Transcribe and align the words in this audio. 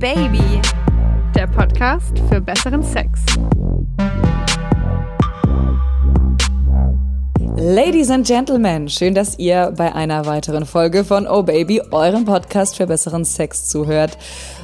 Baby, 0.00 0.62
der 1.34 1.46
Podcast 1.46 2.18
für 2.30 2.40
besseren 2.40 2.82
Sex. 2.82 3.20
Ladies 7.54 8.10
and 8.10 8.26
Gentlemen, 8.26 8.88
schön, 8.88 9.14
dass 9.14 9.38
ihr 9.38 9.74
bei 9.76 9.94
einer 9.94 10.24
weiteren 10.24 10.64
Folge 10.64 11.04
von 11.04 11.26
Oh 11.26 11.42
Baby, 11.42 11.82
eurem 11.90 12.24
Podcast 12.24 12.78
für 12.78 12.86
besseren 12.86 13.26
Sex 13.26 13.68
zuhört. 13.68 14.16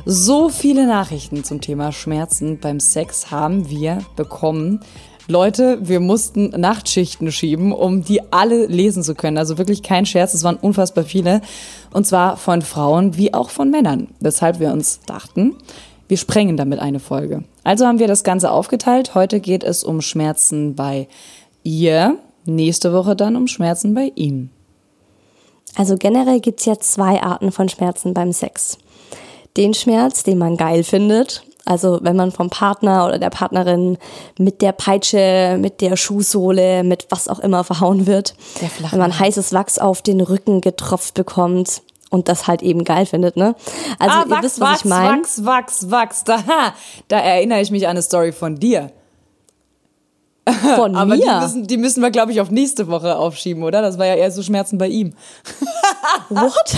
So 0.06 0.48
viele 0.48 0.86
Nachrichten 0.86 1.44
zum 1.44 1.60
Thema 1.60 1.92
Schmerzen 1.92 2.58
beim 2.58 2.80
Sex 2.80 3.30
haben 3.30 3.68
wir 3.68 3.98
bekommen. 4.16 4.80
Leute, 5.28 5.78
wir 5.82 5.98
mussten 5.98 6.50
Nachtschichten 6.50 7.32
schieben, 7.32 7.72
um 7.72 8.04
die 8.04 8.32
alle 8.32 8.66
lesen 8.66 9.02
zu 9.02 9.14
können. 9.14 9.38
Also 9.38 9.58
wirklich 9.58 9.82
kein 9.82 10.06
Scherz, 10.06 10.34
es 10.34 10.44
waren 10.44 10.56
unfassbar 10.56 11.04
viele. 11.04 11.40
Und 11.92 12.06
zwar 12.06 12.36
von 12.36 12.62
Frauen 12.62 13.16
wie 13.16 13.34
auch 13.34 13.50
von 13.50 13.70
Männern. 13.70 14.08
Weshalb 14.20 14.60
wir 14.60 14.72
uns 14.72 15.00
dachten, 15.06 15.56
wir 16.06 16.16
sprengen 16.16 16.56
damit 16.56 16.78
eine 16.78 17.00
Folge. 17.00 17.42
Also 17.64 17.86
haben 17.86 17.98
wir 17.98 18.06
das 18.06 18.22
Ganze 18.22 18.52
aufgeteilt. 18.52 19.16
Heute 19.16 19.40
geht 19.40 19.64
es 19.64 19.82
um 19.82 20.00
Schmerzen 20.00 20.76
bei 20.76 21.08
ihr, 21.64 22.18
nächste 22.44 22.92
Woche 22.92 23.16
dann 23.16 23.34
um 23.34 23.48
Schmerzen 23.48 23.94
bei 23.94 24.12
ihm. 24.14 24.50
Also 25.74 25.96
generell 25.96 26.38
gibt's 26.40 26.64
ja 26.64 26.78
zwei 26.78 27.20
Arten 27.20 27.50
von 27.50 27.68
Schmerzen 27.68 28.14
beim 28.14 28.32
Sex. 28.32 28.78
Den 29.56 29.74
Schmerz, 29.74 30.22
den 30.22 30.38
man 30.38 30.56
geil 30.56 30.84
findet, 30.84 31.42
also 31.66 31.98
wenn 32.02 32.16
man 32.16 32.30
vom 32.30 32.48
Partner 32.48 33.06
oder 33.06 33.18
der 33.18 33.30
Partnerin 33.30 33.98
mit 34.38 34.62
der 34.62 34.72
Peitsche, 34.72 35.58
mit 35.60 35.80
der 35.80 35.96
Schuhsohle, 35.96 36.84
mit 36.84 37.06
was 37.10 37.28
auch 37.28 37.40
immer 37.40 37.64
verhauen 37.64 38.06
wird. 38.06 38.34
Wenn 38.90 39.00
man 39.00 39.18
heißes 39.18 39.52
Wachs 39.52 39.78
auf 39.78 40.00
den 40.00 40.20
Rücken 40.20 40.60
getropft 40.60 41.14
bekommt 41.14 41.82
und 42.10 42.28
das 42.28 42.46
halt 42.46 42.62
eben 42.62 42.84
geil 42.84 43.04
findet, 43.04 43.36
ne? 43.36 43.56
Also 43.98 44.16
ah, 44.16 44.22
ihr 44.24 44.30
Wachs, 44.30 44.44
wisst, 44.44 44.60
was 44.60 44.68
Wachs, 44.70 44.80
ich 44.80 44.84
meine. 44.86 45.18
Wachs, 45.18 45.44
Wachs, 45.44 45.90
Wachs. 45.90 46.24
Da, 46.24 46.38
da 47.08 47.18
erinnere 47.18 47.60
ich 47.60 47.70
mich 47.70 47.86
an 47.86 47.90
eine 47.90 48.02
Story 48.02 48.32
von 48.32 48.56
dir. 48.56 48.92
Von 50.76 50.94
Aber 50.96 51.16
mir. 51.16 51.24
die 51.24 51.40
müssen, 51.44 51.66
die 51.66 51.76
müssen 51.76 52.00
wir, 52.02 52.10
glaube 52.10 52.32
ich, 52.32 52.40
auf 52.40 52.50
nächste 52.50 52.86
Woche 52.88 53.16
aufschieben, 53.16 53.62
oder? 53.62 53.82
Das 53.82 53.98
war 53.98 54.06
ja 54.06 54.14
eher 54.14 54.30
so 54.30 54.42
Schmerzen 54.42 54.78
bei 54.78 54.88
ihm. 54.88 55.12
What? 56.28 56.76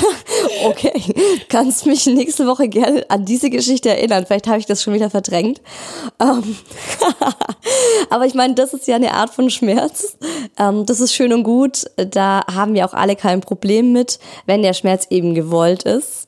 Okay, 0.64 1.14
kannst 1.48 1.86
mich 1.86 2.06
nächste 2.06 2.47
Woche 2.47 2.69
gerne 2.69 3.05
an 3.08 3.25
diese 3.25 3.50
Geschichte 3.50 3.91
erinnern. 3.91 4.25
Vielleicht 4.27 4.47
habe 4.47 4.58
ich 4.58 4.66
das 4.66 4.83
schon 4.83 4.94
wieder 4.94 5.10
verdrängt. 5.10 5.60
Ähm, 6.20 6.56
Aber 8.10 8.27
ich 8.27 8.34
meine, 8.34 8.55
das 8.55 8.72
ist 8.75 8.86
ja 8.88 8.97
eine 8.97 9.12
Art 9.14 9.30
von 9.30 9.50
Schmerz. 9.50 10.16
Ähm, 10.58 10.86
Das 10.86 11.00
ist 11.00 11.14
schön 11.14 11.32
und 11.32 11.42
gut. 11.44 11.84
Da 11.97 12.42
haben 12.53 12.75
wir 12.75 12.86
auch 12.86 12.94
alle 12.94 13.16
kein 13.16 13.41
Problem 13.41 13.92
mit, 13.92 14.19
wenn 14.47 14.62
der 14.62 14.72
Schmerz 14.75 15.06
eben 15.10 15.34
gewollt 15.34 15.82
ist. 15.84 16.27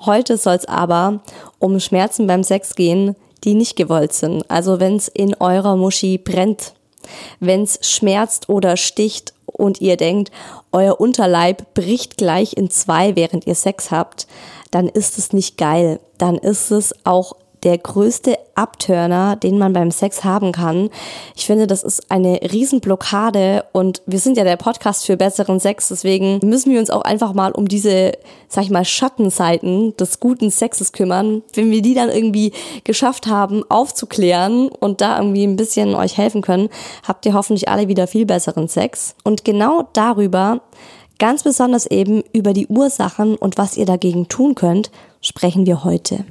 Heute 0.00 0.36
soll 0.36 0.56
es 0.56 0.66
aber 0.66 1.20
um 1.58 1.78
Schmerzen 1.80 2.26
beim 2.26 2.42
Sex 2.42 2.74
gehen, 2.74 3.14
die 3.44 3.54
nicht 3.54 3.76
gewollt 3.76 4.12
sind. 4.12 4.48
Also 4.50 4.80
wenn 4.80 4.96
es 4.96 5.08
in 5.08 5.34
eurer 5.34 5.76
Muschi 5.76 6.18
brennt, 6.18 6.74
wenn 7.40 7.62
es 7.62 7.78
schmerzt 7.82 8.48
oder 8.48 8.76
sticht 8.76 9.34
und 9.46 9.80
ihr 9.80 9.96
denkt, 9.96 10.30
euer 10.70 11.00
Unterleib 11.00 11.74
bricht 11.74 12.16
gleich 12.16 12.54
in 12.56 12.70
zwei, 12.70 13.16
während 13.16 13.46
ihr 13.46 13.54
Sex 13.54 13.90
habt, 13.90 14.26
dann 14.70 14.88
ist 14.88 15.18
es 15.18 15.32
nicht 15.32 15.58
geil. 15.58 16.00
Dann 16.18 16.38
ist 16.38 16.70
es 16.70 16.94
auch 17.04 17.36
der 17.62 17.78
größte 17.78 18.36
Abturner, 18.54 19.36
den 19.36 19.58
man 19.58 19.72
beim 19.72 19.90
Sex 19.90 20.24
haben 20.24 20.52
kann. 20.52 20.90
Ich 21.36 21.46
finde, 21.46 21.66
das 21.66 21.82
ist 21.82 22.10
eine 22.10 22.40
Riesenblockade 22.42 23.64
und 23.72 24.02
wir 24.06 24.18
sind 24.18 24.36
ja 24.36 24.44
der 24.44 24.56
Podcast 24.56 25.06
für 25.06 25.16
besseren 25.16 25.60
Sex, 25.60 25.88
deswegen 25.88 26.40
müssen 26.42 26.72
wir 26.72 26.80
uns 26.80 26.90
auch 26.90 27.02
einfach 27.02 27.32
mal 27.32 27.52
um 27.52 27.68
diese, 27.68 28.12
sag 28.48 28.64
ich 28.64 28.70
mal, 28.70 28.84
Schattenseiten 28.84 29.96
des 29.96 30.20
guten 30.20 30.50
Sexes 30.50 30.92
kümmern. 30.92 31.42
Wenn 31.54 31.70
wir 31.70 31.82
die 31.82 31.94
dann 31.94 32.10
irgendwie 32.10 32.52
geschafft 32.84 33.26
haben, 33.26 33.62
aufzuklären 33.70 34.68
und 34.68 35.00
da 35.00 35.18
irgendwie 35.18 35.44
ein 35.44 35.56
bisschen 35.56 35.94
euch 35.94 36.18
helfen 36.18 36.42
können, 36.42 36.68
habt 37.06 37.24
ihr 37.26 37.34
hoffentlich 37.34 37.68
alle 37.68 37.88
wieder 37.88 38.06
viel 38.06 38.26
besseren 38.26 38.68
Sex. 38.68 39.14
Und 39.24 39.44
genau 39.44 39.88
darüber, 39.92 40.60
ganz 41.18 41.42
besonders 41.42 41.86
eben 41.86 42.22
über 42.32 42.52
die 42.52 42.66
Ursachen 42.66 43.36
und 43.36 43.56
was 43.56 43.76
ihr 43.76 43.86
dagegen 43.86 44.28
tun 44.28 44.54
könnt, 44.54 44.90
sprechen 45.20 45.66
wir 45.66 45.84
heute. 45.84 46.24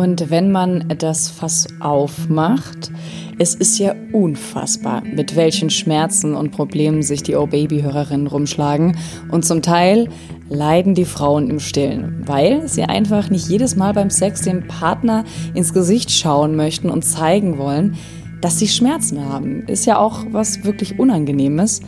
Und 0.00 0.30
wenn 0.30 0.50
man 0.50 0.88
das 0.96 1.28
Fass 1.28 1.66
aufmacht, 1.78 2.90
es 3.38 3.54
ist 3.54 3.78
ja 3.78 3.94
unfassbar, 4.14 5.02
mit 5.04 5.36
welchen 5.36 5.68
Schmerzen 5.68 6.34
und 6.34 6.52
Problemen 6.52 7.02
sich 7.02 7.22
die 7.22 7.36
Oh-Baby-Hörerinnen 7.36 8.26
rumschlagen. 8.26 8.96
Und 9.30 9.44
zum 9.44 9.60
Teil 9.60 10.08
leiden 10.48 10.94
die 10.94 11.04
Frauen 11.04 11.50
im 11.50 11.60
Stillen, 11.60 12.22
weil 12.24 12.66
sie 12.66 12.84
einfach 12.84 13.28
nicht 13.28 13.46
jedes 13.50 13.76
Mal 13.76 13.92
beim 13.92 14.08
Sex 14.08 14.40
dem 14.40 14.66
Partner 14.68 15.24
ins 15.52 15.74
Gesicht 15.74 16.10
schauen 16.10 16.56
möchten 16.56 16.88
und 16.88 17.04
zeigen 17.04 17.58
wollen, 17.58 17.96
dass 18.40 18.58
sie 18.58 18.68
Schmerzen 18.68 19.22
haben. 19.22 19.66
Ist 19.66 19.84
ja 19.84 19.98
auch 19.98 20.24
was 20.30 20.64
wirklich 20.64 20.98
Unangenehmes. 20.98 21.82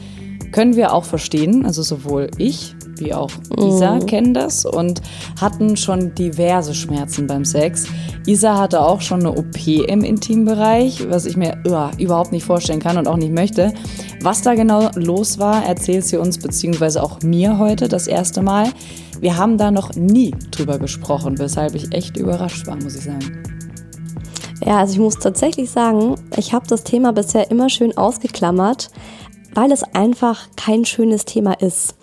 Können 0.50 0.76
wir 0.76 0.92
auch 0.92 1.06
verstehen, 1.06 1.64
also 1.64 1.82
sowohl 1.82 2.28
ich 2.36 2.76
wie 2.96 3.14
auch 3.14 3.30
Isa 3.58 3.98
kennen 4.00 4.34
das 4.34 4.64
und 4.64 5.02
hatten 5.40 5.76
schon 5.76 6.14
diverse 6.14 6.74
Schmerzen 6.74 7.26
beim 7.26 7.44
Sex. 7.44 7.86
Isa 8.26 8.58
hatte 8.58 8.80
auch 8.80 9.00
schon 9.00 9.20
eine 9.20 9.32
OP 9.32 9.66
im 9.66 10.04
Intimbereich, 10.04 11.08
was 11.08 11.26
ich 11.26 11.36
mir 11.36 11.60
uah, 11.66 11.90
überhaupt 11.98 12.32
nicht 12.32 12.44
vorstellen 12.44 12.80
kann 12.80 12.96
und 12.96 13.08
auch 13.08 13.16
nicht 13.16 13.32
möchte. 13.32 13.72
Was 14.20 14.42
da 14.42 14.54
genau 14.54 14.90
los 14.94 15.38
war, 15.38 15.64
erzählt 15.64 16.04
sie 16.04 16.16
uns 16.16 16.38
beziehungsweise 16.38 17.02
auch 17.02 17.22
mir 17.22 17.58
heute 17.58 17.88
das 17.88 18.06
erste 18.06 18.42
Mal. 18.42 18.68
Wir 19.20 19.36
haben 19.36 19.58
da 19.58 19.70
noch 19.70 19.94
nie 19.94 20.34
drüber 20.50 20.78
gesprochen, 20.78 21.38
weshalb 21.38 21.74
ich 21.74 21.92
echt 21.92 22.16
überrascht 22.16 22.66
war, 22.66 22.76
muss 22.76 22.96
ich 22.96 23.04
sagen. 23.04 23.42
Ja, 24.64 24.78
also 24.78 24.92
ich 24.94 24.98
muss 25.00 25.18
tatsächlich 25.18 25.70
sagen, 25.70 26.16
ich 26.36 26.52
habe 26.52 26.66
das 26.68 26.84
Thema 26.84 27.12
bisher 27.12 27.50
immer 27.50 27.68
schön 27.68 27.96
ausgeklammert, 27.96 28.90
weil 29.54 29.72
es 29.72 29.82
einfach 29.82 30.48
kein 30.56 30.84
schönes 30.84 31.24
Thema 31.24 31.54
ist. 31.54 31.96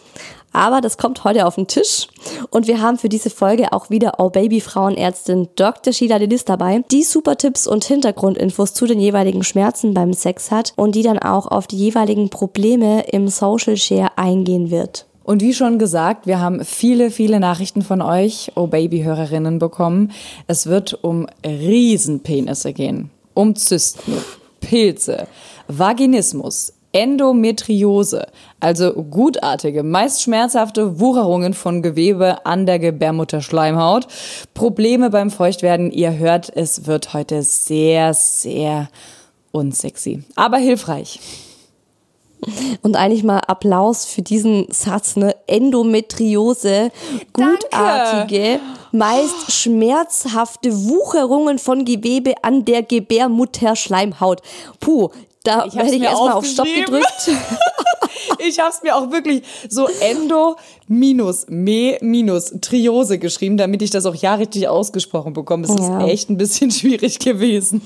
Aber 0.59 0.81
das 0.81 0.97
kommt 0.97 1.24
heute 1.24 1.46
auf 1.46 1.56
den 1.56 1.68
Tisch 1.68 2.09
und 2.50 2.68
wir 2.68 2.81
haben 2.81 2.97
für 2.97 3.08
diese 3.08 3.30
Folge 3.30 3.72
auch 3.72 3.90
wieder 3.90 4.16
Oh 4.18 4.30
Baby 4.30 4.59
Frauenärztin 4.59 5.47
Dr. 5.56 5.94
Sheila 5.94 6.20
Delis 6.20 6.44
dabei, 6.44 6.84
die 6.92 7.03
super 7.03 7.38
Tipps 7.38 7.66
und 7.66 7.86
Hintergrundinfos 7.86 8.74
zu 8.74 8.86
den 8.86 9.00
jeweiligen 9.00 9.46
Schmerzen 9.46 9.94
beim 9.94 10.12
Sex 10.12 10.52
hat 10.52 10.74
und 10.75 10.96
die 10.96 11.02
dann 11.02 11.18
auch 11.18 11.48
auf 11.48 11.66
die 11.66 11.78
jeweiligen 11.78 12.30
Probleme 12.30 13.06
im 13.08 13.30
Social 13.30 13.78
Share 13.78 14.18
eingehen 14.18 14.69
wird. 14.69 15.06
Und 15.24 15.42
wie 15.42 15.53
schon 15.53 15.80
gesagt, 15.80 16.28
wir 16.28 16.42
haben 16.42 16.66
viele, 16.66 17.09
viele 17.09 17.40
Nachrichten 17.40 17.81
von 17.81 18.02
euch, 18.02 18.52
oh 18.56 18.68
Baby-Hörerinnen, 18.68 19.59
bekommen. 19.59 20.12
Es 20.48 20.68
wird 20.68 21.06
um 21.06 21.28
Riesenpenisse 21.46 22.74
gehen, 22.74 23.12
um 23.34 23.56
Zysten, 23.56 24.12
Pilze, 24.59 25.28
Vaginismus, 25.69 26.74
Endometriose, 26.92 28.28
also 28.60 28.94
gutartige, 28.94 29.84
meist 29.84 30.24
schmerzhafte 30.24 31.00
Wucherungen 31.00 31.54
von 31.54 31.82
Gewebe 31.82 32.46
an 32.46 32.66
der 32.66 32.80
Gebärmutterschleimhaut, 32.80 34.08
Probleme 34.54 35.10
beim 35.10 35.30
Feuchtwerden. 35.30 35.92
Ihr 35.92 36.18
hört, 36.18 36.52
es 36.56 36.88
wird 36.88 37.14
heute 37.14 37.44
sehr, 37.44 38.14
sehr 38.14 38.90
unsexy, 39.52 40.24
aber 40.36 40.58
hilfreich. 40.58 41.20
Und 42.82 42.96
eigentlich 42.96 43.24
mal 43.24 43.42
Applaus 43.48 44.06
für 44.06 44.22
diesen 44.22 44.68
Satz, 44.72 45.18
ne? 45.18 45.36
Endometriose, 45.48 46.90
gutartige, 47.34 48.62
meist 48.94 49.52
schmerzhafte 49.52 50.72
Wucherungen 50.88 51.60
von 51.60 51.84
Gewebe 51.84 52.36
an 52.42 52.64
der 52.64 52.82
Gebärmutterschleimhaut. 52.84 54.42
Puh, 54.80 55.10
da 55.44 55.66
Ich 55.66 55.76
hätte 55.76 55.94
ich 55.94 56.00
mir 56.00 56.06
erstmal 56.10 56.34
auf 56.34 56.46
Stopp 56.46 56.66
gedrückt. 56.66 57.30
Ich 58.42 58.60
habe 58.60 58.70
es 58.70 58.82
mir 58.84 58.96
auch 58.96 59.12
wirklich 59.12 59.44
so 59.70 59.88
Endo 60.02 60.56
minus 60.88 61.46
Me 61.50 61.98
minus 62.02 62.54
Triose 62.62 63.18
geschrieben, 63.19 63.58
damit 63.58 63.81
ich 63.81 63.90
das 63.90 64.06
auch 64.06 64.16
ja 64.16 64.36
richtig 64.36 64.68
ausgesprochen 64.68 65.34
bekomme. 65.34 65.66
Es 65.66 65.75
Ja. 65.75 66.00
ist 66.06 66.10
echt 66.10 66.30
ein 66.30 66.38
bisschen 66.38 66.72
schwierig 66.80 67.19
gewesen. 67.19 67.81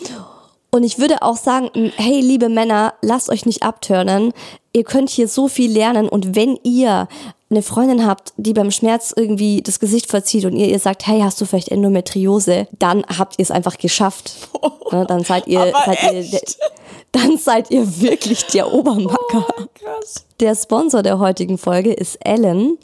Und 0.69 0.83
ich 0.83 0.99
würde 0.99 1.21
auch 1.21 1.37
sagen, 1.37 1.69
hey, 1.95 2.19
liebe 2.19 2.49
Männer, 2.49 2.93
lasst 3.01 3.29
euch 3.29 3.45
nicht 3.45 3.63
abturnen. 3.63 4.33
Ihr 4.73 4.83
könnt 4.83 5.09
hier 5.09 5.27
so 5.27 5.47
viel 5.47 5.71
lernen 5.71 6.07
und 6.09 6.35
wenn 6.35 6.57
ihr 6.63 7.07
eine 7.53 7.63
Freundin 7.63 8.05
habt, 8.05 8.33
die 8.37 8.53
beim 8.53 8.71
Schmerz 8.71 9.13
irgendwie 9.15 9.61
das 9.61 9.79
Gesicht 9.79 10.09
verzieht 10.09 10.45
und 10.45 10.55
ihr 10.55 10.67
ihr 10.67 10.79
sagt, 10.79 11.05
hey, 11.07 11.21
hast 11.21 11.39
du 11.39 11.45
vielleicht 11.45 11.69
Endometriose, 11.69 12.67
dann 12.79 13.03
habt 13.17 13.39
ihr 13.39 13.43
es 13.43 13.51
einfach 13.51 13.77
geschafft. 13.77 14.49
Ne, 14.91 15.05
dann 15.07 15.23
seid 15.23 15.47
ihr, 15.47 15.71
seid 15.85 16.13
ihr, 16.13 16.41
dann 17.11 17.37
seid 17.37 17.71
ihr 17.71 18.01
wirklich 18.01 18.45
der 18.47 18.71
Obermacker. 18.73 19.47
Krass. 19.73 20.25
Der 20.39 20.55
Sponsor 20.55 21.03
der 21.03 21.19
heutigen 21.19 21.57
Folge 21.57 21.93
ist 21.93 22.17
Ellen. 22.25 22.77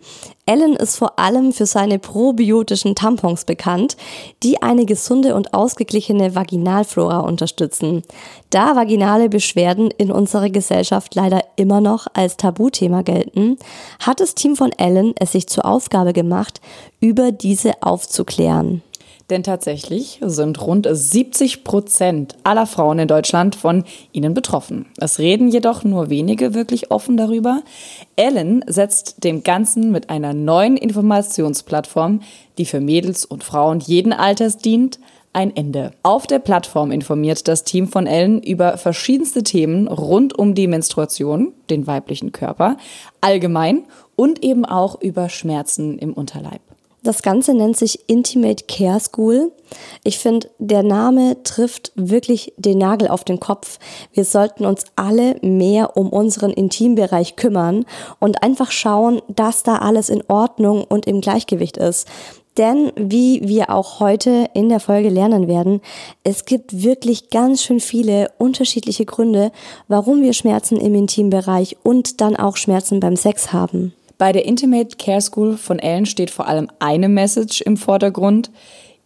Ellen 0.49 0.75
ist 0.75 0.95
vor 0.95 1.19
allem 1.19 1.53
für 1.53 1.67
seine 1.67 1.99
probiotischen 1.99 2.95
Tampons 2.95 3.45
bekannt, 3.45 3.95
die 4.41 4.63
eine 4.63 4.85
gesunde 4.85 5.35
und 5.35 5.53
ausgeglichene 5.53 6.33
Vaginalflora 6.33 7.19
unterstützen. 7.19 8.01
Da 8.49 8.75
vaginale 8.75 9.29
Beschwerden 9.29 9.91
in 9.91 10.11
unserer 10.11 10.49
Gesellschaft 10.49 11.13
leider 11.13 11.43
immer 11.55 11.81
noch 11.81 12.07
als 12.15 12.35
Tabuthema 12.35 13.03
gelten, 13.03 13.59
hat 13.99 14.21
das 14.21 14.33
Team 14.33 14.55
von 14.55 14.71
Ellen 14.71 15.13
es 15.19 15.33
sich 15.33 15.45
zur 15.45 15.65
Aufgabe 15.65 16.13
gemacht, 16.13 16.61
über 16.99 17.31
diese 17.31 17.83
aufzuklären. 17.83 18.81
Denn 19.29 19.43
tatsächlich 19.43 20.19
sind 20.23 20.59
rund 20.65 20.87
70 20.91 21.63
Prozent 21.63 22.35
aller 22.43 22.65
Frauen 22.65 22.97
in 22.97 23.07
Deutschland 23.07 23.55
von 23.55 23.83
ihnen 24.11 24.33
betroffen. 24.33 24.87
Es 24.97 25.19
reden 25.19 25.49
jedoch 25.49 25.83
nur 25.83 26.09
wenige 26.09 26.55
wirklich 26.55 26.89
offen 26.89 27.15
darüber. 27.15 27.61
Ellen 28.15 28.65
setzt 28.65 29.23
dem 29.23 29.43
Ganzen 29.43 29.91
mit 29.91 30.09
einer 30.09 30.33
neuen 30.33 30.77
Informationsplattform, 30.77 32.21
die 32.57 32.65
für 32.65 32.79
Mädels 32.79 33.23
und 33.23 33.43
Frauen 33.43 33.79
jeden 33.79 34.13
Alters 34.13 34.57
dient, 34.57 34.99
ein 35.31 35.55
Ende. 35.55 35.91
Auf 36.01 36.25
der 36.25 36.39
Plattform 36.39 36.89
informiert 36.89 37.47
das 37.47 37.63
Team 37.63 37.87
von 37.87 38.07
Ellen 38.07 38.41
über 38.41 38.77
verschiedenste 38.77 39.43
Themen 39.43 39.87
rund 39.87 40.37
um 40.37 40.55
die 40.55 40.67
Menstruation, 40.67 41.53
den 41.69 41.85
weiblichen 41.85 42.31
Körper, 42.31 42.77
allgemein 43.21 43.83
und 44.15 44.43
eben 44.43 44.65
auch 44.65 44.99
über 45.01 45.29
Schmerzen 45.29 45.99
im 45.99 46.13
Unterleib. 46.13 46.61
Das 47.01 47.21
Ganze 47.21 47.53
nennt 47.53 47.77
sich 47.77 48.09
Intimate 48.09 48.65
Care 48.67 48.99
School. 48.99 49.51
Ich 50.03 50.19
finde, 50.19 50.49
der 50.57 50.83
Name 50.83 51.41
trifft 51.43 51.91
wirklich 51.95 52.53
den 52.57 52.77
Nagel 52.77 53.07
auf 53.07 53.23
den 53.23 53.39
Kopf. 53.39 53.79
Wir 54.11 54.25
sollten 54.25 54.65
uns 54.65 54.83
alle 54.95 55.37
mehr 55.41 55.95
um 55.95 56.09
unseren 56.09 56.51
Intimbereich 56.51 57.35
kümmern 57.37 57.85
und 58.19 58.43
einfach 58.43 58.71
schauen, 58.71 59.21
dass 59.29 59.63
da 59.63 59.77
alles 59.77 60.09
in 60.09 60.23
Ordnung 60.27 60.83
und 60.83 61.05
im 61.05 61.21
Gleichgewicht 61.21 61.77
ist. 61.77 62.07
Denn 62.57 62.91
wie 62.97 63.47
wir 63.47 63.69
auch 63.69 64.01
heute 64.01 64.49
in 64.53 64.67
der 64.67 64.81
Folge 64.81 65.07
lernen 65.07 65.47
werden, 65.47 65.79
es 66.25 66.43
gibt 66.43 66.83
wirklich 66.83 67.29
ganz 67.29 67.63
schön 67.63 67.79
viele 67.79 68.31
unterschiedliche 68.37 69.05
Gründe, 69.05 69.53
warum 69.87 70.21
wir 70.21 70.33
Schmerzen 70.33 70.75
im 70.75 70.93
Intimbereich 70.93 71.77
und 71.83 72.19
dann 72.19 72.35
auch 72.35 72.57
Schmerzen 72.57 72.99
beim 72.99 73.15
Sex 73.15 73.53
haben. 73.53 73.93
Bei 74.19 74.31
der 74.33 74.45
Intimate 74.45 74.97
Care 74.97 75.21
School 75.21 75.57
von 75.57 75.79
Ellen 75.79 76.05
steht 76.05 76.29
vor 76.29 76.47
allem 76.47 76.67
eine 76.79 77.07
Message 77.07 77.61
im 77.61 77.77
Vordergrund. 77.77 78.51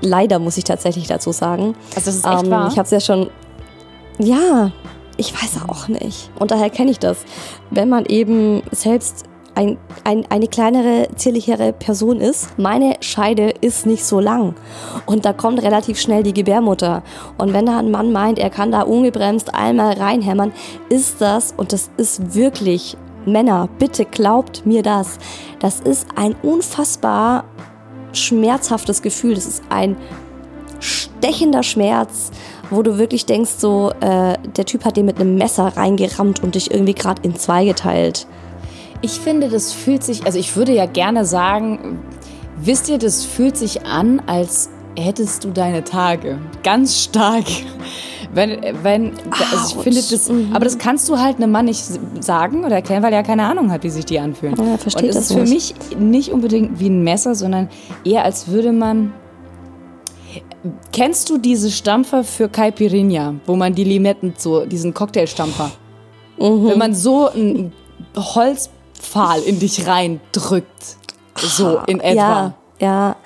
leider 0.00 0.38
muss 0.38 0.56
ich 0.56 0.64
tatsächlich 0.64 1.06
dazu 1.06 1.32
sagen. 1.32 1.74
Also 1.94 2.10
das 2.10 2.16
ist 2.16 2.26
echt 2.26 2.44
ähm, 2.44 2.50
wahr? 2.50 2.68
Ich 2.70 2.78
habe 2.78 2.84
es 2.84 2.90
ja 2.90 3.00
schon. 3.00 3.30
Ja, 4.18 4.70
ich 5.16 5.34
weiß 5.34 5.62
auch 5.68 5.88
nicht. 5.88 6.30
Und 6.38 6.50
daher 6.50 6.70
kenne 6.70 6.90
ich 6.90 6.98
das. 6.98 7.18
Wenn 7.70 7.88
man 7.88 8.06
eben 8.06 8.62
selbst 8.70 9.24
ein, 9.60 9.76
ein, 10.04 10.24
eine 10.30 10.48
kleinere, 10.48 11.08
zierlichere 11.16 11.74
Person 11.74 12.18
ist. 12.18 12.58
Meine 12.58 12.96
Scheide 13.00 13.52
ist 13.60 13.84
nicht 13.84 14.04
so 14.06 14.18
lang. 14.18 14.54
Und 15.04 15.26
da 15.26 15.34
kommt 15.34 15.62
relativ 15.62 16.00
schnell 16.00 16.22
die 16.22 16.32
Gebärmutter. 16.32 17.02
Und 17.36 17.52
wenn 17.52 17.66
da 17.66 17.78
ein 17.78 17.90
Mann 17.90 18.10
meint, 18.10 18.38
er 18.38 18.48
kann 18.48 18.72
da 18.72 18.82
ungebremst 18.82 19.54
einmal 19.54 19.92
reinhämmern, 19.92 20.52
ist 20.88 21.20
das, 21.20 21.52
und 21.54 21.74
das 21.74 21.90
ist 21.98 22.34
wirklich, 22.34 22.96
Männer, 23.26 23.68
bitte 23.78 24.06
glaubt 24.06 24.64
mir 24.64 24.82
das, 24.82 25.18
das 25.58 25.80
ist 25.80 26.06
ein 26.16 26.34
unfassbar 26.42 27.44
schmerzhaftes 28.12 29.02
Gefühl. 29.02 29.34
Das 29.34 29.44
ist 29.44 29.62
ein 29.68 29.96
stechender 30.80 31.62
Schmerz, 31.62 32.30
wo 32.70 32.82
du 32.82 32.96
wirklich 32.96 33.26
denkst, 33.26 33.50
so, 33.58 33.92
äh, 34.00 34.38
der 34.56 34.64
Typ 34.64 34.86
hat 34.86 34.96
dir 34.96 35.04
mit 35.04 35.20
einem 35.20 35.34
Messer 35.34 35.76
reingerammt 35.76 36.42
und 36.42 36.54
dich 36.54 36.70
irgendwie 36.70 36.94
gerade 36.94 37.20
in 37.22 37.36
zwei 37.36 37.66
geteilt. 37.66 38.26
Ich 39.02 39.12
finde, 39.12 39.48
das 39.48 39.72
fühlt 39.72 40.04
sich, 40.04 40.26
also 40.26 40.38
ich 40.38 40.56
würde 40.56 40.72
ja 40.72 40.86
gerne 40.86 41.24
sagen, 41.24 41.98
wisst 42.56 42.88
ihr, 42.88 42.98
das 42.98 43.24
fühlt 43.24 43.56
sich 43.56 43.86
an, 43.86 44.20
als 44.26 44.70
hättest 44.96 45.44
du 45.44 45.50
deine 45.50 45.84
Tage. 45.84 46.38
Ganz 46.62 47.04
stark. 47.04 47.44
Wenn, 48.32 48.60
wenn, 48.84 49.10
also 49.52 49.76
ich 49.76 49.82
finde 49.82 50.00
das, 50.08 50.28
mhm. 50.28 50.50
aber 50.52 50.64
das 50.64 50.78
kannst 50.78 51.08
du 51.08 51.18
halt 51.18 51.38
einem 51.38 51.50
Mann 51.50 51.64
nicht 51.64 51.84
sagen 52.20 52.64
oder 52.64 52.76
erklären, 52.76 53.02
weil 53.02 53.12
er 53.12 53.24
keine 53.24 53.44
Ahnung 53.44 53.72
hat, 53.72 53.82
wie 53.82 53.90
sich 53.90 54.04
die 54.04 54.20
anfühlen. 54.20 54.54
Ja, 54.56 54.78
versteht 54.78 55.02
Und 55.02 55.08
es 55.08 55.14
das 55.16 55.30
ist 55.30 55.32
für 55.32 55.46
mich 55.46 55.74
nicht 55.98 56.30
unbedingt 56.30 56.78
wie 56.78 56.90
ein 56.90 57.02
Messer, 57.02 57.34
sondern 57.34 57.68
eher 58.04 58.24
als 58.24 58.46
würde 58.46 58.70
man 58.70 59.12
Kennst 60.92 61.28
du 61.30 61.38
diese 61.38 61.72
Stampfer 61.72 62.22
für 62.22 62.48
Caipirinha, 62.48 63.34
wo 63.46 63.56
man 63.56 63.74
die 63.74 63.82
Limetten 63.82 64.34
so, 64.36 64.64
diesen 64.64 64.94
Cocktailstampfer, 64.94 65.72
mhm. 66.38 66.66
wenn 66.68 66.78
man 66.78 66.94
so 66.94 67.28
ein 67.30 67.72
Holz 68.14 68.70
Pfahl 69.00 69.42
in 69.42 69.58
dich 69.58 69.86
reindrückt. 69.86 70.96
So 71.36 71.80
in 71.86 72.00
etwa. 72.00 72.14
Ja, 72.16 72.54
ja, 72.80 73.16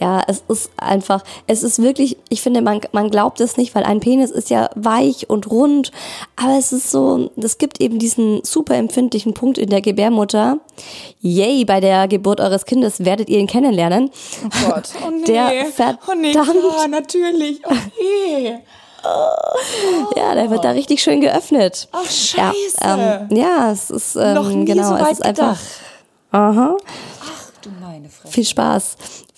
ja, 0.00 0.22
es 0.26 0.42
ist 0.48 0.70
einfach, 0.76 1.22
es 1.46 1.62
ist 1.62 1.80
wirklich, 1.80 2.16
ich 2.28 2.40
finde, 2.40 2.62
man, 2.62 2.80
man 2.92 3.10
glaubt 3.10 3.40
es 3.40 3.56
nicht, 3.56 3.74
weil 3.74 3.84
ein 3.84 4.00
Penis 4.00 4.30
ist 4.30 4.50
ja 4.50 4.70
weich 4.74 5.28
und 5.28 5.50
rund, 5.50 5.92
aber 6.36 6.58
es 6.58 6.72
ist 6.72 6.90
so, 6.90 7.30
es 7.36 7.58
gibt 7.58 7.80
eben 7.80 7.98
diesen 7.98 8.42
super 8.44 8.74
empfindlichen 8.76 9.34
Punkt 9.34 9.58
in 9.58 9.68
der 9.68 9.82
Gebärmutter. 9.82 10.58
Yay, 11.20 11.64
bei 11.64 11.80
der 11.80 12.08
Geburt 12.08 12.40
eures 12.40 12.64
Kindes 12.64 13.04
werdet 13.04 13.28
ihr 13.28 13.38
ihn 13.38 13.46
kennenlernen. 13.46 14.10
Oh 14.44 14.70
Gott, 14.70 14.88
oh 15.06 15.10
nee, 15.10 15.24
der 15.26 15.66
verdammt, 15.66 16.00
oh 16.10 16.14
nee, 16.14 16.32
klar, 16.32 16.88
natürlich, 16.88 17.60
oh 17.66 17.74
nee. 18.00 18.58
Ja, 20.16 20.34
der 20.34 20.50
wird 20.50 20.64
da 20.64 20.70
richtig 20.70 21.02
schön 21.02 21.20
geöffnet. 21.20 21.88
Ach, 21.92 22.04
scheiße. 22.04 22.76
Ja, 22.80 23.26
ähm, 23.30 23.36
ja 23.36 23.70
es 23.72 23.90
ist, 23.90 24.16
ähm, 24.16 24.34
Noch 24.34 24.48
nie 24.48 24.64
genau, 24.64 24.88
so 24.88 24.94
weit 24.94 25.12
es 25.12 25.18
ist 25.18 25.24
einfach. 25.24 25.58
gedacht. 25.58 25.64
Aha. 26.30 26.76
Ach 27.20 27.50
du 27.62 27.70
meine 27.80 28.08
Fresse. 28.08 28.32
Viel 28.32 28.44
Spaß. 28.44 28.96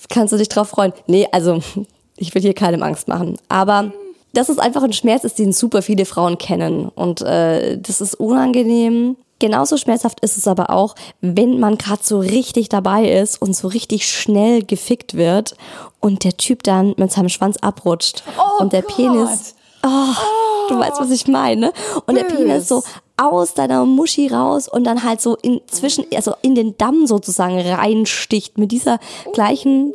Kannst 0.08 0.32
du 0.32 0.36
dich 0.36 0.48
drauf 0.48 0.68
freuen? 0.68 0.92
Nee, 1.06 1.28
also, 1.32 1.60
ich 2.16 2.34
will 2.34 2.42
hier 2.42 2.54
keinem 2.54 2.82
Angst 2.82 3.08
machen. 3.08 3.36
Aber 3.48 3.92
dass 4.32 4.48
es 4.48 4.58
einfach 4.58 4.82
ein 4.82 4.92
Schmerz 4.92 5.24
ist, 5.24 5.38
den 5.38 5.52
super 5.52 5.82
viele 5.82 6.04
Frauen 6.04 6.38
kennen. 6.38 6.88
Und 6.88 7.22
äh, 7.22 7.78
das 7.78 8.00
ist 8.00 8.14
unangenehm. 8.14 9.16
Genauso 9.38 9.76
schmerzhaft 9.76 10.20
ist 10.20 10.38
es 10.38 10.48
aber 10.48 10.70
auch, 10.70 10.94
wenn 11.20 11.60
man 11.60 11.76
gerade 11.76 12.02
so 12.02 12.18
richtig 12.20 12.70
dabei 12.70 13.10
ist 13.10 13.40
und 13.40 13.54
so 13.54 13.68
richtig 13.68 14.08
schnell 14.08 14.62
gefickt 14.62 15.14
wird 15.14 15.56
und 16.00 16.24
der 16.24 16.38
Typ 16.38 16.62
dann 16.62 16.94
mit 16.96 17.12
seinem 17.12 17.28
Schwanz 17.28 17.58
abrutscht 17.58 18.22
oh 18.38 18.62
und 18.62 18.72
der 18.72 18.82
Gott. 18.82 18.96
Penis. 18.96 19.55
Oh, 19.86 19.88
oh, 19.88 20.68
du 20.68 20.78
weißt, 20.78 21.00
was 21.00 21.10
ich 21.10 21.28
meine. 21.28 21.72
Und 22.06 22.14
bös. 22.14 22.16
der 22.16 22.24
Penis 22.24 22.68
so 22.68 22.82
aus 23.16 23.54
deiner 23.54 23.84
Muschi 23.84 24.28
raus 24.28 24.68
und 24.68 24.84
dann 24.84 25.04
halt 25.04 25.20
so 25.20 25.36
in 25.36 25.60
zwischen, 25.66 26.04
also 26.14 26.34
in 26.42 26.54
den 26.54 26.76
Damm 26.76 27.06
sozusagen 27.06 27.58
reinsticht 27.60 28.58
mit 28.58 28.72
dieser 28.72 28.98
gleichen 29.32 29.94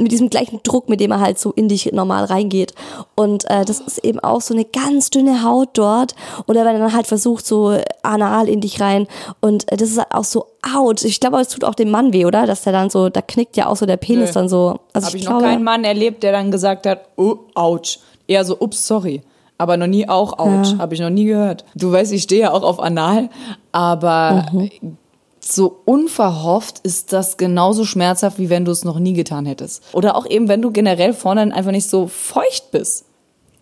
mit 0.00 0.12
diesem 0.12 0.30
gleichen 0.30 0.60
Druck, 0.62 0.88
mit 0.88 1.00
dem 1.00 1.10
er 1.10 1.20
halt 1.20 1.38
so 1.38 1.52
in 1.52 1.68
dich 1.68 1.92
normal 1.92 2.24
reingeht. 2.24 2.74
Und 3.14 3.48
äh, 3.50 3.64
das 3.64 3.80
ist 3.80 3.98
eben 3.98 4.18
auch 4.20 4.40
so 4.40 4.54
eine 4.54 4.64
ganz 4.64 5.10
dünne 5.10 5.44
Haut 5.44 5.70
dort. 5.74 6.14
Und 6.46 6.56
er 6.56 6.64
dann 6.64 6.92
halt 6.92 7.06
versucht, 7.06 7.46
so 7.46 7.78
anal 8.02 8.48
in 8.48 8.60
dich 8.60 8.80
rein. 8.80 9.06
Und 9.40 9.70
äh, 9.70 9.76
das 9.76 9.90
ist 9.90 9.98
halt 9.98 10.12
auch 10.12 10.24
so 10.24 10.46
out. 10.74 11.04
Ich 11.04 11.20
glaube, 11.20 11.38
es 11.40 11.48
tut 11.48 11.64
auch 11.64 11.74
dem 11.74 11.90
Mann 11.90 12.12
weh, 12.12 12.24
oder? 12.24 12.46
Dass 12.46 12.62
der 12.62 12.72
dann 12.72 12.90
so, 12.90 13.08
da 13.08 13.20
knickt 13.20 13.56
ja 13.56 13.66
auch 13.66 13.76
so 13.76 13.86
der 13.86 13.98
Penis 13.98 14.30
Nö. 14.30 14.34
dann 14.34 14.48
so. 14.48 14.80
Also 14.92 15.08
Habe 15.08 15.16
ich, 15.16 15.22
ich 15.22 15.28
noch 15.28 15.38
glaube, 15.38 15.52
keinen 15.52 15.64
Mann 15.64 15.84
erlebt, 15.84 16.22
der 16.22 16.32
dann 16.32 16.50
gesagt 16.50 16.86
hat, 16.86 17.02
oh, 17.16 17.36
ouch. 17.54 17.98
Eher 18.30 18.44
so, 18.44 18.56
ups, 18.60 18.86
sorry. 18.86 19.22
Aber 19.58 19.76
noch 19.76 19.88
nie 19.88 20.08
auch 20.08 20.38
ouch. 20.38 20.72
Ja. 20.72 20.78
Habe 20.78 20.94
ich 20.94 21.00
noch 21.00 21.10
nie 21.10 21.24
gehört. 21.24 21.64
Du 21.74 21.90
weißt, 21.92 22.12
ich 22.12 22.22
stehe 22.22 22.42
ja 22.42 22.52
auch 22.52 22.62
auf 22.62 22.78
Anal, 22.80 23.28
aber 23.72 24.46
Mhm. 24.52 24.96
so 25.40 25.80
unverhofft 25.84 26.78
ist 26.82 27.12
das 27.12 27.36
genauso 27.36 27.84
schmerzhaft, 27.84 28.38
wie 28.38 28.48
wenn 28.50 28.64
du 28.64 28.70
es 28.72 28.84
noch 28.84 28.98
nie 28.98 29.12
getan 29.14 29.46
hättest. 29.46 29.82
Oder 29.92 30.16
auch 30.16 30.26
eben, 30.26 30.48
wenn 30.48 30.62
du 30.62 30.70
generell 30.70 31.12
vorne 31.12 31.42
einfach 31.54 31.72
nicht 31.72 31.88
so 31.90 32.06
feucht 32.06 32.70
bist. 32.70 33.04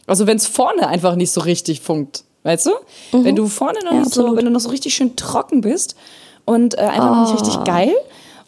Also 0.07 0.27
wenn 0.27 0.37
es 0.37 0.47
vorne 0.47 0.87
einfach 0.87 1.15
nicht 1.17 1.31
so 1.31 1.41
richtig 1.41 1.81
funkt. 1.81 2.25
Weißt 2.45 2.67
du? 2.67 2.71
Wenn 3.13 3.35
du 3.37 3.47
vorne 3.49 3.79
noch 3.85 3.91
Mhm. 3.93 3.97
Ja, 3.99 4.03
nicht 4.05 4.15
so, 4.15 4.37
wenn 4.37 4.45
du 4.45 4.51
noch 4.51 4.61
so 4.61 4.69
richtig 4.71 4.95
schön 4.95 5.17
trocken 5.17 5.61
bist 5.61 5.97
und 6.45 6.75
äh, 6.79 6.83
einfach 6.83 7.11
noch 7.17 7.23
nicht 7.33 7.41
Oh. 7.43 7.45
richtig 7.45 7.65
geil 7.65 7.93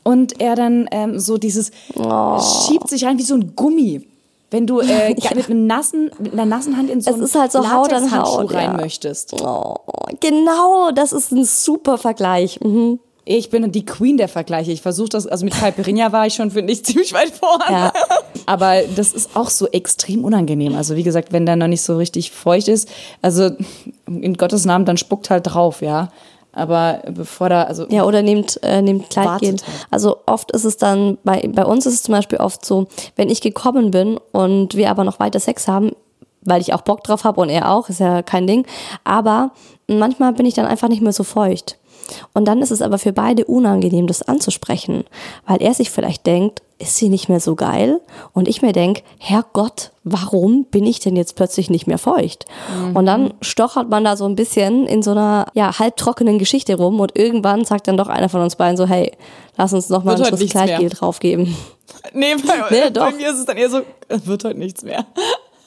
und 0.05 0.41
er 0.41 0.55
dann 0.55 0.89
ähm, 0.93 1.19
so 1.19 1.37
dieses 1.39 1.73
Oh. 1.97 2.39
schiebt 2.41 2.89
sich 2.89 3.05
rein 3.05 3.19
wie 3.19 3.23
so 3.25 3.35
ein 3.35 3.55
Gummi. 3.57 4.07
Wenn 4.51 4.67
du 4.67 4.81
äh, 4.81 5.15
mit, 5.35 5.49
einem 5.49 5.67
nassen, 5.67 6.11
mit 6.19 6.33
einer 6.33 6.47
nassen 6.47 6.77
Hand 6.77 6.91
in 6.91 7.01
so 7.01 7.11
Es 7.11 7.19
ist 7.19 7.35
halt 7.35 7.53
so 7.53 7.71
Haut 7.71 7.93
an 7.93 8.11
Haut, 8.11 8.53
rein 8.53 8.73
ja. 8.73 8.77
möchtest. 8.77 9.35
Oh, 9.43 9.77
genau, 10.21 10.91
das 10.93 11.13
ist 11.13 11.33
ein 11.33 11.45
super 11.45 11.99
Vergleich. 11.99 12.61
Mhm. 12.61 12.99
Ich 13.25 13.51
bin 13.51 13.71
die 13.71 13.85
Queen 13.85 14.17
der 14.17 14.29
Vergleiche. 14.29 14.73
Ich 14.73 14.83
versuche 14.83 15.11
das, 15.11 15.27
also 15.27 15.45
mit 15.45 15.55
Caipirinha 15.55 16.11
war 16.11 16.27
ich 16.27 16.35
schon, 16.35 16.51
finde 16.51 16.73
ich, 16.73 16.85
ziemlich 16.85 17.13
weit 17.13 17.31
vorne. 17.31 17.65
Ja. 17.69 17.93
Aber 18.47 18.83
das 18.97 19.13
ist 19.13 19.37
auch 19.37 19.51
so 19.51 19.69
extrem 19.69 20.25
unangenehm. 20.25 20.75
Also 20.75 20.97
wie 20.97 21.05
gesagt, 21.05 21.33
wenn 21.33 21.47
der 21.47 21.57
noch 21.57 21.69
nicht 21.69 21.83
so 21.83 21.97
richtig 21.97 22.33
feucht 22.33 22.67
ist, 22.67 22.89
also 23.23 23.51
in 24.07 24.35
Gottes 24.35 24.65
Namen, 24.65 24.85
dann 24.85 24.97
spuckt 24.97 25.31
halt 25.31 25.47
drauf, 25.47 25.83
ja. 25.83 26.11
Aber 26.53 27.03
bevor 27.09 27.49
da, 27.49 27.63
also 27.65 27.87
Ja, 27.89 28.05
oder 28.05 28.23
nehmt, 28.23 28.61
äh, 28.63 28.83
nehmt 28.83 29.11
Kleidgel. 29.11 29.53
Wartet 29.53 29.67
halt. 29.67 29.87
Also 29.91 30.17
oft 30.27 30.51
ist 30.51 30.65
es 30.65 30.77
dann, 30.77 31.19
bei, 31.25 31.49
bei 31.53 31.65
uns 31.65 31.87
ist 31.87 31.95
es 31.95 32.03
zum 32.03 32.13
Beispiel 32.13 32.39
oft 32.39 32.65
so, 32.65 32.87
wenn 33.17 33.29
ich 33.29 33.41
gekommen 33.41 33.91
bin 33.91 34.19
und 34.33 34.75
wir 34.75 34.91
aber 34.91 35.05
noch 35.05 35.21
weiter 35.21 35.41
Sex 35.41 35.69
haben, 35.69 35.93
weil 36.43 36.61
ich 36.61 36.73
auch 36.73 36.83
Bock 36.83 37.05
drauf 37.05 37.25
habe 37.25 37.41
und 37.41 37.51
er 37.51 37.71
auch, 37.71 37.89
ist 37.89 38.01
ja 38.01 38.23
kein 38.23 38.47
Ding. 38.47 38.67
Aber 39.05 39.53
manchmal 39.87 40.33
bin 40.33 40.47
ich 40.47 40.55
dann 40.55 40.67
einfach 40.67 40.89
nicht 40.89 41.03
mehr 41.03 41.13
so 41.13 41.25
feucht. 41.25 41.77
Und 42.33 42.47
dann 42.47 42.63
ist 42.63 42.73
es 42.73 42.83
aber 42.83 42.99
für 42.99 43.13
beide 43.13 43.45
unangenehm, 43.45 44.07
das 44.07 44.23
anzusprechen, 44.23 45.05
weil 45.47 45.63
er 45.63 45.75
sich 45.75 45.91
vielleicht 45.91 46.27
denkt, 46.27 46.63
ist 46.81 46.97
sie 46.97 47.09
nicht 47.09 47.29
mehr 47.29 47.41
so 47.41 47.55
geil? 47.55 48.01
Und 48.33 48.49
ich 48.49 48.63
mir 48.63 48.73
denk, 48.73 49.03
Herrgott, 49.19 49.93
warum 50.03 50.65
bin 50.65 50.87
ich 50.87 50.99
denn 50.99 51.15
jetzt 51.15 51.37
plötzlich 51.37 51.69
nicht 51.71 51.87
mehr 51.87 51.99
feucht? 51.99 52.47
Und 52.95 53.07
dann 53.07 53.35
stochert 53.43 53.91
man 53.91 54.03
da 54.05 54.17
so 54.17 54.25
ein 54.25 54.35
bisschen 54.35 54.87
in 54.87 55.03
so 55.03 55.11
einer 55.13 55.47
ja, 55.55 55.79
halbtrockenen 55.79 56.39
Geschichte 56.39 56.77
rum 56.77 56.99
und 57.01 57.17
irgendwann 57.19 57.65
sagt 57.65 57.87
dann 57.87 57.97
doch 57.97 58.09
einer 58.09 58.29
von 58.29 58.41
uns 58.41 58.57
beiden 58.57 58.77
so, 58.77 58.87
hey, 58.87 59.13
lass 59.57 59.73
uns 59.73 59.89
noch 59.91 60.05
mal 60.05 60.19
Wird 60.19 60.33
einen 60.33 60.39
Schuss. 60.39 60.51
Kleidgel 60.51 60.89
draufgeben. 60.89 61.55
nee, 62.15 62.35
bei, 62.47 62.55
Nee, 62.71 62.81
bei 62.85 62.91
doch. 62.91 63.13
mir 63.13 63.31
ist 63.31 63.39
es 63.39 63.45
dann 63.45 63.59
eher 63.59 63.71
so, 63.71 63.83
es 64.09 64.27
wird 64.27 64.45
heute 64.45 64.59
nichts 64.59 64.83
mehr. 64.83 65.05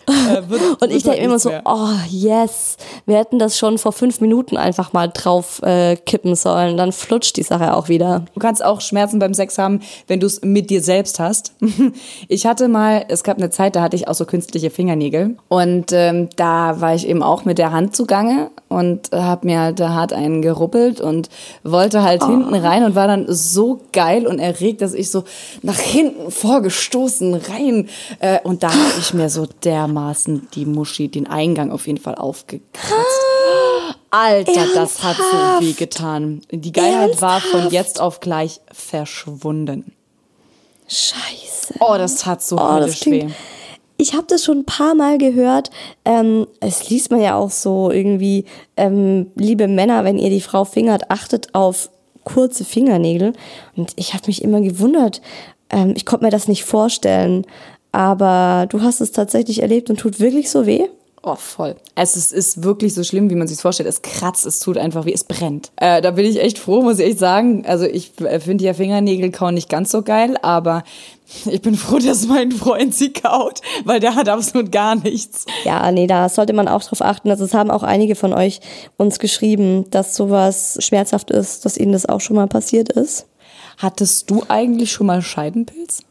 Äh, 0.07 0.41
wird, 0.49 0.81
Und 0.81 0.91
ich 0.91 1.03
denke 1.03 1.19
immer 1.19 1.39
so, 1.39 1.49
mehr. 1.49 1.61
oh 1.65 1.89
yes, 2.09 2.77
wir 3.05 3.17
hätten 3.17 3.39
das 3.39 3.57
schon 3.57 3.77
vor 3.77 3.91
fünf 3.91 4.21
Minuten 4.21 4.57
einfach 4.57 4.93
mal 4.93 5.07
drauf 5.07 5.61
äh, 5.63 5.95
kippen 5.95 6.35
sollen. 6.35 6.77
Dann 6.77 6.91
flutscht 6.91 7.37
die 7.37 7.43
Sache 7.43 7.75
auch 7.75 7.89
wieder. 7.89 8.25
Du 8.33 8.39
kannst 8.39 8.63
auch 8.63 8.81
Schmerzen 8.81 9.19
beim 9.19 9.33
Sex 9.33 9.57
haben, 9.57 9.81
wenn 10.07 10.19
du 10.19 10.27
es 10.27 10.41
mit 10.41 10.69
dir 10.69 10.81
selbst 10.81 11.19
hast. 11.19 11.53
Ich 12.27 12.45
hatte 12.45 12.67
mal, 12.67 13.05
es 13.09 13.23
gab 13.23 13.37
eine 13.37 13.49
Zeit, 13.49 13.75
da 13.75 13.81
hatte 13.81 13.95
ich 13.95 14.07
auch 14.07 14.13
so 14.13 14.25
künstliche 14.25 14.69
Fingernägel. 14.69 15.37
Und 15.49 15.91
ähm, 15.91 16.29
da 16.35 16.79
war 16.81 16.95
ich 16.95 17.07
eben 17.07 17.21
auch 17.21 17.45
mit 17.45 17.57
der 17.57 17.71
Hand 17.71 17.95
zugange 17.95 18.49
und 18.69 19.11
habe 19.11 19.45
mir 19.45 19.59
halt 19.59 19.79
da 19.79 19.89
hart 19.89 20.13
einen 20.13 20.41
geruppelt 20.41 21.01
und 21.01 21.29
wollte 21.63 22.03
halt 22.03 22.23
hinten 22.23 22.53
rein 22.55 22.83
und 22.83 22.95
war 22.95 23.07
dann 23.07 23.25
so 23.27 23.81
geil 23.91 24.25
und 24.25 24.39
erregt, 24.39 24.81
dass 24.81 24.93
ich 24.93 25.11
so 25.11 25.23
nach 25.61 25.77
hinten 25.77 26.31
vorgestoßen 26.31 27.35
rein. 27.35 27.89
Äh, 28.19 28.39
und 28.43 28.63
da 28.63 28.69
habe 28.69 28.99
ich 28.99 29.13
mir 29.13 29.29
so 29.29 29.45
dermaßen 29.63 29.92
die 30.55 30.65
Muschi, 30.65 31.07
den 31.07 31.27
Eingang 31.27 31.71
auf 31.71 31.87
jeden 31.87 31.99
Fall 31.99 32.15
aufgekratzt. 32.15 33.21
Alter, 34.09 34.67
das 34.75 35.03
hat 35.03 35.17
so 35.17 35.65
weh 35.65 35.73
getan. 35.73 36.41
Die 36.51 36.71
Geilheit 36.71 37.19
war 37.21 37.41
von 37.41 37.69
jetzt 37.71 37.99
auf 37.99 38.19
gleich 38.19 38.61
verschwunden. 38.71 39.93
Scheiße. 40.87 41.75
Oh, 41.79 41.95
das 41.97 42.15
tat 42.15 42.43
so 42.43 42.57
Oh, 42.57 42.79
das 42.79 43.05
weh. 43.05 43.27
Ich 43.97 44.13
habe 44.13 44.25
das 44.27 44.43
schon 44.43 44.59
ein 44.59 44.65
paar 44.65 44.95
Mal 44.95 45.17
gehört. 45.17 45.71
Ähm, 46.05 46.47
es 46.59 46.89
liest 46.89 47.09
man 47.09 47.21
ja 47.21 47.35
auch 47.35 47.51
so 47.51 47.89
irgendwie, 47.89 48.45
ähm, 48.75 49.31
liebe 49.35 49.67
Männer, 49.67 50.03
wenn 50.03 50.17
ihr 50.17 50.29
die 50.29 50.41
Frau 50.41 50.65
fingert, 50.65 51.09
achtet 51.09 51.55
auf 51.55 51.89
kurze 52.23 52.65
Fingernägel. 52.65 53.33
Und 53.75 53.93
ich 53.95 54.13
habe 54.13 54.27
mich 54.27 54.41
immer 54.41 54.61
gewundert. 54.61 55.21
Ähm, 55.69 55.93
ich 55.95 56.05
konnte 56.05 56.25
mir 56.25 56.31
das 56.31 56.47
nicht 56.47 56.65
vorstellen. 56.65 57.45
Aber 57.93 58.65
du 58.69 58.81
hast 58.81 58.99
es 58.99 59.11
tatsächlich 59.11 59.61
erlebt 59.61 59.89
und 59.89 59.97
tut 59.97 60.19
wirklich 60.19 60.49
so 60.49 60.65
weh? 60.65 60.87
Oh, 61.25 61.35
voll. 61.35 61.75
Es 61.95 62.17
ist, 62.17 62.63
wirklich 62.63 62.93
so 62.93 63.01
schlimm, 63.01 63.29
wie 63.29 63.35
man 63.35 63.47
sich 63.47 63.57
vorstellt. 63.57 63.87
Es 63.87 64.01
kratzt, 64.01 64.45
es 64.45 64.59
tut 64.59 64.77
einfach 64.77 65.05
weh, 65.05 65.13
es 65.13 65.23
brennt. 65.23 65.71
Äh, 65.77 66.01
da 66.01 66.11
bin 66.11 66.25
ich 66.25 66.41
echt 66.41 66.59
froh, 66.59 66.81
muss 66.81 66.99
ich 66.99 67.05
echt 67.05 67.19
sagen. 67.19 67.65
Also 67.65 67.85
ich 67.85 68.19
äh, 68.19 68.41
finde 68.41 68.65
ja 68.65 68.73
Fingernägelkauen 68.73 69.55
nicht 69.55 69.69
ganz 69.69 69.89
so 69.89 70.01
geil, 70.01 70.35
aber 70.41 70.83
ich 71.45 71.61
bin 71.61 71.75
froh, 71.75 71.99
dass 71.99 72.27
mein 72.27 72.51
Freund 72.51 72.93
sie 72.93 73.13
kaut, 73.13 73.61
weil 73.85 74.01
der 74.01 74.15
hat 74.15 74.27
absolut 74.27 74.69
gar 74.73 74.95
nichts. 74.95 75.45
Ja, 75.63 75.89
nee, 75.93 76.07
da 76.07 76.27
sollte 76.27 76.51
man 76.51 76.67
auch 76.67 76.83
drauf 76.83 77.01
achten. 77.01 77.29
Also 77.29 77.45
es 77.45 77.53
haben 77.53 77.71
auch 77.71 77.83
einige 77.83 78.15
von 78.15 78.33
euch 78.33 78.59
uns 78.97 79.17
geschrieben, 79.17 79.89
dass 79.91 80.17
sowas 80.17 80.77
schmerzhaft 80.81 81.31
ist, 81.31 81.63
dass 81.63 81.77
ihnen 81.77 81.93
das 81.93 82.05
auch 82.05 82.19
schon 82.19 82.35
mal 82.35 82.47
passiert 82.47 82.91
ist. 82.91 83.27
Hattest 83.77 84.29
du 84.29 84.43
eigentlich 84.49 84.91
schon 84.91 85.07
mal 85.07 85.21
Scheidenpilz? 85.21 86.01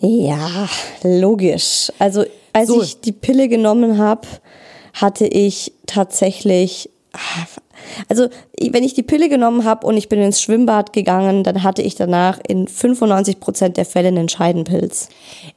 Ja, 0.00 0.68
logisch. 1.02 1.90
Also 1.98 2.24
als 2.52 2.68
So. 2.68 2.82
ich 2.82 3.00
die 3.00 3.12
Pille 3.12 3.48
genommen 3.48 3.98
habe, 3.98 4.26
hatte 4.92 5.26
ich 5.26 5.72
tatsächlich, 5.86 6.90
also 8.08 8.28
wenn 8.58 8.84
ich 8.84 8.94
die 8.94 9.02
Pille 9.02 9.28
genommen 9.28 9.64
habe 9.64 9.86
und 9.86 9.96
ich 9.96 10.08
bin 10.08 10.20
ins 10.20 10.40
Schwimmbad 10.40 10.92
gegangen, 10.92 11.44
dann 11.44 11.62
hatte 11.62 11.82
ich 11.82 11.94
danach 11.94 12.40
in 12.46 12.66
95 12.66 13.40
Prozent 13.40 13.76
der 13.76 13.84
Fälle 13.84 14.08
einen 14.08 14.28
Scheidenpilz. 14.28 15.08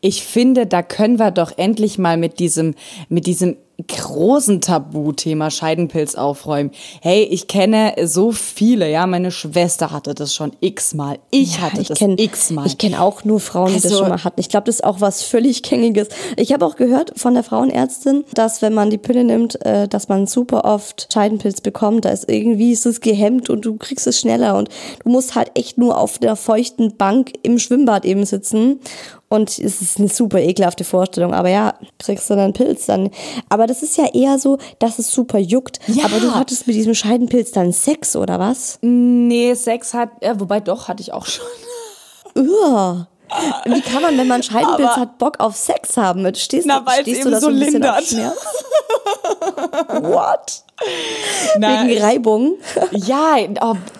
Ich 0.01 0.23
finde, 0.23 0.65
da 0.65 0.83
können 0.83 1.19
wir 1.19 1.31
doch 1.31 1.57
endlich 1.57 1.97
mal 1.97 2.17
mit 2.17 2.39
diesem, 2.39 2.75
mit 3.07 3.27
diesem 3.27 3.57
großen 3.87 4.61
Tabuthema 4.61 5.49
Scheidenpilz 5.51 6.15
aufräumen. 6.15 6.71
Hey, 7.01 7.23
ich 7.23 7.47
kenne 7.47 7.93
so 8.03 8.31
viele, 8.31 8.89
ja, 8.91 9.07
meine 9.07 9.31
Schwester 9.31 9.91
hatte 9.91 10.13
das 10.13 10.33
schon 10.33 10.51
x-mal. 10.59 11.19
Ich 11.31 11.61
hatte 11.61 11.81
ich 11.81 11.87
das 11.87 11.99
kenn- 11.99 12.19
x-mal. 12.19 12.65
Ich 12.67 12.77
kenne 12.77 13.01
auch 13.01 13.23
nur 13.23 13.39
Frauen, 13.39 13.67
die 13.69 13.75
das 13.75 13.85
Also- 13.85 13.97
schon 13.99 14.09
mal 14.09 14.23
hatten. 14.23 14.39
Ich 14.39 14.49
glaube, 14.49 14.65
das 14.65 14.75
ist 14.75 14.83
auch 14.83 15.01
was 15.01 15.23
völlig 15.23 15.63
Gängiges. 15.63 16.09
Ich 16.37 16.51
habe 16.53 16.65
auch 16.65 16.75
gehört 16.75 17.13
von 17.19 17.33
der 17.33 17.43
Frauenärztin, 17.43 18.23
dass 18.33 18.61
wenn 18.61 18.73
man 18.73 18.89
die 18.89 18.97
Pille 18.97 19.23
nimmt, 19.23 19.63
äh, 19.65 19.87
dass 19.87 20.09
man 20.09 20.27
super 20.27 20.65
oft 20.65 21.07
Scheidenpilz 21.13 21.61
bekommt. 21.61 22.05
Da 22.05 22.09
ist 22.09 22.29
irgendwie 22.29 22.71
ist 22.71 22.85
es 22.85 23.01
gehemmt 23.01 23.49
und 23.49 23.65
du 23.65 23.77
kriegst 23.77 24.07
es 24.07 24.19
schneller 24.19 24.57
und 24.57 24.69
du 25.03 25.09
musst 25.09 25.35
halt 25.35 25.51
echt 25.55 25.77
nur 25.77 25.97
auf 25.97 26.17
der 26.19 26.35
feuchten 26.35 26.95
Bank 26.97 27.33
im 27.43 27.59
Schwimmbad 27.59 28.05
eben 28.05 28.25
sitzen. 28.25 28.79
Und 29.29 29.49
es 29.59 29.81
ist 29.81 29.99
eine 29.99 30.07
super 30.09 30.39
ekelhafte 30.39 30.83
Vorstellung. 30.83 31.33
Aber 31.35 31.49
ja, 31.49 31.75
kriegst 31.99 32.29
du 32.29 32.33
dann 32.33 32.45
einen 32.45 32.53
Pilz 32.53 32.87
dann. 32.87 33.11
Aber 33.47 33.67
das 33.67 33.83
ist 33.83 33.95
ja 33.97 34.05
eher 34.13 34.39
so, 34.39 34.57
dass 34.79 34.97
es 34.97 35.11
super 35.11 35.37
juckt. 35.37 35.79
Ja. 35.87 36.05
Aber 36.05 36.19
du 36.19 36.33
hattest 36.33 36.65
mit 36.65 36.75
diesem 36.75 36.95
Scheidenpilz 36.95 37.51
dann 37.51 37.71
Sex, 37.71 38.15
oder 38.15 38.39
was? 38.39 38.79
Nee, 38.81 39.53
Sex 39.53 39.93
hat, 39.93 40.09
ja, 40.23 40.39
wobei 40.39 40.59
doch, 40.59 40.87
hatte 40.87 41.01
ich 41.01 41.13
auch 41.13 41.27
schon. 41.27 41.45
Uah. 42.35 43.07
Wie 43.65 43.81
kann 43.81 44.01
man, 44.01 44.17
wenn 44.17 44.27
man 44.27 44.41
Scheidenpilz 44.41 44.89
Aber- 44.89 45.01
hat, 45.01 45.17
Bock 45.19 45.39
auf 45.39 45.55
Sex 45.55 45.95
haben? 45.97 46.33
Stehst, 46.33 46.65
Na, 46.65 46.83
stehst 47.01 47.23
du 47.23 47.29
da 47.29 47.39
so 47.39 47.47
so 47.47 47.53
ein 47.53 47.59
bisschen 47.59 47.85
auf 47.85 47.99
lindert. 47.99 48.07
Schmerz? 48.07 48.37
What? 50.01 50.63
Na, 51.59 51.83
Wegen 51.87 52.01
Reibung? 52.01 52.53
ja, 52.91 53.35
oh, 53.61 53.75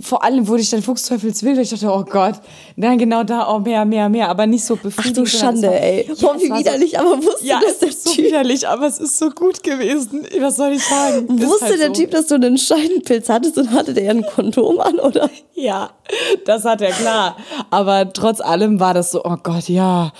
vor 0.00 0.22
allem 0.22 0.46
wurde 0.48 0.60
ich 0.62 0.70
dann 0.70 0.82
fuchsteufelswild, 0.82 1.56
weil 1.56 1.62
ich 1.64 1.70
dachte, 1.70 1.90
oh 1.90 2.04
Gott, 2.04 2.34
na 2.76 2.94
genau 2.96 3.24
da, 3.24 3.48
oh 3.50 3.58
mehr, 3.58 3.84
mehr, 3.84 4.08
mehr, 4.08 4.28
aber 4.28 4.46
nicht 4.46 4.64
so 4.64 4.74
Ach 4.74 4.82
befriedigend. 4.82 5.16
du 5.18 5.26
sondern 5.26 5.54
es 5.54 5.62
Schande, 5.62 5.68
war- 5.68 5.80
ey. 5.82 6.06
Ja, 6.08 6.14
Boah, 6.20 6.36
wie 6.40 6.52
widerlich, 6.58 6.98
aber 6.98 7.16
wusste 7.22 7.46
Ja, 7.46 7.60
das 7.62 7.72
es 7.72 7.78
der 7.78 7.88
ist 7.88 8.04
so 8.04 8.10
Typ? 8.12 8.24
widerlich, 8.26 8.68
aber 8.68 8.86
es 8.86 8.98
ist 8.98 9.18
so 9.18 9.30
gut 9.30 9.62
gewesen. 9.62 10.26
Was 10.40 10.56
soll 10.56 10.72
ich 10.72 10.84
sagen? 10.84 11.26
Wusste 11.42 11.64
halt 11.66 11.80
der 11.80 11.86
so. 11.88 11.92
Typ, 11.94 12.10
dass 12.10 12.26
du 12.26 12.34
einen 12.34 12.58
Scheidenpilz 12.58 13.28
hattest 13.28 13.56
und 13.58 13.70
hatte 13.72 13.94
der 13.94 14.10
ein 14.10 14.22
Kondom 14.26 14.78
an, 14.80 14.98
oder? 15.00 15.30
Ja, 15.54 15.90
das 16.44 16.64
hat 16.64 16.80
er 16.82 16.90
klar. 16.92 17.36
Aber 17.70 18.12
trotz 18.12 18.40
allem 18.40 18.80
war 18.80 18.94
das 18.94 19.10
so, 19.12 19.24
oh 19.24 19.36
Gott, 19.42 19.68
ja. 19.68 20.12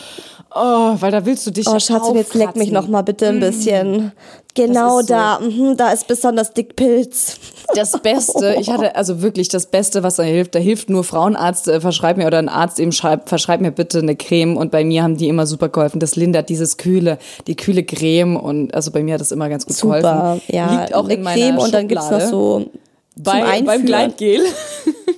Oh, 0.54 0.96
weil 0.98 1.10
da 1.12 1.24
willst 1.26 1.46
du 1.46 1.50
dich 1.50 1.66
Oh, 1.68 1.78
Schatz, 1.78 2.08
und 2.08 2.16
jetzt 2.16 2.34
leck 2.34 2.56
mich 2.56 2.72
noch 2.72 2.88
mal 2.88 3.02
bitte 3.02 3.28
ein 3.28 3.38
bisschen. 3.40 4.12
Genau 4.54 4.98
Mm. 4.98 5.00
so- 5.02 5.06
da, 5.06 5.38
mhm, 5.40 5.76
da 5.76 5.90
ist 5.92 6.08
besonders 6.08 6.52
dick 6.52 6.74
Pilz. 6.74 7.36
Das 7.74 7.92
Beste, 8.00 8.56
ich 8.58 8.70
hatte 8.70 8.96
also 8.96 9.20
wirklich 9.22 9.48
das 9.50 9.66
Beste, 9.66 10.02
was 10.02 10.16
da 10.16 10.22
hilft. 10.22 10.54
Da 10.54 10.58
hilft 10.58 10.88
nur 10.90 11.04
Frauenarzt, 11.04 11.68
äh, 11.68 11.80
verschreib 11.80 12.16
mir 12.16 12.26
oder 12.26 12.38
ein 12.38 12.48
Arzt 12.48 12.80
eben 12.80 12.90
schreibt, 12.92 13.28
verschreib 13.28 13.60
mir 13.60 13.70
bitte 13.70 13.98
eine 13.98 14.16
Creme. 14.16 14.56
Und 14.56 14.70
bei 14.72 14.84
mir 14.84 15.02
haben 15.02 15.16
die 15.18 15.28
immer 15.28 15.46
super 15.46 15.68
geholfen. 15.68 16.00
Das 16.00 16.16
lindert 16.16 16.48
dieses 16.48 16.76
kühle, 16.78 17.18
die 17.46 17.54
kühle 17.54 17.84
Creme. 17.84 18.36
Und 18.36 18.74
also 18.74 18.90
bei 18.90 19.02
mir 19.02 19.14
hat 19.14 19.20
das 19.20 19.30
immer 19.32 19.48
ganz 19.50 19.66
gut 19.66 19.76
Super, 19.76 20.00
geholfen. 20.00 20.42
ja. 20.48 20.80
Liegt 20.80 20.94
auch 20.94 21.04
eine 21.04 21.14
in 21.14 21.22
meiner 21.22 21.40
Creme 21.46 21.58
und 21.58 21.74
dann 21.74 21.86
gibt's 21.88 22.10
noch 22.10 22.20
Schublade 22.20 22.30
so 22.30 22.60
zum 22.60 23.22
bei, 23.22 23.62
beim. 23.62 23.84
Gleitgel. 23.84 24.40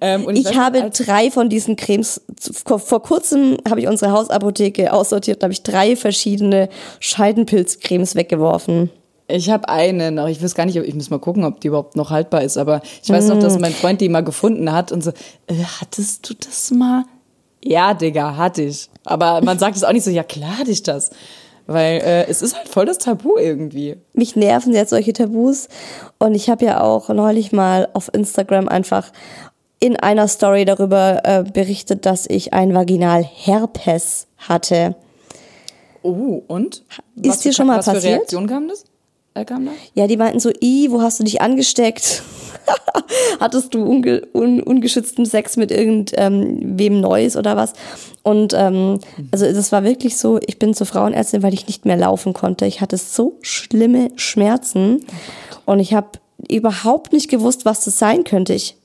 ähm, 0.00 0.24
und 0.24 0.36
Ich 0.36 0.46
weiß 0.46 0.56
habe 0.56 0.90
drei 0.90 1.30
von 1.30 1.48
diesen 1.48 1.76
Cremes, 1.76 2.20
vor, 2.60 3.02
kurzem 3.02 3.58
habe 3.68 3.80
ich 3.80 3.88
unsere 3.88 4.12
Hausapotheke 4.12 4.92
aussortiert, 4.92 5.42
da 5.42 5.46
habe 5.46 5.52
ich 5.52 5.62
drei 5.62 5.96
verschiedene 5.96 6.68
Scheidenpilzcremes 7.00 8.14
weggeworfen. 8.14 8.90
Ich 9.28 9.50
habe 9.50 9.68
eine 9.68 10.12
noch. 10.12 10.28
Ich 10.28 10.42
weiß 10.42 10.54
gar 10.54 10.66
nicht, 10.66 10.76
ich 10.76 10.94
muss 10.94 11.10
mal 11.10 11.18
gucken, 11.18 11.44
ob 11.44 11.60
die 11.60 11.68
überhaupt 11.68 11.96
noch 11.96 12.10
haltbar 12.10 12.42
ist. 12.42 12.56
Aber 12.56 12.80
ich 13.02 13.10
weiß 13.10 13.26
noch, 13.28 13.38
dass 13.40 13.58
mein 13.58 13.72
Freund 13.72 14.00
die 14.00 14.08
mal 14.08 14.22
gefunden 14.22 14.70
hat 14.70 14.92
und 14.92 15.02
so, 15.02 15.10
äh, 15.48 15.54
hattest 15.80 16.28
du 16.28 16.34
das 16.34 16.70
mal? 16.70 17.04
Ja, 17.62 17.94
Digga, 17.94 18.36
hatte 18.36 18.62
ich. 18.62 18.88
Aber 19.04 19.40
man 19.42 19.58
sagt 19.58 19.76
es 19.76 19.82
auch 19.82 19.92
nicht 19.92 20.04
so, 20.04 20.10
ja 20.10 20.22
klar 20.22 20.58
hatte 20.58 20.70
ich 20.70 20.84
das. 20.84 21.10
Weil 21.66 22.00
äh, 22.02 22.26
es 22.28 22.42
ist 22.42 22.56
halt 22.56 22.68
voll 22.68 22.86
das 22.86 22.98
Tabu 22.98 23.36
irgendwie. 23.38 23.96
Mich 24.12 24.36
nerven 24.36 24.72
jetzt 24.72 24.90
solche 24.90 25.12
Tabus. 25.12 25.66
Und 26.18 26.36
ich 26.36 26.48
habe 26.48 26.64
ja 26.64 26.80
auch 26.80 27.08
neulich 27.08 27.50
mal 27.50 27.88
auf 27.92 28.08
Instagram 28.14 28.68
einfach 28.68 29.10
in 29.80 29.96
einer 29.96 30.28
Story 30.28 30.64
darüber 30.64 31.22
äh, 31.24 31.44
berichtet, 31.44 32.06
dass 32.06 32.26
ich 32.28 32.52
ein 32.52 32.74
Vaginalherpes 32.74 34.26
hatte. 34.38 34.96
Oh, 36.02 36.42
und? 36.46 36.84
Ist 37.16 37.28
was 37.28 37.38
dir 37.40 37.50
für, 37.50 37.56
schon 37.56 37.66
mal 37.66 37.78
was 37.78 37.86
Für 37.86 37.92
passiert? 37.92 38.18
Reaktion 38.18 38.46
kam 38.46 38.68
das? 38.68 38.84
Äh, 39.34 39.44
kam 39.44 39.66
da? 39.66 39.72
Ja, 39.94 40.06
die 40.06 40.16
meinten 40.16 40.40
so, 40.40 40.50
i, 40.62 40.90
wo 40.90 41.02
hast 41.02 41.20
du 41.20 41.24
dich 41.24 41.42
angesteckt? 41.42 42.22
Hattest 43.40 43.74
du 43.74 43.84
unge 43.84 44.26
un 44.32 44.62
ungeschützten 44.62 45.26
Sex 45.26 45.56
mit 45.56 45.70
irgendwem 45.70 46.94
ähm, 46.94 47.00
Neues 47.00 47.36
oder 47.36 47.56
was? 47.56 47.74
Und 48.22 48.54
ähm, 48.54 48.98
also 49.30 49.46
das 49.46 49.72
war 49.72 49.84
wirklich 49.84 50.16
so, 50.16 50.40
ich 50.44 50.58
bin 50.58 50.74
zur 50.74 50.86
Frauenärztin, 50.86 51.42
weil 51.42 51.54
ich 51.54 51.66
nicht 51.66 51.84
mehr 51.84 51.96
laufen 51.96 52.32
konnte. 52.32 52.66
Ich 52.66 52.80
hatte 52.80 52.96
so 52.96 53.36
schlimme 53.42 54.10
Schmerzen 54.16 55.04
und 55.66 55.80
ich 55.80 55.92
habe 55.94 56.08
überhaupt 56.50 57.12
nicht 57.12 57.30
gewusst, 57.30 57.64
was 57.64 57.84
das 57.84 57.98
sein 57.98 58.24
könnte. 58.24 58.54
Ich, 58.54 58.76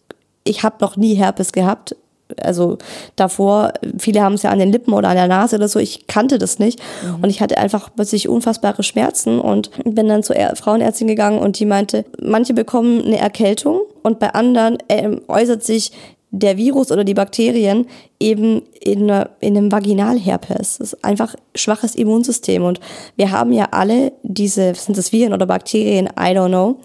ich 0.43 0.63
habe 0.63 0.77
noch 0.81 0.97
nie 0.97 1.15
Herpes 1.15 1.51
gehabt. 1.51 1.95
Also 2.41 2.77
davor, 3.17 3.73
viele 3.97 4.21
haben 4.21 4.35
es 4.35 4.43
ja 4.43 4.51
an 4.51 4.59
den 4.59 4.71
Lippen 4.71 4.93
oder 4.93 5.09
an 5.09 5.17
der 5.17 5.27
Nase 5.27 5.57
oder 5.57 5.67
so, 5.67 5.79
ich 5.79 6.07
kannte 6.07 6.37
das 6.37 6.59
nicht. 6.59 6.81
Und 7.21 7.29
ich 7.29 7.41
hatte 7.41 7.57
einfach 7.57 7.89
plötzlich 7.93 8.29
unfassbare 8.29 8.83
Schmerzen 8.83 9.39
und 9.39 9.71
bin 9.83 10.07
dann 10.07 10.23
zur 10.23 10.37
Frauenärztin 10.55 11.07
gegangen 11.07 11.39
und 11.39 11.59
die 11.59 11.65
meinte, 11.65 12.05
manche 12.21 12.53
bekommen 12.53 13.03
eine 13.03 13.17
Erkältung 13.17 13.81
und 14.01 14.19
bei 14.19 14.33
anderen 14.33 14.77
ähm, 14.87 15.21
äußert 15.27 15.63
sich 15.63 15.91
der 16.31 16.55
Virus 16.55 16.91
oder 16.91 17.03
die 17.03 17.13
Bakterien 17.13 17.87
eben 18.19 18.61
in, 18.79 19.09
in 19.41 19.57
einem 19.57 19.71
Vaginalherpes. 19.71 20.77
Das 20.77 20.93
ist 20.93 21.03
einfach 21.03 21.35
schwaches 21.55 21.93
Immunsystem. 21.93 22.63
Und 22.63 22.79
wir 23.17 23.31
haben 23.31 23.51
ja 23.51 23.67
alle 23.71 24.13
diese, 24.23 24.73
sind 24.73 24.97
das 24.97 25.11
Viren 25.11 25.33
oder 25.33 25.45
Bakterien, 25.45 26.07
I 26.17 26.31
don't 26.33 26.47
know. 26.47 26.77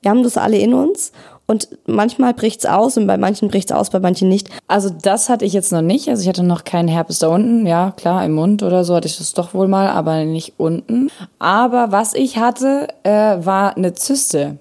Wir 0.00 0.10
haben 0.10 0.22
das 0.22 0.38
alle 0.38 0.56
in 0.56 0.72
uns. 0.72 1.12
Und 1.46 1.68
manchmal 1.86 2.32
bricht's 2.32 2.64
aus 2.64 2.96
und 2.96 3.06
bei 3.06 3.18
manchen 3.18 3.48
bricht's 3.48 3.70
aus, 3.70 3.90
bei 3.90 4.00
manchen 4.00 4.28
nicht. 4.28 4.48
Also 4.66 4.88
das 4.88 5.28
hatte 5.28 5.44
ich 5.44 5.52
jetzt 5.52 5.72
noch 5.72 5.82
nicht. 5.82 6.08
Also 6.08 6.22
ich 6.22 6.28
hatte 6.28 6.42
noch 6.42 6.64
keinen 6.64 6.88
Herpes 6.88 7.18
da 7.18 7.28
unten. 7.28 7.66
Ja, 7.66 7.92
klar, 7.96 8.24
im 8.24 8.32
Mund 8.32 8.62
oder 8.62 8.84
so 8.84 8.94
hatte 8.94 9.08
ich 9.08 9.18
das 9.18 9.34
doch 9.34 9.52
wohl 9.52 9.68
mal, 9.68 9.88
aber 9.88 10.24
nicht 10.24 10.54
unten. 10.56 11.10
Aber 11.38 11.92
was 11.92 12.14
ich 12.14 12.38
hatte, 12.38 12.88
äh, 13.02 13.10
war 13.10 13.76
eine 13.76 13.92
Zyste. 13.92 14.56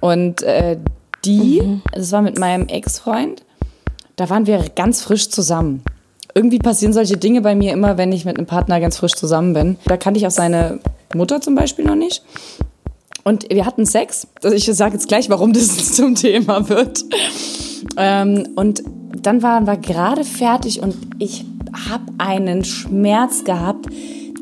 Und 0.00 0.42
äh, 0.42 0.76
die, 1.24 1.80
das 1.92 2.12
war 2.12 2.20
mit 2.20 2.38
meinem 2.38 2.68
Ex-Freund, 2.68 3.42
da 4.16 4.28
waren 4.28 4.46
wir 4.46 4.62
ganz 4.76 5.00
frisch 5.00 5.30
zusammen. 5.30 5.82
Irgendwie 6.34 6.58
passieren 6.58 6.92
solche 6.92 7.16
Dinge 7.16 7.40
bei 7.40 7.54
mir 7.54 7.72
immer, 7.72 7.96
wenn 7.96 8.12
ich 8.12 8.26
mit 8.26 8.36
einem 8.36 8.46
Partner 8.46 8.80
ganz 8.80 8.98
frisch 8.98 9.14
zusammen 9.14 9.54
bin. 9.54 9.78
Da 9.86 9.96
kannte 9.96 10.18
ich 10.18 10.26
auch 10.26 10.32
seine 10.32 10.80
Mutter 11.14 11.40
zum 11.40 11.54
Beispiel 11.54 11.86
noch 11.86 11.94
nicht. 11.94 12.22
Und 13.24 13.48
wir 13.50 13.64
hatten 13.64 13.86
Sex. 13.86 14.26
Ich 14.52 14.66
sage 14.66 14.94
jetzt 14.94 15.08
gleich, 15.08 15.30
warum 15.30 15.52
das 15.52 15.92
zum 15.94 16.14
Thema 16.14 16.68
wird. 16.68 17.04
Ähm, 17.96 18.48
und 18.54 18.82
dann 19.22 19.42
waren 19.42 19.66
wir 19.66 19.76
gerade 19.76 20.24
fertig 20.24 20.82
und 20.82 20.94
ich 21.18 21.44
habe 21.88 22.04
einen 22.18 22.64
Schmerz 22.64 23.44
gehabt, 23.44 23.86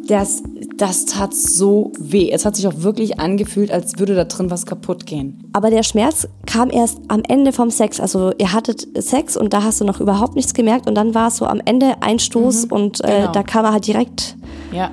das, 0.09 0.43
das 0.77 1.05
tat 1.05 1.33
so 1.33 1.93
weh. 1.99 2.31
Es 2.31 2.45
hat 2.45 2.57
sich 2.57 2.67
auch 2.67 2.79
wirklich 2.79 3.21
angefühlt, 3.21 3.71
als 3.71 3.99
würde 3.99 4.15
da 4.17 4.25
drin 4.25 4.51
was 4.51 4.67
kaputt 4.67 5.07
gehen. 5.07 5.49
Aber 5.53 5.71
der 5.71 5.85
Schmerz 5.85 6.27
kam 6.47 6.71
erst 6.71 6.99
am 7.09 7.23
Ende 7.29 7.53
vom 7.53 7.71
Sex. 7.71 8.01
Also 8.01 8.33
ihr 8.39 8.53
hattet 8.53 8.89
Sex 9.01 9.37
und 9.37 9.53
da 9.53 9.63
hast 9.63 9.81
du 9.81 9.85
noch 9.85 10.01
überhaupt 10.01 10.35
nichts 10.35 10.55
gemerkt 10.55 10.89
und 10.89 10.97
dann 10.97 11.15
war 11.15 11.29
es 11.29 11.37
so 11.37 11.47
am 11.47 11.61
Ende 11.65 11.95
ein 12.01 12.19
Stoß 12.19 12.65
und 12.67 13.03
äh, 13.05 13.21
genau. 13.21 13.33
da 13.33 13.43
kam 13.45 13.65
er 13.65 13.73
halt 13.73 13.87
direkt. 13.87 14.37
Ja. 14.73 14.91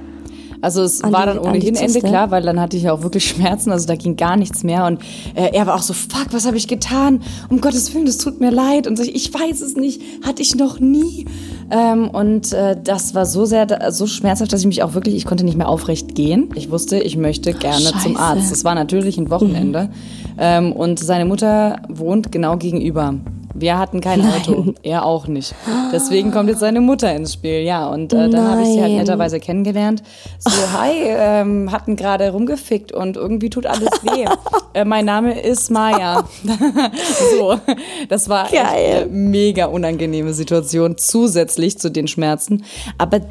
Also 0.61 0.81
es 0.83 1.01
An 1.01 1.13
war 1.13 1.21
die- 1.21 1.37
dann 1.37 1.39
ohnehin 1.39 1.75
Ende 1.75 1.99
klar, 2.01 2.31
weil 2.31 2.43
dann 2.43 2.59
hatte 2.59 2.75
ich 2.77 2.89
auch 2.89 3.01
wirklich 3.01 3.25
Schmerzen, 3.29 3.71
also 3.71 3.87
da 3.87 3.95
ging 3.95 4.15
gar 4.17 4.35
nichts 4.35 4.63
mehr 4.63 4.86
und 4.86 4.99
äh, 5.36 5.51
er 5.53 5.67
war 5.67 5.75
auch 5.75 5.81
so, 5.81 5.93
fuck, 5.93 6.27
was 6.31 6.45
habe 6.45 6.57
ich 6.57 6.67
getan? 6.67 7.21
Um 7.49 7.62
Gottes 7.62 7.93
Willen, 7.93 8.05
das 8.05 8.17
tut 8.17 8.39
mir 8.39 8.51
leid 8.51 8.86
und 8.88 8.97
so, 8.97 9.03
ich 9.03 9.34
weiß 9.34 9.62
es 9.62 9.75
nicht, 9.75 10.01
hatte 10.25 10.41
ich 10.41 10.55
noch 10.55 10.79
nie. 10.79 11.25
Ähm, 11.71 12.10
und 12.10 12.51
äh, 12.51 12.75
das 12.84 13.13
war 13.15 13.25
so 13.25 13.45
sehr, 13.45 13.67
so 13.91 14.07
schmerzhaft, 14.07 14.51
dass 14.51 14.62
ich 14.62 14.67
mich 14.67 14.84
auch 14.84 14.93
wirklich, 14.95 15.15
ich 15.15 15.25
konnte 15.25 15.45
nicht 15.45 15.57
mehr 15.57 15.69
aufrecht 15.69 16.15
gehen. 16.15 16.49
Ich 16.55 16.71
wusste, 16.71 16.99
ich 16.99 17.15
möchte 17.15 17.53
gerne 17.53 17.86
zum 18.01 18.13
Scheiße. 18.15 18.19
Arzt. 18.19 18.51
Das 18.51 18.63
war 18.63 18.75
natürlich 18.75 19.17
ein 19.17 19.29
Wochenende 19.29 19.89
ähm, 20.38 20.73
und 20.73 20.99
seine 20.99 21.25
Mutter 21.25 21.81
wohnt 21.88 22.31
genau 22.31 22.57
gegenüber. 22.57 23.13
Wir 23.53 23.79
hatten 23.79 23.99
kein 23.99 24.21
Auto, 24.21 24.73
er 24.83 25.05
auch 25.05 25.27
nicht. 25.27 25.55
Deswegen 25.91 26.31
kommt 26.31 26.49
jetzt 26.49 26.59
seine 26.59 26.81
Mutter 26.81 27.13
ins 27.15 27.33
Spiel, 27.33 27.62
ja. 27.62 27.88
Und 27.88 28.13
äh, 28.13 28.29
dann 28.29 28.47
habe 28.47 28.62
ich 28.62 28.67
sie 28.67 28.81
halt 28.81 28.91
Nein. 28.91 28.97
netterweise 28.99 29.39
kennengelernt. 29.39 30.03
So, 30.38 30.51
hi, 30.79 30.91
ähm, 31.05 31.71
hatten 31.71 31.95
gerade 31.95 32.31
rumgefickt 32.31 32.91
und 32.91 33.17
irgendwie 33.17 33.49
tut 33.49 33.65
alles 33.65 33.89
weh. 34.03 34.25
äh, 34.73 34.85
mein 34.85 35.05
Name 35.05 35.39
ist 35.41 35.71
Maya. 35.71 36.27
so, 37.38 37.59
das 38.07 38.29
war 38.29 38.47
eine 38.53 39.07
mega 39.07 39.65
unangenehme 39.65 40.33
Situation, 40.33 40.97
zusätzlich 40.97 41.79
zu 41.79 41.89
den 41.89 42.07
Schmerzen. 42.07 42.65
Aber 42.97 43.21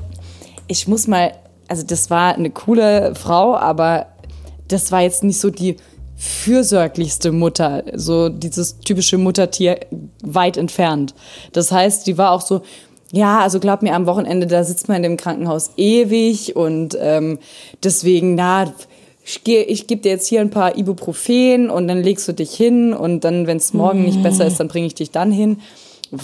ich 0.67 0.89
muss 0.89 1.07
mal, 1.07 1.33
also 1.69 1.85
das 1.87 2.11
war 2.11 2.35
eine 2.35 2.51
coole 2.51 3.15
Frau, 3.15 3.57
aber 3.57 4.07
das 4.67 4.93
war 4.93 5.01
jetzt 5.01 5.25
nicht 5.25 5.41
so 5.41 5.51
die 5.51 5.77
fürsorglichste 6.19 7.31
Mutter, 7.31 7.85
so 7.95 8.29
dieses 8.29 8.81
typische 8.81 9.19
Muttertier 9.19 9.79
weit 10.23 10.57
entfernt. 10.57 11.15
Das 11.53 11.71
heißt, 11.71 12.09
die 12.09 12.19
war 12.19 12.33
auch 12.33 12.41
so, 12.41 12.63
ja, 13.13 13.39
also 13.39 13.61
glaub 13.61 13.83
mir, 13.83 13.95
am 13.95 14.07
Wochenende, 14.07 14.49
da 14.49 14.65
sitzt 14.65 14.89
man 14.89 14.99
in 14.99 15.05
dem 15.05 15.17
Krankenhaus 15.17 15.71
ewig 15.77 16.57
und 16.57 16.99
ähm, 17.01 17.39
deswegen, 17.85 18.35
na, 18.35 18.75
ich, 19.25 19.47
ich 19.47 19.87
gebe 19.87 20.03
dir 20.03 20.11
jetzt 20.11 20.27
hier 20.27 20.41
ein 20.41 20.51
paar 20.51 20.77
Ibuprofen 20.77 21.71
und 21.71 21.87
dann 21.87 22.03
legst 22.03 22.27
du 22.27 22.33
dich 22.33 22.53
hin 22.53 22.93
und 22.93 23.23
dann, 23.25 23.47
wenn 23.47 23.59
es 23.59 23.73
morgen 23.73 24.05
nicht 24.05 24.23
besser 24.23 24.47
ist, 24.47 24.59
dann 24.59 24.69
bringe 24.69 24.87
ich 24.87 24.95
dich 24.95 25.13
dann 25.13 25.31
hin. 25.31 25.59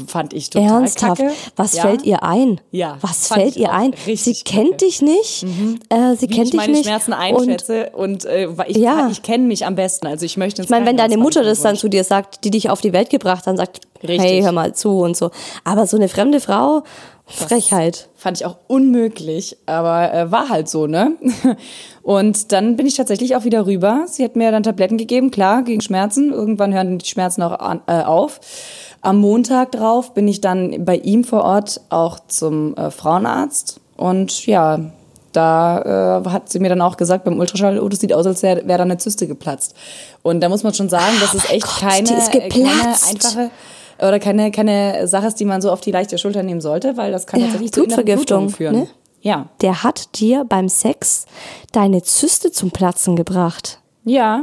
Fand 0.07 0.33
ich 0.33 0.51
total 0.51 0.83
Ernsthaft? 0.83 1.20
kacke. 1.20 1.33
Was 1.57 1.75
Ja. 1.75 1.83
fällt 1.83 2.03
ihr 2.05 2.23
ein? 2.23 2.61
Ja, 2.70 2.97
Was 3.01 3.29
fällt 3.29 3.57
ihr 3.57 3.73
ein? 3.73 3.94
Sie 4.14 4.35
kennt 4.35 4.44
kacke. 4.44 4.75
Mhm. 4.75 4.77
dich 4.79 5.03
nicht. 5.03 5.42
Äh, 5.90 6.16
sie 6.16 6.29
Wie 6.29 6.35
kennt 6.35 6.44
ich 6.47 6.51
dich 6.51 6.55
meine 6.55 6.73
nicht. 6.73 6.85
Schmerzen 6.87 7.12
Und 7.12 7.18
einschätze 7.18 7.90
und, 7.90 8.25
äh, 8.25 8.57
weil 8.57 8.70
ich, 8.70 8.77
Ja. 8.79 9.09
ich 9.11 9.23
kenne 9.23 9.44
mich 9.44 9.66
am 9.66 9.75
besten. 9.75 10.07
Also 10.07 10.25
ich 10.25 10.37
möchte 10.37 10.62
ich 10.62 10.70
meine, 10.70 10.87
wenn 10.87 10.97
deine 10.97 11.16
Mutter 11.16 11.42
das 11.42 11.61
dann 11.61 11.77
zu 11.77 11.88
dir 11.88 12.05
sagt, 12.05 12.44
die 12.44 12.51
dich 12.51 12.70
auf 12.70 12.81
die 12.81 12.92
Welt 12.92 13.11
gebracht 13.11 13.47
hat, 13.47 13.57
sagt, 13.57 13.81
Richtig. 14.03 14.20
hey, 14.20 14.42
hör 14.42 14.53
mal 14.53 14.75
zu 14.75 15.01
und 15.01 15.16
so. 15.16 15.31
Aber 15.64 15.87
so 15.87 15.97
eine 15.97 16.09
fremde 16.09 16.40
Frau, 16.40 16.83
Frechheit. 17.27 18.09
Fand 18.16 18.38
ich 18.38 18.44
auch 18.47 18.57
unmöglich, 18.66 19.57
aber 19.64 20.12
äh, 20.12 20.31
war 20.31 20.51
halt 20.51 20.68
so, 20.68 20.87
ne? 20.87 21.12
Und 22.03 22.53
dann 22.53 22.77
bin 22.77 22.87
ich 22.87 22.97
tatsächlich 22.97 23.35
auch 23.35 23.44
wieder 23.44 23.64
rüber. 23.64 24.05
Sie 24.07 24.23
hat 24.25 24.37
mir 24.37 24.51
dann 24.51 24.62
Tabletten 24.62 24.99
gegeben, 24.99 25.31
klar, 25.31 25.62
gegen 25.62 25.81
Schmerzen. 25.81 26.33
Irgendwann 26.33 26.75
hören 26.75 26.99
die 26.99 27.07
Schmerzen 27.09 27.40
auch 27.42 27.59
an, 27.59 27.81
äh, 27.87 28.03
auf. 28.03 28.40
Am 29.05 29.19
Montag 29.19 29.73
drauf 29.73 30.14
bin 30.14 30.27
ich 30.29 30.40
dann 30.40 30.85
bei 30.85 30.97
ihm 30.97 31.25
vor 31.25 31.45
Ort 31.45 31.81
auch 31.90 32.19
zum 32.27 32.75
äh, 32.77 32.90
Frauenarzt. 32.90 33.81
Und 33.97 34.47
ja, 34.47 34.81
da 35.33 36.23
äh, 36.25 36.29
hat 36.31 36.51
sie 36.51 36.59
mir 36.59 36.69
dann 36.69 36.81
auch 36.81 36.97
gesagt 36.97 37.25
beim 37.25 37.38
Ultraschall, 37.38 37.79
oh, 37.81 37.88
das 37.88 38.01
sieht 38.01 38.12
aus, 38.12 38.27
als 38.27 38.43
wäre 38.43 38.67
wär 38.67 38.79
da 38.79 38.85
eine 38.85 38.97
Zyste 38.99 39.27
geplatzt. 39.27 39.75
Und 40.23 40.40
da 40.40 40.49
muss 40.49 40.62
man 40.62 40.75
schon 40.75 40.88
sagen, 40.88 41.14
das 41.21 41.35
ist 41.35 41.51
echt 41.51 41.67
Gott, 41.67 41.81
keine, 41.81 42.17
ist 42.17 42.33
keine 42.33 42.71
einfache 43.09 43.51
oder 43.99 44.19
keine, 44.19 44.51
keine 44.51 45.07
Sache 45.07 45.27
ist, 45.29 45.38
die 45.38 45.45
man 45.45 45.61
so 45.61 45.71
auf 45.71 45.81
die 45.81 45.90
leichte 45.90 46.19
Schulter 46.19 46.43
nehmen 46.43 46.61
sollte, 46.61 46.97
weil 46.97 47.12
das 47.12 47.27
kann 47.27 47.40
Ja, 47.40 47.47
tatsächlich 47.47 47.73
zu 47.73 47.85
inneren 47.85 48.05
Blutvergiftung, 48.05 48.49
führen. 48.49 48.75
ne? 48.75 48.88
Ja. 49.21 49.47
Der 49.61 49.83
hat 49.83 50.19
dir 50.21 50.45
beim 50.49 50.69
Sex 50.69 51.27
deine 51.73 52.03
Zyste 52.03 52.53
zum 52.53 52.71
Platzen 52.71 53.17
gebracht. 53.17 53.81
Ja. 54.05 54.43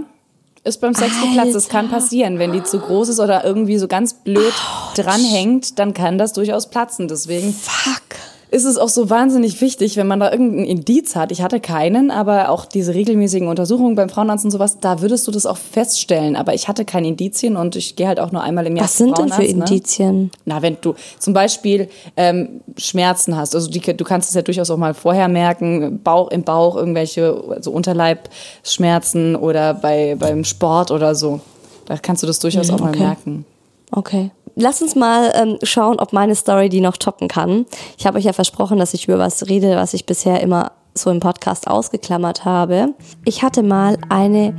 Ist 0.63 0.79
beim 0.79 0.93
Sex 0.93 1.19
geplatzt. 1.19 1.55
Das 1.55 1.69
kann 1.69 1.89
passieren. 1.89 2.37
Wenn 2.37 2.53
die 2.53 2.61
zu 2.61 2.79
groß 2.79 3.09
ist 3.09 3.19
oder 3.19 3.43
irgendwie 3.43 3.79
so 3.79 3.87
ganz 3.87 4.13
blöd 4.13 4.53
dranhängt, 4.95 5.79
dann 5.79 5.93
kann 5.93 6.19
das 6.19 6.33
durchaus 6.33 6.69
platzen. 6.69 7.07
Deswegen 7.07 7.51
Fuck. 7.51 8.30
Ist 8.51 8.65
es 8.65 8.77
auch 8.77 8.89
so 8.89 9.09
wahnsinnig 9.09 9.61
wichtig, 9.61 9.95
wenn 9.95 10.07
man 10.07 10.19
da 10.19 10.29
irgendeinen 10.29 10.65
Indiz 10.65 11.15
hat. 11.15 11.31
Ich 11.31 11.41
hatte 11.41 11.61
keinen, 11.61 12.11
aber 12.11 12.49
auch 12.49 12.65
diese 12.65 12.93
regelmäßigen 12.93 13.47
Untersuchungen 13.47 13.95
beim 13.95 14.09
Frauenarzt 14.09 14.43
und 14.43 14.51
sowas, 14.51 14.79
da 14.81 15.01
würdest 15.01 15.25
du 15.25 15.31
das 15.31 15.45
auch 15.45 15.55
feststellen. 15.55 16.35
Aber 16.35 16.53
ich 16.53 16.67
hatte 16.67 16.83
keine 16.83 17.07
Indizien 17.07 17.55
und 17.55 17.77
ich 17.77 17.95
gehe 17.95 18.09
halt 18.09 18.19
auch 18.19 18.33
nur 18.33 18.43
einmal 18.43 18.67
im 18.67 18.75
Jahr 18.75 18.83
Was 18.83 18.97
sind 18.97 19.17
denn 19.17 19.29
für 19.29 19.41
ne? 19.41 19.47
Indizien? 19.47 20.31
Na, 20.43 20.61
wenn 20.61 20.75
du 20.81 20.95
zum 21.17 21.33
Beispiel 21.33 21.87
ähm, 22.17 22.59
Schmerzen 22.75 23.37
hast, 23.37 23.55
also 23.55 23.71
die, 23.71 23.79
du 23.79 24.03
kannst 24.03 24.27
es 24.27 24.35
ja 24.35 24.41
durchaus 24.41 24.69
auch 24.69 24.77
mal 24.77 24.93
vorher 24.93 25.29
merken, 25.29 26.01
Bauch 26.03 26.29
im 26.29 26.43
Bauch, 26.43 26.75
irgendwelche 26.75 27.41
also 27.49 27.71
Unterleibschmerzen 27.71 29.37
oder 29.37 29.73
bei, 29.73 30.17
beim 30.19 30.43
Sport 30.43 30.91
oder 30.91 31.15
so. 31.15 31.39
Da 31.85 31.95
kannst 31.95 32.21
du 32.21 32.27
das 32.27 32.39
durchaus 32.39 32.69
auch 32.69 32.79
mal 32.81 32.89
okay. 32.89 32.99
merken. 32.99 33.45
Okay. 33.91 34.31
Lass 34.55 34.81
uns 34.81 34.95
mal 34.95 35.31
ähm, 35.35 35.57
schauen, 35.63 35.99
ob 35.99 36.13
meine 36.13 36.35
Story 36.35 36.69
die 36.69 36.81
noch 36.81 36.97
toppen 36.97 37.27
kann. 37.27 37.65
Ich 37.97 38.05
habe 38.05 38.17
euch 38.17 38.25
ja 38.25 38.33
versprochen, 38.33 38.77
dass 38.77 38.93
ich 38.93 39.07
über 39.07 39.19
was 39.19 39.47
rede, 39.47 39.75
was 39.75 39.93
ich 39.93 40.05
bisher 40.05 40.41
immer 40.41 40.71
so 40.93 41.09
im 41.09 41.19
Podcast 41.19 41.67
ausgeklammert 41.67 42.45
habe. 42.45 42.93
Ich 43.25 43.43
hatte 43.43 43.63
mal 43.63 43.97
eine 44.09 44.55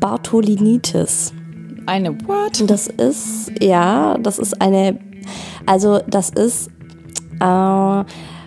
Bartholinitis. 0.00 1.32
Eine 1.86 2.12
what? 2.26 2.62
Das 2.68 2.86
ist, 2.86 3.52
ja, 3.60 4.16
das 4.18 4.38
ist 4.38 4.60
eine, 4.60 4.98
also 5.66 6.00
das 6.06 6.30
ist, 6.30 6.68
äh, 7.40 8.04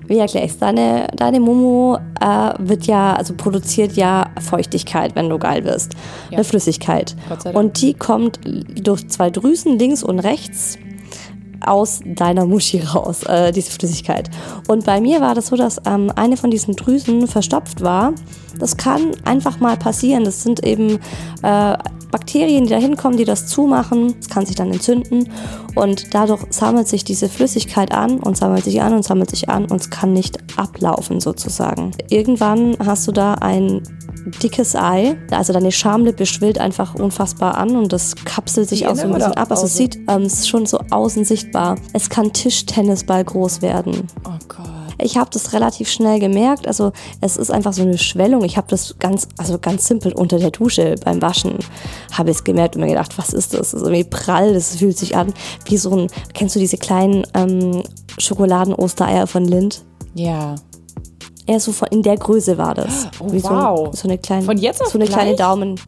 wie 0.08 0.18
erkläre 0.18 0.46
ich 0.46 0.58
Deine, 0.58 1.08
deine 1.16 1.40
Mumu 1.40 1.98
äh, 2.22 2.54
wird 2.60 2.86
ja, 2.86 3.14
also 3.14 3.34
produziert 3.34 3.94
ja 3.94 4.32
Feuchtigkeit, 4.40 5.16
wenn 5.16 5.30
du 5.30 5.38
geil 5.40 5.66
wirst. 5.66 5.94
Ja. 6.30 6.38
Eine 6.38 6.44
Flüssigkeit. 6.44 7.16
Und 7.54 7.82
die 7.82 7.94
kommt 7.94 8.40
durch 8.82 9.08
zwei 9.10 9.30
Drüsen 9.30 9.78
links 9.78 10.04
und 10.04 10.20
rechts 10.20 10.78
aus 11.66 12.02
deiner 12.06 12.46
Muschi 12.46 12.80
raus, 12.80 13.24
äh, 13.24 13.52
diese 13.52 13.72
Flüssigkeit. 13.72 14.30
Und 14.68 14.86
bei 14.86 15.02
mir 15.02 15.22
war 15.22 15.36
das 15.36 15.48
so, 15.48 15.56
dass 15.56 15.82
ähm, 15.86 16.12
eine 16.16 16.38
von 16.38 16.52
diesen 16.52 16.76
Drüsen 16.76 17.28
verstopft 17.28 17.82
war. 17.82 18.14
Das 18.60 18.78
kann 18.78 19.12
einfach 19.26 19.60
mal 19.60 19.78
passieren. 19.78 20.26
Das 20.26 20.44
sind 20.44 20.66
eben 20.66 21.00
äh, 21.42 21.78
Bakterien, 22.14 22.66
die 22.66 22.70
da 22.70 22.78
hinkommen, 22.78 23.18
die 23.18 23.26
das 23.26 23.48
zumachen. 23.48 24.16
Es 24.20 24.30
kann 24.30 24.46
sich 24.46 24.56
dann 24.56 24.72
entzünden 24.72 25.30
und 25.74 26.14
dadurch 26.14 26.46
sammelt 26.52 26.88
sich 26.88 27.04
diese 27.04 27.28
Flüssigkeit 27.28 27.92
an 27.92 28.20
und 28.20 28.38
sammelt 28.38 28.64
sich 28.64 28.82
an 28.82 28.94
und 28.94 29.04
sammelt 29.04 29.32
sich 29.32 29.50
an 29.50 29.66
und 29.66 29.82
es 29.82 29.90
kann 29.90 30.14
nicht 30.14 30.38
ablaufen 30.56 31.20
sozusagen. 31.20 31.92
Irgendwann 32.10 32.78
hast 32.86 33.08
du 33.08 33.12
da 33.12 33.34
ein 33.34 33.82
dickes 34.44 34.76
Ei, 34.76 35.18
also 35.32 35.54
deine 35.54 35.72
Schamlippe 35.72 36.28
schwillt 36.28 36.60
einfach 36.60 36.94
unfassbar 36.94 37.58
an 37.58 37.76
und 37.76 37.92
das 37.92 38.16
kapselt 38.16 38.70
sich 38.70 38.80
Die 38.80 38.88
auch 38.88 38.96
so 38.96 39.08
ein 39.08 39.14
bisschen 39.14 39.34
ab. 39.34 39.50
Also 39.50 39.66
es 39.66 39.76
sieht 39.76 39.98
ähm, 40.08 40.22
es 40.22 40.34
ist 40.34 40.50
schon 40.50 40.68
so 40.68 40.80
außen 40.92 41.26
sichtbar. 41.26 41.78
Es 41.94 42.10
kann 42.10 42.32
Tischtennisball 42.32 43.26
groß 43.26 43.64
werden. 43.64 44.08
Oh 44.24 44.38
Gott. 44.48 44.73
Ich 45.00 45.18
habe 45.18 45.30
das 45.32 45.54
relativ 45.54 45.90
schnell 45.90 46.20
gemerkt. 46.20 46.68
Also 46.68 46.92
es 47.22 47.38
ist 47.38 47.52
einfach 47.52 47.74
so 47.74 47.82
eine 47.82 47.98
Schwellung. 47.98 48.44
Ich 48.44 48.58
habe 48.58 48.68
das 48.70 48.96
ganz, 49.00 49.28
also 49.38 49.58
ganz 49.60 49.88
simpel 49.88 50.14
unter 50.14 50.40
der 50.40 50.52
Dusche 50.52 50.96
beim 51.04 51.22
Waschen 51.22 51.58
habe 52.12 52.32
ich 52.32 52.38
es 52.38 52.44
gemerkt 52.44 52.76
und 52.76 52.82
mir 52.82 52.90
gedacht, 52.90 53.18
was 53.18 53.30
ist 53.30 53.54
das? 53.54 53.72
Das 53.72 53.74
ist 53.74 53.82
irgendwie 53.82 54.04
prall. 54.04 54.54
Das 54.54 54.76
fühlt 54.76 54.98
sich 54.98 55.16
an 55.16 55.34
wie 55.66 55.78
so 55.78 55.96
ein. 55.96 56.08
Kennst 56.34 56.56
du 56.56 56.60
diese 56.60 56.78
kleinen 56.78 57.26
ähm, 57.34 57.84
Schokoladen-Ostereier 58.18 59.28
von 59.28 59.46
Lind? 59.46 59.84
Ja. 60.14 60.56
Eher 61.46 61.60
so 61.60 61.74
von, 61.74 61.90
in 61.90 62.02
der 62.02 62.18
Größe 62.18 62.58
war 62.58 62.74
das. 62.74 63.08
Oh, 63.20 63.32
Wie 63.32 63.40
so, 63.40 63.50
wow. 63.50 63.90
so 63.94 64.08
eine 64.08 64.18
kleine, 64.18 64.44
Von 64.44 64.58
jetzt 64.58 64.82
auf 64.82 64.90
so 64.90 64.98
eine 64.98 65.08
kleine? 65.08 65.36
Daumen. 65.36 65.80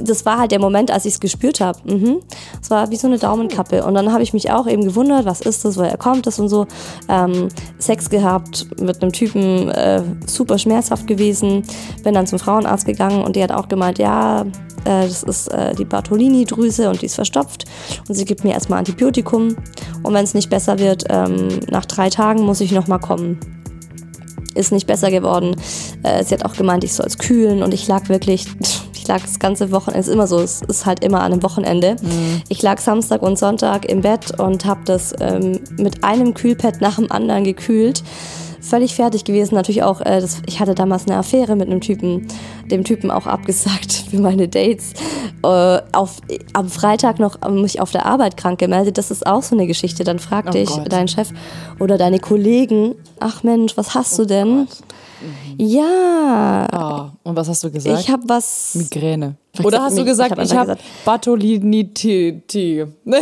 Das 0.00 0.24
war 0.24 0.38
halt 0.38 0.52
der 0.52 0.60
Moment, 0.60 0.90
als 0.90 1.04
ich 1.04 1.14
es 1.14 1.20
gespürt 1.20 1.60
habe. 1.60 1.78
Mhm. 1.84 2.20
Es 2.60 2.70
war 2.70 2.90
wie 2.90 2.96
so 2.96 3.06
eine 3.06 3.18
Daumenkappe. 3.18 3.84
Und 3.84 3.94
dann 3.94 4.12
habe 4.12 4.22
ich 4.22 4.32
mich 4.32 4.50
auch 4.50 4.66
eben 4.66 4.84
gewundert, 4.84 5.24
was 5.24 5.40
ist 5.40 5.64
das, 5.64 5.76
woher 5.76 5.96
kommt 5.96 6.26
das 6.26 6.38
und 6.38 6.48
so. 6.48 6.66
Ähm, 7.08 7.48
Sex 7.78 8.10
gehabt 8.10 8.66
mit 8.80 9.02
einem 9.02 9.12
Typen, 9.12 9.68
äh, 9.68 10.02
super 10.26 10.58
schmerzhaft 10.58 11.06
gewesen. 11.06 11.62
Bin 12.04 12.14
dann 12.14 12.26
zum 12.26 12.38
Frauenarzt 12.38 12.86
gegangen 12.86 13.24
und 13.24 13.36
die 13.36 13.42
hat 13.42 13.52
auch 13.52 13.68
gemeint, 13.68 13.98
ja, 13.98 14.42
äh, 14.84 15.06
das 15.06 15.22
ist 15.22 15.48
äh, 15.48 15.74
die 15.74 15.84
Bartolini-Drüse 15.84 16.88
und 16.88 17.02
die 17.02 17.06
ist 17.06 17.14
verstopft. 17.14 17.64
Und 18.08 18.14
sie 18.14 18.24
gibt 18.24 18.44
mir 18.44 18.52
erstmal 18.52 18.78
Antibiotikum. 18.78 19.56
Und 20.02 20.14
wenn 20.14 20.24
es 20.24 20.34
nicht 20.34 20.50
besser 20.50 20.78
wird, 20.78 21.04
ähm, 21.08 21.48
nach 21.70 21.84
drei 21.84 22.10
Tagen 22.10 22.42
muss 22.42 22.60
ich 22.60 22.72
nochmal 22.72 23.00
kommen 23.00 23.38
ist 24.54 24.72
nicht 24.72 24.86
besser 24.86 25.10
geworden. 25.10 25.56
Äh, 26.02 26.24
sie 26.24 26.34
hat 26.34 26.44
auch 26.44 26.54
gemeint, 26.54 26.84
ich 26.84 26.92
soll 26.92 27.06
es 27.06 27.18
kühlen 27.18 27.62
und 27.62 27.72
ich 27.72 27.88
lag 27.88 28.08
wirklich, 28.08 28.46
ich 29.02 29.08
lag 29.08 29.20
das 29.20 29.40
ganze 29.40 29.72
Wochenende, 29.72 29.98
es 30.00 30.06
ist 30.06 30.14
immer 30.14 30.28
so, 30.28 30.38
es 30.38 30.62
ist 30.62 30.86
halt 30.86 31.02
immer 31.04 31.22
an 31.22 31.32
einem 31.32 31.42
Wochenende. 31.42 31.96
Ich 32.48 32.62
lag 32.62 32.78
Samstag 32.78 33.20
und 33.22 33.36
Sonntag 33.36 33.84
im 33.86 34.00
Bett 34.00 34.38
und 34.38 34.64
habe 34.64 34.82
das 34.84 35.12
ähm, 35.20 35.58
mit 35.76 36.04
einem 36.04 36.34
Kühlpad 36.34 36.80
nach 36.80 36.96
dem 36.96 37.10
anderen 37.10 37.42
gekühlt. 37.42 38.04
Völlig 38.60 38.94
fertig 38.94 39.24
gewesen, 39.24 39.56
natürlich 39.56 39.82
auch, 39.82 40.00
äh, 40.02 40.20
das, 40.20 40.40
ich 40.46 40.60
hatte 40.60 40.76
damals 40.76 41.06
eine 41.08 41.16
Affäre 41.16 41.56
mit 41.56 41.68
einem 41.68 41.80
Typen, 41.80 42.28
dem 42.70 42.84
Typen 42.84 43.10
auch 43.10 43.26
abgesagt 43.26 43.92
für 44.10 44.20
meine 44.20 44.46
Dates. 44.46 44.92
Äh, 45.42 45.80
auf, 45.90 46.18
am 46.52 46.68
Freitag 46.68 47.18
noch 47.18 47.40
mich 47.50 47.80
auf 47.80 47.90
der 47.90 48.06
Arbeit 48.06 48.36
krank 48.36 48.60
gemeldet, 48.60 48.98
das 48.98 49.10
ist 49.10 49.26
auch 49.26 49.42
so 49.42 49.56
eine 49.56 49.66
Geschichte. 49.66 50.04
Dann 50.04 50.20
fragt 50.20 50.50
Oh 50.50 50.52
dich 50.52 50.68
Gott. 50.68 50.92
dein 50.92 51.08
Chef 51.08 51.30
oder 51.80 51.98
deine 51.98 52.20
Kollegen, 52.20 52.94
ach 53.18 53.42
Mensch, 53.42 53.76
was 53.76 53.96
hast 53.96 54.16
du 54.16 54.26
denn? 54.26 54.68
Ja, 55.58 56.66
Ah, 56.72 57.12
und 57.22 57.36
was 57.36 57.48
hast 57.48 57.62
du 57.64 57.70
gesagt? 57.70 58.00
ich 58.00 58.08
habe 58.10 58.22
was. 58.26 58.74
Migräne. 58.74 59.36
Oder 59.62 59.78
hab 59.78 59.84
hast 59.86 59.98
du 59.98 60.04
gesagt, 60.04 60.32
ich 60.38 60.50
hab 60.52 60.58
habe 60.58 60.76
gesagt- 60.78 60.82
Bartolini-T. 61.04 62.86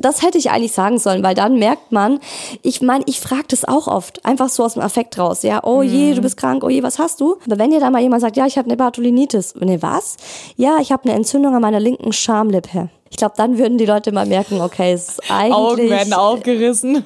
Das 0.00 0.22
hätte 0.22 0.38
ich 0.38 0.50
eigentlich 0.50 0.72
sagen 0.72 0.98
sollen, 0.98 1.22
weil 1.22 1.34
dann 1.34 1.58
merkt 1.58 1.92
man, 1.92 2.18
ich 2.62 2.80
meine, 2.80 3.04
ich 3.06 3.20
frage 3.20 3.44
das 3.48 3.66
auch 3.66 3.88
oft, 3.88 4.24
einfach 4.24 4.48
so 4.48 4.64
aus 4.64 4.72
dem 4.72 4.82
Affekt 4.82 5.18
raus, 5.18 5.42
ja, 5.42 5.62
oh 5.64 5.82
je, 5.82 6.14
du 6.14 6.22
bist 6.22 6.38
krank, 6.38 6.64
oh 6.64 6.70
je, 6.70 6.82
was 6.82 6.98
hast 6.98 7.20
du? 7.20 7.36
Aber 7.44 7.58
wenn 7.58 7.70
dir 7.72 7.78
da 7.80 7.90
mal 7.90 8.00
jemand 8.00 8.22
sagt, 8.22 8.38
ja, 8.38 8.46
ich 8.46 8.56
habe 8.56 8.68
eine 8.68 8.78
Bartholinitis, 8.78 9.54
ne, 9.56 9.82
was? 9.82 10.16
Ja, 10.56 10.78
ich 10.80 10.92
habe 10.92 11.04
eine 11.04 11.12
Entzündung 11.12 11.54
an 11.54 11.60
meiner 11.60 11.78
linken 11.80 12.12
Schamlippe. 12.14 12.88
Ich 13.10 13.18
glaube, 13.18 13.34
dann 13.36 13.58
würden 13.58 13.76
die 13.76 13.84
Leute 13.84 14.12
mal 14.12 14.24
merken, 14.24 14.62
okay, 14.62 14.92
es 14.94 15.10
ist 15.10 15.30
Augen 15.30 15.52
eigentlich, 15.52 15.90
werden 15.90 16.14
aufgerissen. 16.14 17.04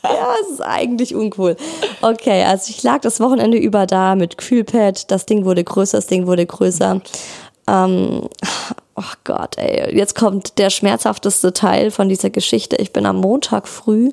ja, 0.04 0.34
es 0.42 0.50
ist 0.50 0.60
eigentlich 0.62 1.14
uncool. 1.14 1.56
Okay, 2.00 2.44
also 2.44 2.70
ich 2.70 2.82
lag 2.82 3.00
das 3.00 3.20
Wochenende 3.20 3.58
über 3.58 3.86
da 3.86 4.14
mit 4.14 4.38
Kühlpad, 4.38 5.10
das 5.10 5.26
Ding 5.26 5.44
wurde 5.44 5.64
größer, 5.64 5.98
das 5.98 6.06
Ding 6.06 6.26
wurde 6.26 6.46
größer. 6.46 7.00
Ähm, 7.66 8.28
oh 8.96 9.12
Gott, 9.24 9.58
ey, 9.58 9.96
jetzt 9.96 10.14
kommt 10.14 10.58
der 10.58 10.70
schmerzhafteste 10.70 11.52
Teil 11.52 11.90
von 11.90 12.08
dieser 12.08 12.30
Geschichte. 12.30 12.76
Ich 12.76 12.92
bin 12.92 13.06
am 13.06 13.16
Montag 13.16 13.68
früh 13.68 14.10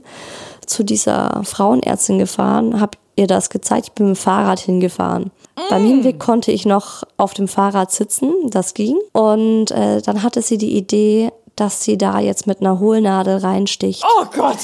zu 0.65 0.84
dieser 0.84 1.41
Frauenärztin 1.43 2.19
gefahren, 2.19 2.80
habe 2.80 2.97
ihr 3.15 3.28
das 3.28 3.50
gezeigt, 3.50 3.88
ich 3.88 3.91
bin 3.93 4.10
mit 4.10 4.17
dem 4.17 4.21
Fahrrad 4.21 4.60
hingefahren. 4.60 5.32
Beim 5.69 5.84
Hinweg 5.84 6.19
konnte 6.19 6.52
ich 6.52 6.67
noch 6.67 7.04
auf 7.17 7.34
dem 7.34 7.47
Fahrrad 7.47 7.91
sitzen, 7.91 8.32
das 8.52 8.76
ging. 8.76 8.95
Und 9.12 9.71
äh, 9.71 10.02
dann 10.04 10.21
hatte 10.21 10.43
sie 10.43 10.60
die 10.60 10.78
Idee, 10.78 11.32
dass 11.56 11.84
sie 11.84 11.97
da 11.97 12.19
jetzt 12.19 12.45
mit 12.45 12.62
einer 12.62 12.80
Hohlnadel 12.80 13.38
reinsticht 13.38 14.04
Oh 14.19 14.26
Gott. 14.36 14.60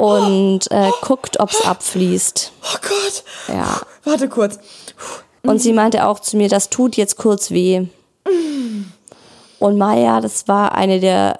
Und 0.00 0.70
äh, 0.70 0.90
guckt, 1.02 1.38
ob 1.40 1.50
es 1.50 1.60
abfließt. 1.60 2.52
Oh 2.62 2.78
Gott. 2.80 3.22
Ja. 3.48 3.82
Warte 4.04 4.30
kurz. 4.30 4.58
Und 5.42 5.58
sie 5.58 5.74
meinte 5.74 6.06
auch 6.06 6.20
zu 6.20 6.38
mir, 6.38 6.48
das 6.48 6.70
tut 6.70 6.96
jetzt 6.96 7.18
kurz 7.18 7.50
weh. 7.50 7.86
Und 9.58 9.76
Maya, 9.76 10.22
das 10.22 10.48
war 10.48 10.74
eine 10.74 11.00
der 11.00 11.36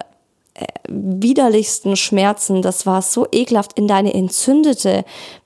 äh, 0.53 0.67
widerlichsten 0.87 1.95
Schmerzen. 1.95 2.61
Das 2.61 2.85
war 2.85 3.01
so 3.01 3.27
ekelhaft 3.31 3.73
in 3.79 3.87
deine 3.87 4.13
entzündete, 4.13 5.05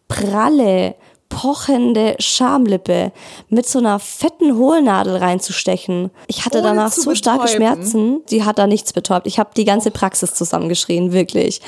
pralle, 0.10 0.95
pochende 1.36 2.15
Schamlippe 2.19 3.12
mit 3.50 3.67
so 3.67 3.80
einer 3.80 4.00
fetten 4.00 4.56
Hohlnadel 4.58 5.17
reinzustechen. 5.17 6.10
Ich 6.28 6.45
hatte 6.45 6.60
Ohne 6.60 6.69
danach 6.69 6.91
so 6.93 7.13
starke 7.13 7.43
betäuben. 7.43 7.58
Schmerzen. 7.58 8.21
Sie 8.28 8.45
hat 8.45 8.58
da 8.58 8.67
nichts 8.67 8.93
betäubt. 8.93 9.28
Ich 9.28 9.38
habe 9.38 9.50
die 9.56 9.65
ganze 9.65 9.91
Praxis 9.91 10.34
zusammengeschrien, 10.34 11.12
wirklich. 11.12 11.60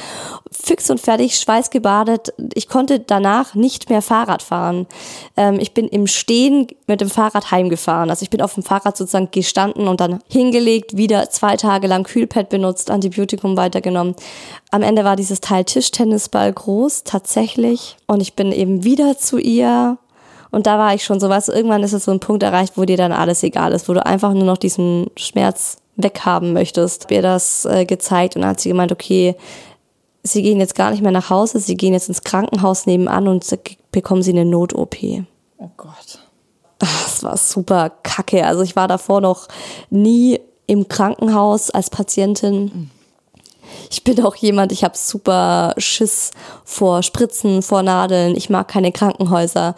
Fix 0.52 0.90
und 0.90 1.02
fertig, 1.02 1.38
schweißgebadet. 1.38 2.34
Ich 2.54 2.70
konnte 2.70 3.00
danach 3.00 3.56
nicht 3.56 3.90
mehr 3.90 4.02
Fahrrad 4.02 4.42
fahren. 4.42 4.88
Ähm, 5.36 5.60
ich 5.60 5.74
bin 5.74 5.90
im 5.90 6.08
Stehen 6.08 6.68
mit 6.88 7.02
dem 7.02 7.10
Fahrrad 7.10 7.52
heimgefahren. 7.52 8.10
Also 8.10 8.24
ich 8.24 8.30
bin 8.30 8.42
auf 8.42 8.54
dem 8.54 8.64
Fahrrad 8.64 8.96
sozusagen 8.96 9.30
gestanden 9.32 9.90
und 9.90 10.00
dann 10.00 10.20
hingelegt, 10.30 10.96
wieder 10.96 11.30
zwei 11.30 11.58
Tage 11.58 11.88
lang 11.88 12.06
Kühlpad 12.06 12.48
benutzt, 12.48 12.90
Antibiotikum 12.90 13.58
weitergenommen. 13.58 14.16
Am 14.70 14.82
Ende 14.82 15.04
war 15.04 15.16
dieses 15.16 15.40
Teil 15.40 15.64
Tischtennisball 15.64 16.52
groß, 16.52 17.04
tatsächlich. 17.04 17.98
Und 18.06 18.22
ich 18.22 18.36
bin 18.36 18.52
eben 18.52 18.84
wieder 18.84 19.18
zu 19.18 19.38
ihr. 19.38 19.98
Und 20.52 20.68
da 20.68 20.78
war 20.78 20.94
ich 20.94 21.04
schon 21.04 21.20
so, 21.20 21.30
weißt 21.30 21.50
du, 21.50 21.54
irgendwann 21.54 21.84
ist 21.84 21.94
es 21.94 22.06
so 22.06 22.12
ein 22.12 22.20
Punkt 22.20 22.44
erreicht, 22.44 22.74
wo 22.78 22.86
dir 22.86 22.98
dann 22.98 23.12
alles 23.12 23.44
egal 23.44 23.72
ist, 23.72 23.88
wo 23.88 23.94
du 23.94 24.06
einfach 24.06 24.34
nur 24.34 24.44
noch 24.44 24.58
diesen 24.58 25.08
Schmerz 25.16 25.78
weghaben 25.96 26.54
möchtest. 26.54 27.06
Hab 27.06 27.12
ihr 27.12 27.22
das 27.22 27.66
äh, 27.66 27.86
gezeigt 27.86 28.36
und 28.36 28.42
dann 28.42 28.52
hat 28.52 28.60
sie 28.60 28.70
gemeint, 28.70 28.92
okay, 28.92 29.36
sie 30.24 30.42
gehen 30.42 30.60
jetzt 30.60 30.76
gar 30.76 30.92
nicht 30.92 31.02
mehr 31.02 31.12
nach 31.12 31.30
Hause, 31.30 31.60
sie 31.60 31.76
gehen 31.76 31.94
jetzt 31.94 32.10
ins 32.10 32.24
Krankenhaus 32.24 32.86
nebenan 32.86 33.28
und 33.28 33.46
bekommen 33.92 34.24
sie 34.24 34.32
eine 34.32 34.46
Not-OP. 34.46 34.96
Oh 35.58 35.70
Gott. 35.78 36.20
Das 36.80 37.24
war 37.24 37.38
super 37.38 37.90
kacke. 38.04 38.46
Also 38.46 38.62
ich 38.62 38.76
war 38.76 38.88
davor 38.88 39.22
noch 39.22 39.48
nie 39.90 40.40
im 40.68 40.88
Krankenhaus 40.88 41.72
als 41.72 41.90
Patientin. 41.90 42.92
Ich 43.90 44.04
bin 44.04 44.24
auch 44.24 44.36
jemand, 44.36 44.72
ich 44.72 44.84
habe 44.84 44.98
super 44.98 45.74
Schiss 45.78 46.32
vor 46.64 47.04
Spritzen, 47.04 47.62
vor 47.62 47.84
Nadeln. 47.84 48.36
Ich 48.36 48.50
mag 48.50 48.68
keine 48.68 48.92
Krankenhäuser. 48.92 49.76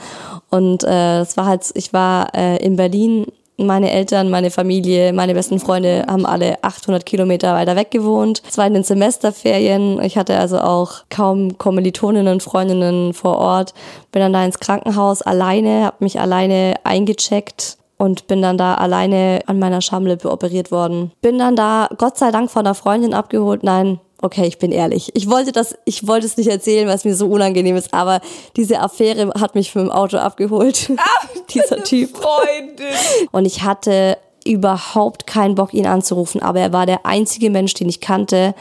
Und 0.50 0.84
äh, 0.84 1.22
es 1.22 1.38
war 1.38 1.46
halt, 1.46 1.70
ich 1.74 1.94
war 1.94 2.34
äh, 2.36 2.58
in 2.64 2.76
Berlin. 2.76 3.28
Meine 3.58 3.92
Eltern, 3.92 4.30
meine 4.30 4.52
Familie, 4.52 5.12
meine 5.12 5.34
besten 5.34 5.60
Freunde 5.60 6.06
haben 6.08 6.26
alle 6.26 6.64
800 6.64 7.06
Kilometer 7.06 7.54
weiter 7.54 7.76
weg 7.76 7.92
gewohnt. 7.92 8.42
Es 8.48 8.58
war 8.58 8.66
in 8.66 8.74
den 8.74 8.84
Semesterferien. 8.84 10.02
Ich 10.02 10.18
hatte 10.18 10.40
also 10.40 10.60
auch 10.60 11.04
kaum 11.10 11.58
Kommilitoninnen, 11.58 12.40
Freundinnen 12.40 13.14
vor 13.14 13.38
Ort. 13.38 13.74
Bin 14.14 14.22
dann 14.22 14.32
da 14.32 14.46
ins 14.46 14.60
Krankenhaus 14.60 15.22
alleine, 15.22 15.88
habe 15.88 15.98
mich 16.00 16.22
alleine 16.22 16.76
eingecheckt 16.86 17.79
und 18.00 18.28
bin 18.28 18.42
dann 18.42 18.58
da 18.58 18.76
alleine 18.76 19.42
an 19.46 19.60
meiner 19.60 19.82
Schamlippe 19.82 20.32
operiert 20.32 20.72
worden. 20.72 21.12
Bin 21.22 21.38
dann 21.38 21.56
da 21.56 21.90
Gott 21.98 22.18
sei 22.18 22.32
Dank 22.32 22.50
von 22.50 22.66
einer 22.66 22.74
Freundin 22.74 23.14
abgeholt. 23.14 23.62
Nein, 23.62 24.00
okay, 24.22 24.48
ich 24.48 24.58
bin 24.58 24.72
ehrlich. 24.72 25.12
Ich 25.16 25.30
wollte 25.30 25.52
das, 25.52 25.76
ich 25.84 26.08
wollte 26.08 26.26
es 26.26 26.38
nicht 26.38 26.50
erzählen, 26.50 26.88
was 26.88 27.04
mir 27.04 27.14
so 27.14 27.28
unangenehm 27.28 27.76
ist, 27.76 27.94
aber 27.94 28.22
diese 28.56 28.80
Affäre 28.80 29.32
hat 29.40 29.54
mich 29.54 29.76
mit 29.76 29.84
dem 29.84 29.92
Auto 29.92 30.18
abgeholt. 30.18 30.92
Dieser 31.54 31.84
Typ. 31.84 32.18
Freundin. 32.18 32.88
Und 33.32 33.46
ich 33.46 33.64
hatte 33.64 34.18
überhaupt 34.46 35.28
keinen 35.28 35.56
Bock, 35.56 35.74
ihn 35.74 35.86
anzurufen, 35.86 36.42
aber 36.42 36.62
er 36.62 36.72
war 36.72 36.86
der 36.86 37.06
einzige 37.06 37.50
Mensch, 37.50 37.74
den 37.74 37.90
ich 37.90 38.00
kannte, 38.00 38.56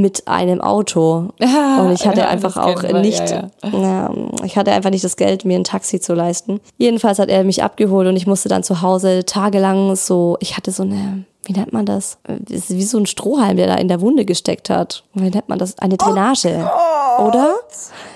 mit 0.00 0.28
einem 0.28 0.60
Auto. 0.60 1.28
Ja, 1.40 1.80
und 1.80 1.92
ich 1.92 2.06
hatte 2.06 2.20
ja, 2.20 2.28
einfach 2.28 2.56
auch 2.56 2.82
wir, 2.82 3.00
nicht, 3.00 3.30
ja, 3.30 3.48
ja, 3.62 4.10
ich 4.44 4.56
hatte 4.56 4.72
einfach 4.72 4.90
nicht 4.90 5.04
das 5.04 5.16
Geld, 5.16 5.44
mir 5.44 5.58
ein 5.58 5.64
Taxi 5.64 6.00
zu 6.00 6.14
leisten. 6.14 6.60
Jedenfalls 6.78 7.18
hat 7.18 7.28
er 7.28 7.44
mich 7.44 7.62
abgeholt 7.62 8.08
und 8.08 8.16
ich 8.16 8.26
musste 8.26 8.48
dann 8.48 8.62
zu 8.62 8.82
Hause 8.82 9.24
tagelang 9.24 9.96
so, 9.96 10.36
ich 10.40 10.56
hatte 10.56 10.70
so 10.70 10.82
eine, 10.82 11.24
wie 11.44 11.52
nennt 11.52 11.72
man 11.72 11.86
das? 11.86 12.18
Das 12.26 12.70
wie 12.70 12.82
so 12.82 12.98
ein 12.98 13.06
Strohhalm, 13.06 13.56
der 13.56 13.66
da 13.66 13.76
in 13.76 13.88
der 13.88 14.00
Wunde 14.00 14.24
gesteckt 14.24 14.70
hat. 14.70 15.04
Wie 15.14 15.30
nennt 15.30 15.48
man 15.48 15.58
das? 15.58 15.78
Eine 15.78 15.96
Drainage. 15.96 16.68
Oder? 17.18 17.54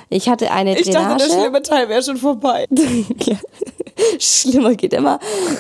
Ich 0.09 0.29
hatte 0.29 0.51
eine 0.51 0.79
Ich 0.79 0.91
Drainage. 0.91 1.19
dachte, 1.19 1.29
der 1.29 1.41
schlimme 1.41 1.63
Teil 1.63 1.89
wäre 1.89 2.03
schon 2.03 2.17
vorbei. 2.17 2.67
Schlimmer 4.19 4.75
geht 4.75 4.93
immer. 4.93 5.19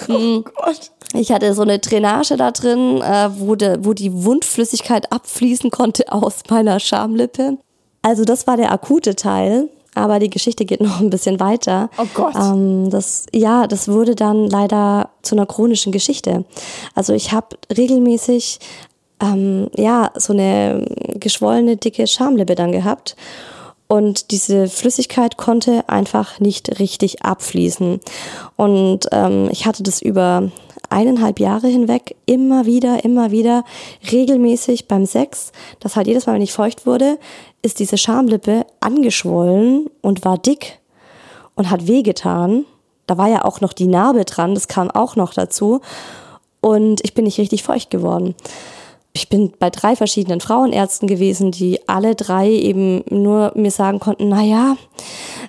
Oh 0.08 0.42
Gott. 0.42 0.90
Ich 1.14 1.32
hatte 1.32 1.54
so 1.54 1.62
eine 1.62 1.78
Drainage 1.78 2.36
da 2.36 2.50
drin, 2.52 3.00
äh, 3.02 3.30
wo, 3.36 3.56
de, 3.56 3.78
wo 3.80 3.94
die 3.94 4.24
Wundflüssigkeit 4.24 5.10
abfließen 5.12 5.70
konnte 5.70 6.12
aus 6.12 6.42
meiner 6.48 6.78
Schamlippe. 6.78 7.58
Also 8.02 8.24
das 8.24 8.46
war 8.46 8.56
der 8.56 8.72
akute 8.72 9.16
Teil. 9.16 9.68
Aber 9.96 10.20
die 10.20 10.30
Geschichte 10.30 10.64
geht 10.64 10.80
noch 10.80 11.00
ein 11.00 11.10
bisschen 11.10 11.40
weiter. 11.40 11.90
Oh 11.98 12.06
Gott. 12.14 12.34
Ähm, 12.36 12.90
das, 12.90 13.26
ja, 13.32 13.66
das 13.66 13.88
wurde 13.88 14.14
dann 14.14 14.48
leider 14.48 15.10
zu 15.22 15.34
einer 15.34 15.46
chronischen 15.46 15.90
Geschichte. 15.90 16.44
Also 16.94 17.12
ich 17.12 17.32
habe 17.32 17.56
regelmäßig 17.76 18.60
ähm, 19.20 19.68
ja 19.76 20.12
so 20.14 20.32
eine 20.32 20.84
geschwollene 21.14 21.76
dicke 21.76 22.06
Schamlippe 22.06 22.54
dann 22.54 22.70
gehabt 22.70 23.16
und 23.90 24.30
diese 24.30 24.68
Flüssigkeit 24.68 25.36
konnte 25.36 25.88
einfach 25.88 26.38
nicht 26.38 26.78
richtig 26.78 27.24
abfließen. 27.24 27.98
Und 28.54 29.08
ähm, 29.10 29.48
ich 29.50 29.66
hatte 29.66 29.82
das 29.82 30.00
über 30.00 30.52
eineinhalb 30.90 31.40
Jahre 31.40 31.66
hinweg 31.66 32.14
immer 32.24 32.66
wieder, 32.66 33.02
immer 33.02 33.32
wieder 33.32 33.64
regelmäßig 34.12 34.86
beim 34.86 35.06
Sex, 35.06 35.50
dass 35.80 35.96
halt 35.96 36.06
jedes 36.06 36.26
Mal, 36.26 36.36
wenn 36.36 36.42
ich 36.42 36.52
feucht 36.52 36.86
wurde, 36.86 37.18
ist 37.62 37.80
diese 37.80 37.98
Schamlippe 37.98 38.64
angeschwollen 38.78 39.90
und 40.02 40.24
war 40.24 40.38
dick 40.38 40.78
und 41.56 41.68
hat 41.68 41.88
wehgetan. 41.88 42.66
Da 43.08 43.18
war 43.18 43.28
ja 43.28 43.44
auch 43.44 43.60
noch 43.60 43.72
die 43.72 43.88
Narbe 43.88 44.24
dran, 44.24 44.54
das 44.54 44.68
kam 44.68 44.88
auch 44.88 45.16
noch 45.16 45.34
dazu. 45.34 45.80
Und 46.60 47.00
ich 47.02 47.12
bin 47.12 47.24
nicht 47.24 47.38
richtig 47.38 47.64
feucht 47.64 47.90
geworden 47.90 48.36
ich 49.12 49.28
bin 49.28 49.52
bei 49.58 49.70
drei 49.70 49.96
verschiedenen 49.96 50.40
Frauenärzten 50.40 51.08
gewesen, 51.08 51.50
die 51.50 51.80
alle 51.88 52.14
drei 52.14 52.48
eben 52.48 53.02
nur 53.10 53.52
mir 53.56 53.72
sagen 53.72 53.98
konnten, 53.98 54.28
na 54.28 54.42
ja, 54.42 54.76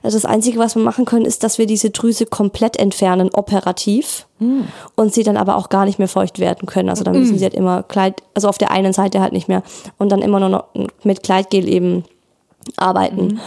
das 0.02 0.26
Einzige, 0.26 0.58
was 0.58 0.76
wir 0.76 0.82
machen 0.82 1.06
können, 1.06 1.26
ist, 1.26 1.44
dass 1.44 1.60
wir 1.60 1.68
diese 1.68 1.92
Drüse 1.92 2.26
komplett 2.26 2.78
entfernen, 2.78 3.30
operativ. 3.34 4.26
Mm. 4.40 4.62
Und 4.96 5.14
sie 5.14 5.22
dann 5.22 5.38
aber 5.38 5.58
auch 5.58 5.70
gar 5.70 5.86
nicht 5.86 6.00
mehr 6.00 6.08
feucht 6.08 6.40
werden 6.40 6.66
können. 6.66 6.90
Also 6.90 7.04
dann 7.04 7.20
müssen 7.20 7.36
mm. 7.36 7.38
sie 7.38 7.44
halt 7.44 7.54
immer 7.54 7.84
Kleid, 7.84 8.24
also 8.34 8.50
auf 8.50 8.58
der 8.58 8.72
einen 8.72 8.94
Seite 8.94 9.22
halt 9.22 9.34
nicht 9.34 9.48
mehr 9.48 9.62
und 10.00 10.12
dann 10.12 10.24
immer 10.24 10.40
nur 10.40 10.50
noch 10.50 10.64
mit 11.04 11.22
Kleidgel 11.22 11.70
eben 11.70 12.04
arbeiten. 12.78 13.36
Mm 13.36 13.40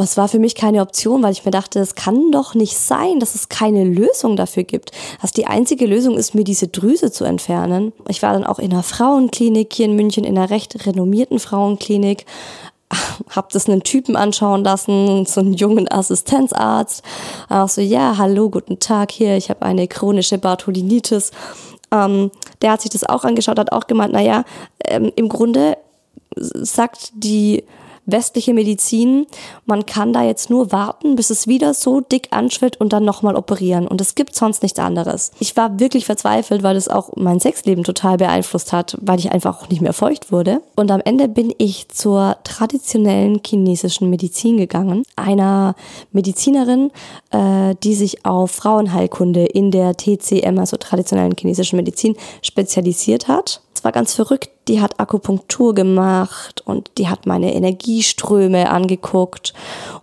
es 0.00 0.16
war 0.16 0.28
für 0.28 0.38
mich 0.38 0.54
keine 0.54 0.80
Option, 0.80 1.22
weil 1.22 1.32
ich 1.32 1.44
mir 1.44 1.50
dachte, 1.50 1.80
es 1.80 1.96
kann 1.96 2.30
doch 2.30 2.54
nicht 2.54 2.78
sein, 2.78 3.18
dass 3.18 3.34
es 3.34 3.48
keine 3.48 3.84
Lösung 3.84 4.36
dafür 4.36 4.62
gibt. 4.62 4.92
Dass 5.20 5.32
die 5.32 5.46
einzige 5.46 5.86
Lösung 5.86 6.16
ist, 6.16 6.34
mir 6.34 6.44
diese 6.44 6.68
Drüse 6.68 7.10
zu 7.10 7.24
entfernen. 7.24 7.92
Ich 8.08 8.22
war 8.22 8.32
dann 8.32 8.44
auch 8.44 8.60
in 8.60 8.72
einer 8.72 8.84
Frauenklinik 8.84 9.72
hier 9.72 9.86
in 9.86 9.96
München, 9.96 10.22
in 10.22 10.38
einer 10.38 10.50
recht 10.50 10.86
renommierten 10.86 11.40
Frauenklinik. 11.40 12.26
Hab 13.30 13.50
das 13.50 13.68
einen 13.68 13.82
Typen 13.82 14.14
anschauen 14.14 14.62
lassen, 14.62 15.26
so 15.26 15.40
einen 15.40 15.54
jungen 15.54 15.90
Assistenzarzt. 15.90 17.02
Auch 17.48 17.68
so, 17.68 17.80
ja, 17.80 18.16
hallo, 18.18 18.50
guten 18.50 18.78
Tag 18.78 19.10
hier, 19.10 19.36
ich 19.36 19.50
habe 19.50 19.62
eine 19.62 19.88
chronische 19.88 20.38
Bartholinitis. 20.38 21.32
Ähm, 21.90 22.30
der 22.62 22.72
hat 22.72 22.82
sich 22.82 22.90
das 22.92 23.02
auch 23.02 23.24
angeschaut, 23.24 23.58
hat 23.58 23.72
auch 23.72 23.88
gemeint, 23.88 24.12
naja, 24.12 24.44
ähm, 24.86 25.10
im 25.16 25.28
Grunde 25.28 25.76
sagt 26.36 27.10
die 27.14 27.64
westliche 28.08 28.54
Medizin, 28.54 29.26
man 29.66 29.86
kann 29.86 30.12
da 30.12 30.24
jetzt 30.24 30.50
nur 30.50 30.72
warten, 30.72 31.14
bis 31.14 31.30
es 31.30 31.46
wieder 31.46 31.74
so 31.74 32.00
dick 32.00 32.28
anschwillt 32.30 32.80
und 32.80 32.92
dann 32.92 33.04
nochmal 33.04 33.36
operieren. 33.36 33.86
Und 33.86 34.00
es 34.00 34.14
gibt 34.14 34.34
sonst 34.34 34.62
nichts 34.62 34.78
anderes. 34.78 35.30
Ich 35.38 35.56
war 35.56 35.78
wirklich 35.78 36.06
verzweifelt, 36.06 36.62
weil 36.62 36.76
es 36.76 36.88
auch 36.88 37.10
mein 37.16 37.38
Sexleben 37.38 37.84
total 37.84 38.16
beeinflusst 38.16 38.72
hat, 38.72 38.96
weil 39.00 39.18
ich 39.18 39.30
einfach 39.30 39.62
auch 39.62 39.68
nicht 39.68 39.82
mehr 39.82 39.92
feucht 39.92 40.32
wurde. 40.32 40.60
Und 40.74 40.90
am 40.90 41.02
Ende 41.04 41.28
bin 41.28 41.52
ich 41.58 41.88
zur 41.88 42.38
traditionellen 42.44 43.40
chinesischen 43.44 44.10
Medizin 44.10 44.56
gegangen. 44.56 45.04
Einer 45.16 45.74
Medizinerin, 46.12 46.90
äh, 47.30 47.74
die 47.82 47.94
sich 47.94 48.24
auf 48.24 48.50
Frauenheilkunde 48.50 49.44
in 49.44 49.70
der 49.70 49.96
TCM, 49.96 50.58
also 50.58 50.76
traditionellen 50.78 51.34
chinesischen 51.38 51.76
Medizin, 51.76 52.16
spezialisiert 52.42 53.28
hat. 53.28 53.60
Es 53.74 53.84
war 53.84 53.92
ganz 53.92 54.14
verrückt. 54.14 54.50
Die 54.68 54.80
hat 54.80 55.00
Akupunktur 55.00 55.74
gemacht 55.74 56.62
und 56.64 56.90
die 56.98 57.08
hat 57.08 57.26
meine 57.26 57.54
Energieströme 57.54 58.70
angeguckt 58.70 59.54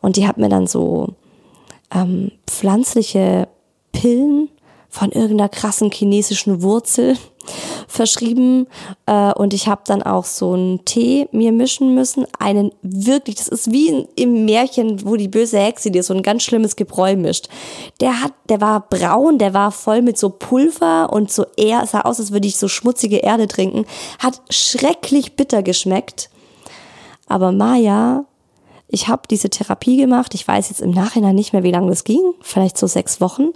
und 0.02 0.18
die 0.18 0.28
hat 0.28 0.38
mir 0.38 0.50
dann 0.50 0.68
so 0.68 1.14
ähm, 1.94 2.32
pflanzliche 2.48 3.48
Pillen 3.92 4.50
von 4.90 5.12
irgendeiner 5.12 5.50
krassen 5.50 5.92
chinesischen 5.92 6.62
Wurzel 6.62 7.18
verschrieben 7.88 8.68
äh, 9.06 9.34
und 9.34 9.54
ich 9.54 9.68
habe 9.68 9.82
dann 9.86 10.04
auch 10.04 10.26
so 10.26 10.54
einen 10.54 10.86
Tee 10.86 11.28
mir 11.32 11.52
mischen 11.52 11.96
müssen. 11.96 12.26
Einen 12.40 12.72
wirklich, 12.82 13.36
das 13.36 13.48
ist 13.48 13.72
wie 13.72 14.08
im 14.16 14.46
Märchen, 14.46 15.06
wo 15.06 15.16
die 15.16 15.28
böse 15.28 15.60
Hexe 15.60 15.92
dir 15.92 16.04
so 16.04 16.14
ein 16.14 16.24
ganz 16.24 16.44
schlimmes 16.44 16.76
Gebräu 16.76 17.16
mischt. 17.16 17.48
Der 18.02 18.22
hat, 18.22 18.34
der 18.50 18.62
war 18.62 18.82
braun, 18.82 19.38
der 19.38 19.54
war 19.54 19.72
voll 19.72 20.02
mit 20.02 20.18
so 20.18 20.30
Pulver 20.30 21.12
und 21.12 21.32
so 21.32 21.46
er 21.58 21.86
sah 21.88 22.02
aus, 22.02 22.20
als 22.20 22.32
würde 22.32 22.48
ich 22.48 22.58
so 22.58 22.68
schmutzige 22.68 23.18
Erde 23.18 23.48
trinken. 23.48 23.86
Hat 24.20 24.42
schrecklich 24.50 25.36
bitter 25.36 25.64
geschmeckt. 25.64 26.30
Aber 27.28 27.52
Maya, 27.52 28.26
ich 28.88 29.08
habe 29.08 29.24
diese 29.30 29.50
Therapie 29.50 29.98
gemacht. 29.98 30.34
Ich 30.36 30.48
weiß 30.48 30.70
jetzt 30.70 30.82
im 30.82 30.92
Nachhinein 30.92 31.36
nicht 31.36 31.54
mehr, 31.54 31.64
wie 31.64 31.72
lange 31.72 31.90
das 31.90 32.04
ging. 32.04 32.34
Vielleicht 32.42 32.78
so 32.78 32.88
sechs 32.88 33.20
Wochen. 33.20 33.50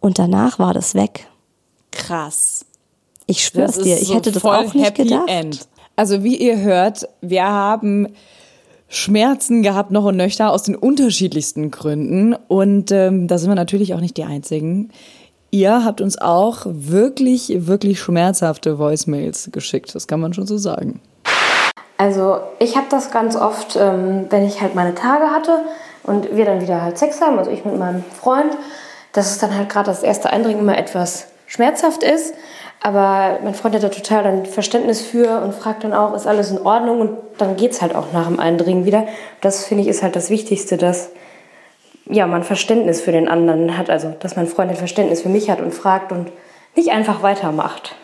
Und 0.00 0.18
danach 0.18 0.58
war 0.58 0.74
das 0.74 0.94
weg. 0.94 1.28
Krass. 1.90 2.66
Ich 3.26 3.44
schwör's 3.44 3.78
dir, 3.78 3.96
ich 3.96 4.08
so 4.08 4.14
hätte 4.14 4.32
das 4.32 4.44
auch 4.44 4.74
nicht 4.74 4.94
gedacht. 4.94 5.28
End. 5.28 5.66
Also 5.96 6.24
wie 6.24 6.36
ihr 6.36 6.60
hört, 6.60 7.08
wir 7.20 7.44
haben 7.44 8.08
Schmerzen 8.88 9.62
gehabt, 9.62 9.90
noch 9.90 10.04
und 10.04 10.16
nöchter, 10.16 10.52
aus 10.52 10.64
den 10.64 10.76
unterschiedlichsten 10.76 11.70
Gründen. 11.70 12.34
Und 12.48 12.90
ähm, 12.92 13.28
da 13.28 13.38
sind 13.38 13.50
wir 13.50 13.54
natürlich 13.54 13.94
auch 13.94 14.00
nicht 14.00 14.16
die 14.16 14.24
Einzigen. 14.24 14.90
Ihr 15.50 15.84
habt 15.84 16.00
uns 16.00 16.20
auch 16.20 16.62
wirklich, 16.66 17.52
wirklich 17.66 18.00
schmerzhafte 18.00 18.78
Voicemails 18.78 19.50
geschickt. 19.52 19.94
Das 19.94 20.06
kann 20.06 20.20
man 20.20 20.34
schon 20.34 20.46
so 20.46 20.58
sagen. 20.58 21.00
Also 21.96 22.40
ich 22.58 22.76
habe 22.76 22.86
das 22.90 23.10
ganz 23.10 23.36
oft, 23.36 23.76
ähm, 23.76 24.26
wenn 24.30 24.44
ich 24.46 24.60
halt 24.60 24.74
meine 24.74 24.94
Tage 24.94 25.30
hatte 25.30 25.62
und 26.02 26.34
wir 26.34 26.44
dann 26.44 26.60
wieder 26.60 26.82
halt 26.82 26.98
Sex 26.98 27.20
haben, 27.20 27.38
also 27.38 27.50
ich 27.50 27.64
mit 27.64 27.78
meinem 27.78 28.02
Freund, 28.20 28.52
dass 29.12 29.30
es 29.30 29.38
dann 29.38 29.56
halt 29.56 29.68
gerade 29.68 29.86
das 29.86 30.02
erste 30.02 30.30
Eindringen 30.30 30.60
immer 30.60 30.76
etwas 30.76 31.28
schmerzhaft 31.46 32.02
ist. 32.02 32.34
Aber 32.84 33.38
mein 33.42 33.54
Freund 33.54 33.74
hat 33.74 33.82
da 33.82 33.88
total 33.88 34.26
ein 34.26 34.44
Verständnis 34.44 35.00
für 35.00 35.40
und 35.40 35.54
fragt 35.54 35.84
dann 35.84 35.94
auch, 35.94 36.14
ist 36.14 36.26
alles 36.26 36.50
in 36.50 36.58
Ordnung? 36.58 37.00
Und 37.00 37.16
dann 37.38 37.56
geht 37.56 37.70
es 37.70 37.80
halt 37.80 37.94
auch 37.94 38.12
nach 38.12 38.26
dem 38.26 38.38
Eindringen 38.38 38.84
wieder. 38.84 39.06
Das 39.40 39.64
finde 39.64 39.84
ich 39.84 39.88
ist 39.88 40.02
halt 40.02 40.14
das 40.16 40.28
Wichtigste, 40.28 40.76
dass 40.76 41.10
ja, 42.04 42.26
man 42.26 42.42
Verständnis 42.42 43.00
für 43.00 43.12
den 43.12 43.26
anderen 43.26 43.78
hat. 43.78 43.88
Also, 43.88 44.14
dass 44.20 44.36
mein 44.36 44.46
Freund 44.46 44.70
ein 44.70 44.76
Verständnis 44.76 45.22
für 45.22 45.30
mich 45.30 45.48
hat 45.48 45.62
und 45.62 45.72
fragt 45.72 46.12
und 46.12 46.30
nicht 46.76 46.90
einfach 46.90 47.22
weitermacht. 47.22 47.96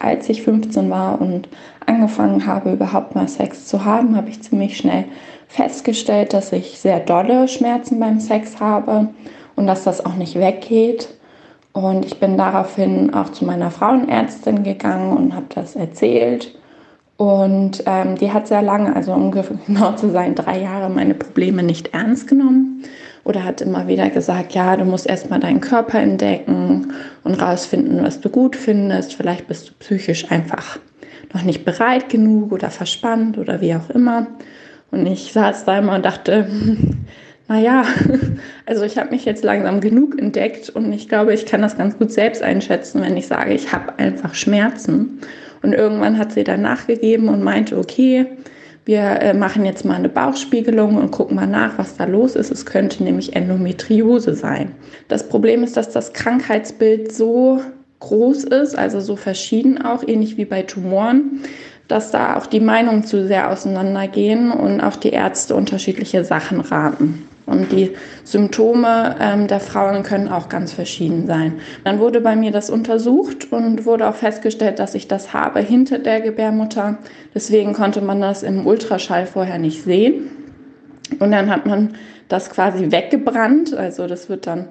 Als 0.00 0.28
ich 0.28 0.42
15 0.42 0.90
war 0.90 1.18
und 1.18 1.48
angefangen 1.86 2.46
habe, 2.46 2.72
überhaupt 2.72 3.14
mal 3.14 3.26
Sex 3.26 3.66
zu 3.66 3.86
haben, 3.86 4.18
habe 4.18 4.28
ich 4.28 4.42
ziemlich 4.42 4.76
schnell 4.76 5.06
festgestellt, 5.48 6.34
dass 6.34 6.52
ich 6.52 6.78
sehr 6.78 7.00
dolle 7.00 7.48
Schmerzen 7.48 7.98
beim 8.00 8.20
Sex 8.20 8.60
habe 8.60 9.08
und 9.54 9.66
dass 9.66 9.84
das 9.84 10.04
auch 10.04 10.14
nicht 10.14 10.34
weggeht. 10.34 11.08
Und 11.76 12.06
ich 12.06 12.18
bin 12.18 12.38
daraufhin 12.38 13.12
auch 13.12 13.32
zu 13.32 13.44
meiner 13.44 13.70
Frauenärztin 13.70 14.62
gegangen 14.62 15.14
und 15.14 15.34
habe 15.34 15.44
das 15.54 15.76
erzählt. 15.76 16.56
Und 17.18 17.82
ähm, 17.84 18.16
die 18.16 18.32
hat 18.32 18.48
sehr 18.48 18.62
lange, 18.62 18.96
also 18.96 19.12
ungefähr 19.12 19.58
genau 19.66 19.92
zu 19.92 20.08
sein, 20.10 20.34
drei 20.34 20.62
Jahre 20.62 20.88
meine 20.88 21.12
Probleme 21.12 21.62
nicht 21.62 21.92
ernst 21.92 22.28
genommen. 22.28 22.82
Oder 23.24 23.44
hat 23.44 23.60
immer 23.60 23.88
wieder 23.88 24.08
gesagt, 24.08 24.54
ja, 24.54 24.74
du 24.78 24.86
musst 24.86 25.06
erstmal 25.06 25.38
deinen 25.38 25.60
Körper 25.60 25.98
entdecken 25.98 26.94
und 27.24 27.34
rausfinden, 27.34 28.02
was 28.02 28.22
du 28.22 28.30
gut 28.30 28.56
findest. 28.56 29.12
Vielleicht 29.12 29.46
bist 29.46 29.68
du 29.68 29.72
psychisch 29.78 30.30
einfach 30.30 30.78
noch 31.34 31.42
nicht 31.42 31.66
bereit 31.66 32.08
genug 32.08 32.52
oder 32.52 32.70
verspannt 32.70 33.36
oder 33.36 33.60
wie 33.60 33.74
auch 33.74 33.90
immer. 33.90 34.28
Und 34.92 35.04
ich 35.04 35.30
saß 35.30 35.66
da 35.66 35.76
immer 35.76 35.96
und 35.96 36.06
dachte, 36.06 36.48
naja, 37.48 37.84
also 38.66 38.84
ich 38.84 38.98
habe 38.98 39.10
mich 39.10 39.24
jetzt 39.24 39.44
langsam 39.44 39.80
genug 39.80 40.18
entdeckt 40.18 40.70
und 40.70 40.92
ich 40.92 41.08
glaube, 41.08 41.32
ich 41.34 41.46
kann 41.46 41.62
das 41.62 41.78
ganz 41.78 41.98
gut 41.98 42.12
selbst 42.12 42.42
einschätzen, 42.42 43.02
wenn 43.02 43.16
ich 43.16 43.26
sage, 43.26 43.54
ich 43.54 43.72
habe 43.72 43.98
einfach 43.98 44.34
Schmerzen. 44.34 45.20
Und 45.62 45.72
irgendwann 45.72 46.18
hat 46.18 46.32
sie 46.32 46.44
dann 46.44 46.62
nachgegeben 46.62 47.28
und 47.28 47.42
meinte, 47.42 47.78
okay, 47.78 48.26
wir 48.84 49.00
äh, 49.00 49.34
machen 49.34 49.64
jetzt 49.64 49.84
mal 49.84 49.94
eine 49.94 50.08
Bauchspiegelung 50.08 50.96
und 50.96 51.10
gucken 51.10 51.34
mal 51.34 51.46
nach, 51.46 51.76
was 51.76 51.96
da 51.96 52.04
los 52.04 52.36
ist. 52.36 52.52
Es 52.52 52.66
könnte 52.66 53.02
nämlich 53.02 53.34
Endometriose 53.34 54.34
sein. 54.34 54.72
Das 55.08 55.28
Problem 55.28 55.64
ist, 55.64 55.76
dass 55.76 55.90
das 55.90 56.12
Krankheitsbild 56.12 57.12
so 57.12 57.60
groß 57.98 58.44
ist, 58.44 58.78
also 58.78 59.00
so 59.00 59.16
verschieden 59.16 59.82
auch, 59.82 60.06
ähnlich 60.06 60.36
wie 60.36 60.44
bei 60.44 60.62
Tumoren, 60.62 61.40
dass 61.88 62.12
da 62.12 62.36
auch 62.36 62.46
die 62.46 62.60
Meinungen 62.60 63.04
zu 63.04 63.26
sehr 63.26 63.50
auseinandergehen 63.50 64.52
und 64.52 64.80
auch 64.80 64.96
die 64.96 65.10
Ärzte 65.10 65.56
unterschiedliche 65.56 66.24
Sachen 66.24 66.60
raten. 66.60 67.25
Und 67.46 67.70
die 67.70 67.92
Symptome 68.24 69.14
ähm, 69.20 69.46
der 69.46 69.60
Frauen 69.60 70.02
können 70.02 70.28
auch 70.28 70.48
ganz 70.48 70.72
verschieden 70.72 71.26
sein. 71.28 71.54
Dann 71.84 72.00
wurde 72.00 72.20
bei 72.20 72.34
mir 72.34 72.50
das 72.50 72.70
untersucht 72.70 73.52
und 73.52 73.86
wurde 73.86 74.08
auch 74.08 74.16
festgestellt, 74.16 74.80
dass 74.80 74.96
ich 74.96 75.06
das 75.06 75.32
habe 75.32 75.60
hinter 75.60 76.00
der 76.00 76.20
Gebärmutter. 76.20 76.98
Deswegen 77.34 77.72
konnte 77.72 78.00
man 78.00 78.20
das 78.20 78.42
im 78.42 78.66
Ultraschall 78.66 79.26
vorher 79.26 79.58
nicht 79.58 79.84
sehen. 79.84 80.28
Und 81.20 81.30
dann 81.30 81.48
hat 81.48 81.66
man 81.66 81.94
das 82.28 82.50
quasi 82.50 82.90
weggebrannt. 82.90 83.74
Also 83.74 84.08
das 84.08 84.28
wird 84.28 84.48
dann 84.48 84.66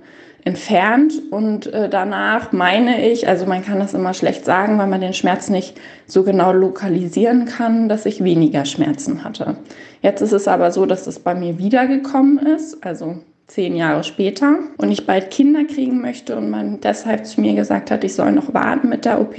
entfernt 0.46 1.14
und 1.32 1.66
äh, 1.74 1.90
danach 1.90 2.52
meine 2.52 3.10
ich, 3.10 3.28
also 3.28 3.48
man 3.48 3.66
kann 3.66 3.80
das 3.80 3.96
immer 3.96 4.14
schlecht 4.14 4.46
sagen, 4.46 4.78
weil 4.78 4.86
man 4.86 5.02
den 5.02 5.14
Schmerz 5.14 5.50
nicht 5.50 5.76
so 6.06 6.22
genau 6.24 6.54
lokalisieren 6.54 7.46
kann, 7.46 7.90
dass 7.90 8.06
ich 8.06 8.24
weniger 8.24 8.64
Schmerzen 8.64 9.24
hatte. 9.24 9.58
Jetzt 10.02 10.22
ist 10.22 10.34
es 10.34 10.48
aber 10.48 10.72
so, 10.72 10.86
dass 10.86 11.08
es 11.08 11.20
bei 11.20 11.34
mir 11.34 11.58
wiedergekommen 11.58 12.38
ist, 12.38 12.86
also 12.86 13.18
zehn 13.48 13.76
Jahre 13.76 14.04
später 14.04 14.60
und 14.78 14.92
ich 14.92 15.08
bald 15.08 15.32
Kinder 15.32 15.64
kriegen 15.66 16.00
möchte 16.00 16.36
und 16.36 16.52
man 16.52 16.80
deshalb 16.80 17.26
zu 17.26 17.42
mir 17.42 17.56
gesagt 17.56 17.90
hat, 17.90 18.04
ich 18.04 18.14
soll 18.14 18.32
noch 18.32 18.54
warten 18.54 18.90
mit 18.90 19.06
der 19.06 19.20
OP 19.20 19.36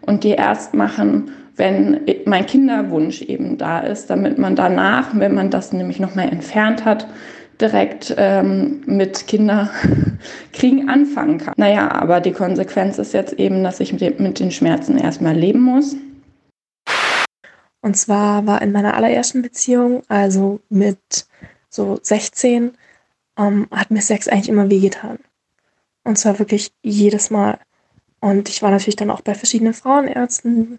und 0.00 0.24
die 0.24 0.30
erst 0.30 0.74
machen, 0.74 1.30
wenn 1.56 2.00
mein 2.24 2.46
Kinderwunsch 2.46 3.22
eben 3.22 3.58
da 3.58 3.78
ist, 3.78 4.10
damit 4.10 4.38
man 4.38 4.56
danach, 4.56 5.10
wenn 5.14 5.34
man 5.34 5.50
das 5.50 5.72
nämlich 5.72 6.00
nochmal 6.00 6.30
entfernt 6.30 6.84
hat, 6.84 7.06
direkt 7.62 8.14
ähm, 8.18 8.82
mit 8.86 9.26
Kinderkriegen 9.26 10.88
anfangen 10.88 11.38
kann. 11.38 11.54
Naja, 11.56 11.90
aber 11.90 12.20
die 12.20 12.32
Konsequenz 12.32 12.98
ist 12.98 13.14
jetzt 13.14 13.34
eben, 13.34 13.62
dass 13.62 13.80
ich 13.80 13.92
mit, 13.92 14.40
den 14.40 14.50
Schmerzen 14.50 14.98
erstmal 14.98 15.34
leben 15.34 15.60
muss. 15.60 15.96
Und 17.80 17.96
zwar 17.96 18.46
war 18.46 18.60
in 18.62 18.72
meiner 18.72 18.94
allerersten 18.94 19.42
Beziehung, 19.42 20.02
also 20.08 20.60
mit 20.68 21.26
so 21.68 21.98
16, 22.02 22.72
ähm, 23.38 23.66
hat 23.70 23.90
mir 23.90 24.02
Sex 24.02 24.28
eigentlich 24.28 24.48
immer 24.48 24.68
wehgetan. 24.68 25.18
Und 26.04 26.18
zwar 26.18 26.38
wirklich 26.38 26.72
jedes 26.82 27.30
Mal. 27.30 27.58
Und 28.20 28.48
ich 28.48 28.62
war 28.62 28.70
natürlich 28.70 28.96
dann 28.96 29.10
auch 29.10 29.20
bei 29.20 29.34
verschiedenen 29.34 29.74
Frauenärzten. 29.74 30.78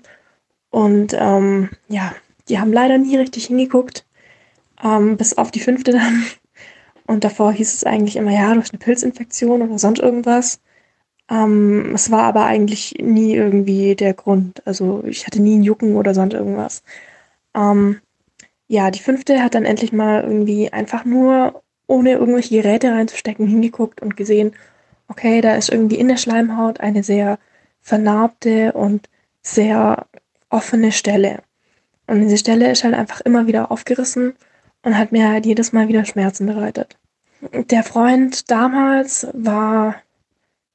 Und 0.70 1.16
ähm, 1.18 1.70
ja, 1.88 2.14
die 2.50 2.60
haben 2.60 2.74
leider 2.74 2.98
nie 2.98 3.18
richtig 3.18 3.48
hingeguckt. 3.48 4.06
Ähm, 4.84 5.18
bis 5.18 5.38
auf 5.38 5.52
die 5.52 5.62
fünfte 5.62 5.94
dann. 5.94 6.26
Und 7.06 7.24
davor 7.24 7.52
hieß 7.52 7.74
es 7.74 7.84
eigentlich 7.84 8.16
immer, 8.16 8.32
ja, 8.32 8.54
du 8.54 8.62
hast 8.62 8.74
eine 8.74 8.80
Pilzinfektion 8.80 9.62
oder 9.62 9.78
sonst 9.78 10.00
irgendwas. 10.00 10.60
Ähm, 11.30 11.94
es 11.96 12.12
war 12.12 12.24
aber 12.24 12.46
eigentlich 12.46 12.96
nie 13.02 13.34
irgendwie 13.34 13.96
der 13.96 14.14
Grund. 14.14 14.66
Also 14.66 15.04
ich 15.06 15.26
hatte 15.26 15.42
nie 15.42 15.56
einen 15.56 15.64
Jucken 15.64 15.96
oder 15.96 16.14
sonst 16.14 16.34
irgendwas. 16.34 16.84
Ähm, 17.56 18.00
ja, 18.68 18.92
die 18.92 19.00
fünfte 19.00 19.42
hat 19.44 19.56
dann 19.56 19.66
endlich 19.66 19.94
mal 19.94 20.24
irgendwie 20.24 20.72
einfach 20.72 21.06
nur, 21.06 21.62
ohne 21.88 22.14
irgendwelche 22.14 22.62
Geräte 22.62 22.92
reinzustecken, 22.92 23.48
hingeguckt 23.48 24.02
und 24.02 24.18
gesehen, 24.18 24.54
okay, 25.08 25.42
da 25.42 25.56
ist 25.56 25.70
irgendwie 25.70 25.98
in 25.98 26.08
der 26.08 26.18
Schleimhaut 26.18 26.80
eine 26.80 27.04
sehr 27.04 27.40
vernarbte 27.82 28.74
und 28.74 29.10
sehr 29.42 30.08
offene 30.50 30.92
Stelle. 30.92 31.44
Und 32.08 32.22
diese 32.22 32.38
Stelle 32.38 32.72
ist 32.72 32.84
halt 32.84 32.96
einfach 32.96 33.22
immer 33.22 33.48
wieder 33.48 33.72
aufgerissen 33.72 34.34
und 34.84 34.98
hat 34.98 35.12
mir 35.12 35.30
halt 35.30 35.46
jedes 35.46 35.74
Mal 35.74 35.88
wieder 35.88 36.06
Schmerzen 36.06 36.46
bereitet. 36.46 36.98
Der 37.52 37.84
Freund 37.84 38.50
damals 38.52 39.28
war, 39.34 39.96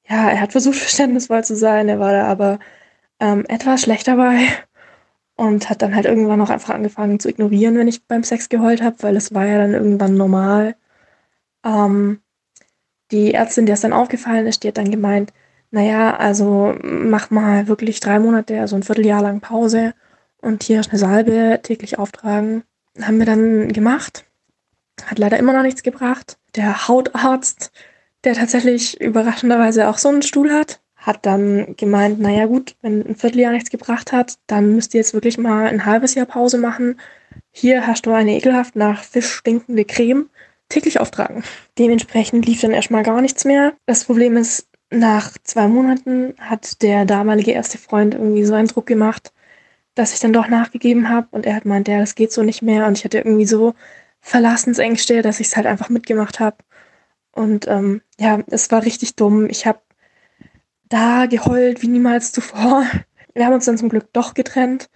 ja, 0.09 0.31
er 0.31 0.41
hat 0.41 0.53
versucht, 0.53 0.77
verständnisvoll 0.79 1.45
zu 1.45 1.57
sein, 1.57 1.89
er 1.89 2.01
war 2.01 2.13
da 2.13 2.27
aber 2.27 2.59
ähm, 3.21 3.45
etwas 3.49 3.83
schlecht 3.83 4.09
dabei 4.09 4.49
und 5.37 5.71
hat 5.71 5.83
dann 5.83 5.95
halt 5.95 6.07
irgendwann 6.07 6.41
auch 6.41 6.51
einfach 6.51 6.75
angefangen 6.75 7.21
zu 7.21 7.29
ignorieren, 7.29 7.77
wenn 7.79 7.89
ich 7.89 8.07
beim 8.07 8.25
Sex 8.25 8.49
geheult 8.49 8.83
habe, 8.83 8.97
weil 9.01 9.17
es 9.17 9.35
war 9.35 9.47
ja 9.47 9.59
dann 9.59 9.75
irgendwann 9.75 10.17
normal. 10.17 10.77
Ähm, 11.65 12.21
die 13.11 13.35
Ärztin, 13.35 13.67
der 13.67 13.75
es 13.75 13.81
dann 13.81 13.93
aufgefallen 13.93 14.47
ist, 14.47 14.65
die 14.65 14.69
hat 14.69 14.79
dann 14.79 14.91
gemeint, 14.91 15.33
naja, 15.71 16.17
also 16.17 16.75
mach 16.83 17.31
mal 17.31 17.69
wirklich 17.69 18.01
drei 18.01 18.19
Monate, 18.19 18.61
also 18.61 18.77
ein 18.77 18.83
Vierteljahr 18.83 19.23
lang 19.23 19.41
Pause 19.41 19.95
und 20.41 20.63
hier 20.63 20.81
ist 20.81 20.91
eine 20.91 20.99
Salbe 20.99 21.61
täglich 21.63 21.99
auftragen 21.99 22.65
haben 23.07 23.19
wir 23.19 23.27
dann 23.27 23.73
gemacht. 23.73 24.25
Hat 25.05 25.19
leider 25.19 25.39
immer 25.39 25.53
noch 25.53 25.63
nichts 25.63 25.83
gebracht. 25.83 26.39
Der 26.57 26.89
Hautarzt, 26.89 27.71
der 28.25 28.35
tatsächlich 28.35 29.01
überraschenderweise 29.01 29.89
auch 29.89 29.99
so 29.99 30.09
einen 30.09 30.23
Stuhl 30.23 30.53
hat, 30.53 30.81
hat 30.97 31.25
dann 31.25 31.77
gemeint, 31.77 32.21
naja 32.21 32.47
gut, 32.47 32.75
wenn 32.83 33.07
ein 33.07 33.17
Vierteljahr 33.17 33.53
nichts 33.53 33.71
gebracht 33.71 34.13
hat, 34.13 34.39
dann 34.47 34.75
müsst 34.75 34.95
ihr 34.95 35.01
jetzt 35.01 35.15
wirklich 35.15 35.39
mal 35.39 35.69
ein 35.69 35.87
halbes 35.87 36.15
Jahr 36.15 36.27
Pause 36.27 36.59
machen. 36.59 36.99
Hier 37.51 37.87
hast 37.87 38.07
du 38.07 38.13
eine 38.13 38.37
ekelhaft 38.37 38.77
nach 38.77 39.05
Fisch 39.05 39.31
stinkende 39.31 39.85
Creme 39.85 40.29
täglich 40.69 41.01
auftragen. 41.01 41.45
Dementsprechend 41.79 42.47
lief 42.47 42.61
dann 42.61 42.73
erstmal 42.73 43.05
gar 43.05 43.21
nichts 43.21 43.45
mehr. 43.45 43.75
Das 43.87 44.05
Problem 44.05 44.37
ist, 44.37 44.67
nach 44.91 45.37
zwei 45.45 45.69
Monaten 45.69 46.35
hat 46.39 46.83
der 46.83 47.05
damalige 47.05 47.53
erste 47.53 47.79
Freund 47.79 48.15
irgendwie 48.15 48.45
so 48.45 48.55
einen 48.55 48.69
Druck 48.69 48.87
gemacht, 48.87 49.33
dass 49.99 50.13
ich 50.15 50.21
dann 50.21 50.33
doch 50.33 50.49
nachgegeben 50.49 51.09
habe 51.09 51.27
und 51.33 51.45
er 51.45 51.57
hat 51.57 51.65
meint, 51.65 51.89
ja, 51.89 51.99
das 51.99 52.15
geht 52.15 52.33
so 52.33 52.43
nicht 52.45 52.63
mehr 52.63 52.87
und 52.87 52.97
ich 52.97 53.05
hatte 53.05 53.19
irgendwie 53.19 53.47
so 53.47 53.75
Verlassensängste, 54.21 55.23
dass 55.23 55.41
ich 55.41 55.49
es 55.49 55.57
halt 55.57 55.67
einfach 55.67 55.89
mitgemacht 55.89 56.39
habe. 56.39 56.59
Und 57.33 57.67
ähm, 57.69 58.03
ja, 58.19 58.41
es 58.49 58.71
war 58.71 58.85
richtig 58.85 59.17
dumm. 59.17 59.49
Ich 59.51 59.67
habe 59.67 59.81
da 60.89 61.27
geheult 61.27 61.83
wie 61.83 61.89
niemals 61.89 62.33
zuvor. 62.33 62.85
Wir 63.35 63.47
haben 63.47 63.55
uns 63.55 63.65
dann 63.65 63.79
zum 63.79 63.89
Glück 63.89 64.13
doch 64.13 64.35
getrennt. 64.35 64.89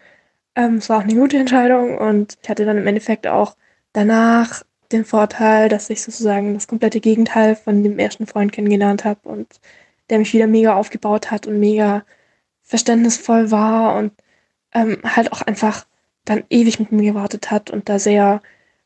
Ähm, 0.54 0.76
es 0.76 0.88
war 0.88 0.98
auch 0.98 1.02
eine 1.02 1.14
gute 1.14 1.38
Entscheidung 1.38 1.98
und 1.98 2.38
ich 2.42 2.48
hatte 2.48 2.64
dann 2.64 2.78
im 2.78 2.86
Endeffekt 2.86 3.26
auch 3.26 3.56
danach 3.92 4.62
den 4.92 5.04
Vorteil, 5.04 5.68
dass 5.68 5.90
ich 5.90 6.02
sozusagen 6.02 6.54
das 6.54 6.68
komplette 6.68 7.00
Gegenteil 7.00 7.56
von 7.56 7.82
dem 7.82 7.98
ersten 7.98 8.26
Freund 8.26 8.52
kennengelernt 8.52 9.04
habe 9.04 9.28
und 9.28 9.60
der 10.10 10.18
mich 10.18 10.32
wieder 10.32 10.46
mega 10.46 10.74
aufgebaut 10.76 11.30
hat 11.30 11.46
und 11.46 11.58
mega 11.58 12.04
verständnisvoll 12.62 13.50
war 13.50 13.96
und 13.96 14.12
ähm, 14.74 14.98
halt 15.04 15.32
auch 15.32 15.42
einfach 15.42 15.86
dann 16.24 16.44
ewig 16.50 16.78
mit 16.78 16.92
mir 16.92 17.12
gewartet 17.12 17.50
hat 17.50 17.70
und 17.70 17.88
da 17.88 17.98
sehr 17.98 18.42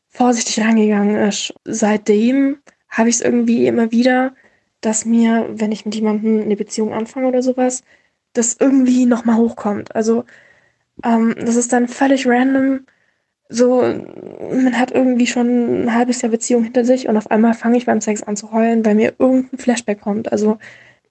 vorsichtig 0.09 0.59
rangegangen 0.63 1.15
ist. 1.15 1.53
Seitdem 1.65 2.57
habe 2.89 3.09
ich 3.09 3.15
es 3.15 3.21
irgendwie 3.21 3.67
immer 3.67 3.91
wieder, 3.91 4.33
dass 4.81 5.05
mir, 5.05 5.47
wenn 5.51 5.71
ich 5.71 5.85
mit 5.85 5.95
jemandem 5.95 6.41
eine 6.41 6.55
Beziehung 6.55 6.93
anfange 6.93 7.27
oder 7.27 7.41
sowas, 7.43 7.83
das 8.33 8.57
irgendwie 8.59 9.05
nochmal 9.05 9.37
hochkommt. 9.37 9.95
Also 9.95 10.25
ähm, 11.03 11.35
das 11.39 11.55
ist 11.55 11.73
dann 11.73 11.87
völlig 11.87 12.27
random. 12.27 12.85
So, 13.49 13.81
man 13.81 14.77
hat 14.77 14.91
irgendwie 14.91 15.27
schon 15.27 15.85
ein 15.85 15.93
halbes 15.93 16.21
Jahr 16.21 16.31
Beziehung 16.31 16.63
hinter 16.63 16.83
sich 16.85 17.07
und 17.07 17.17
auf 17.17 17.31
einmal 17.31 17.53
fange 17.53 17.77
ich 17.77 17.85
beim 17.85 18.01
Sex 18.01 18.23
an 18.23 18.35
zu 18.35 18.51
heulen, 18.51 18.85
weil 18.85 18.95
mir 18.95 19.13
irgendein 19.19 19.57
Flashback 19.59 20.01
kommt. 20.01 20.31
Also, 20.31 20.57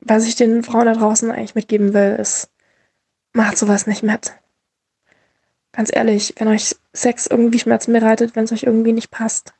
was 0.00 0.26
ich 0.26 0.36
den 0.36 0.62
Frauen 0.62 0.86
da 0.86 0.92
draußen 0.94 1.30
eigentlich 1.30 1.54
mitgeben 1.54 1.94
will, 1.94 2.16
ist, 2.20 2.50
macht 3.32 3.56
sowas 3.58 3.86
nicht 3.86 4.02
mit. 4.02 4.34
Ganz 5.76 5.90
ehrlich, 5.94 6.32
wenn 6.38 6.48
euch 6.48 6.74
Sex 6.94 7.26
irgendwie 7.26 7.58
Schmerzen 7.58 7.92
bereitet, 7.92 8.34
wenn 8.34 8.44
es 8.44 8.52
euch 8.52 8.62
irgendwie 8.62 8.92
nicht 8.92 9.10
passt, 9.10 9.52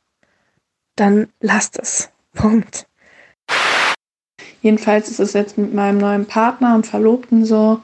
dann 0.95 1.27
lasst 1.39 1.77
es. 1.77 2.09
Punkt. 2.33 2.87
Jedenfalls 4.63 5.09
ist 5.09 5.19
es 5.19 5.33
jetzt 5.33 5.57
mit 5.57 5.73
meinem 5.73 5.99
neuen 5.99 6.25
Partner 6.25 6.73
und 6.75 6.87
Verlobten 6.87 7.45
so, 7.45 7.81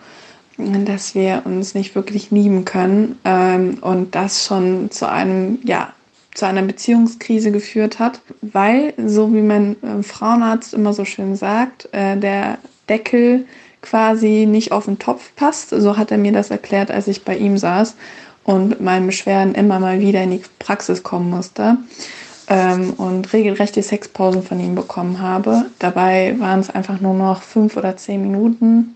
dass 0.58 1.14
wir 1.14 1.44
uns 1.46 1.76
nicht 1.76 1.94
wirklich 1.96 2.32
lieben 2.32 2.66
können 2.66 3.20
ähm, 3.24 3.78
und 3.82 4.16
das 4.16 4.46
schon 4.46 4.90
zu 4.90 5.08
einem, 5.08 5.60
ja, 5.64 5.94
zu 6.34 6.48
einer 6.48 6.64
Beziehungskrise 6.64 7.52
geführt 7.52 8.00
hat, 8.00 8.22
weil, 8.42 8.94
so 9.06 9.34
wie 9.34 9.42
mein 9.42 9.76
äh, 9.84 10.02
Frauenarzt 10.02 10.74
immer 10.74 10.94
so 10.94 11.06
schön 11.06 11.36
sagt, 11.36 11.90
äh, 11.92 12.18
der 12.18 12.58
Deckel 12.90 13.46
quasi 13.84 14.48
nicht 14.48 14.72
auf 14.72 14.86
den 14.86 14.98
Topf 14.98 15.36
passt. 15.36 15.70
So 15.70 15.98
hat 15.98 16.10
er 16.10 16.18
mir 16.18 16.32
das 16.32 16.50
erklärt, 16.50 16.90
als 16.90 17.08
ich 17.08 17.24
bei 17.24 17.38
ihm 17.38 17.58
saß 17.58 17.96
und 18.44 18.70
mit 18.70 18.82
meinen 18.82 19.08
Beschwerden 19.08 19.56
immer 19.56 19.80
mal 19.80 20.00
wieder 20.00 20.24
in 20.24 20.32
die 20.32 20.42
Praxis 20.60 21.04
kommen 21.04 21.30
musste 21.30 21.78
ähm, 22.48 22.94
und 22.94 23.32
regelrechte 23.34 23.82
Sexpausen 23.82 24.44
von 24.44 24.60
ihm 24.60 24.76
bekommen 24.76 25.20
habe. 25.20 25.66
Dabei 25.80 26.36
waren 26.40 26.60
es 26.60 26.70
einfach 26.70 27.00
nur 27.00 27.14
noch 27.14 27.42
fünf 27.42 27.78
oder 27.78 27.96
zehn 27.96 28.22
Minuten, 28.22 28.96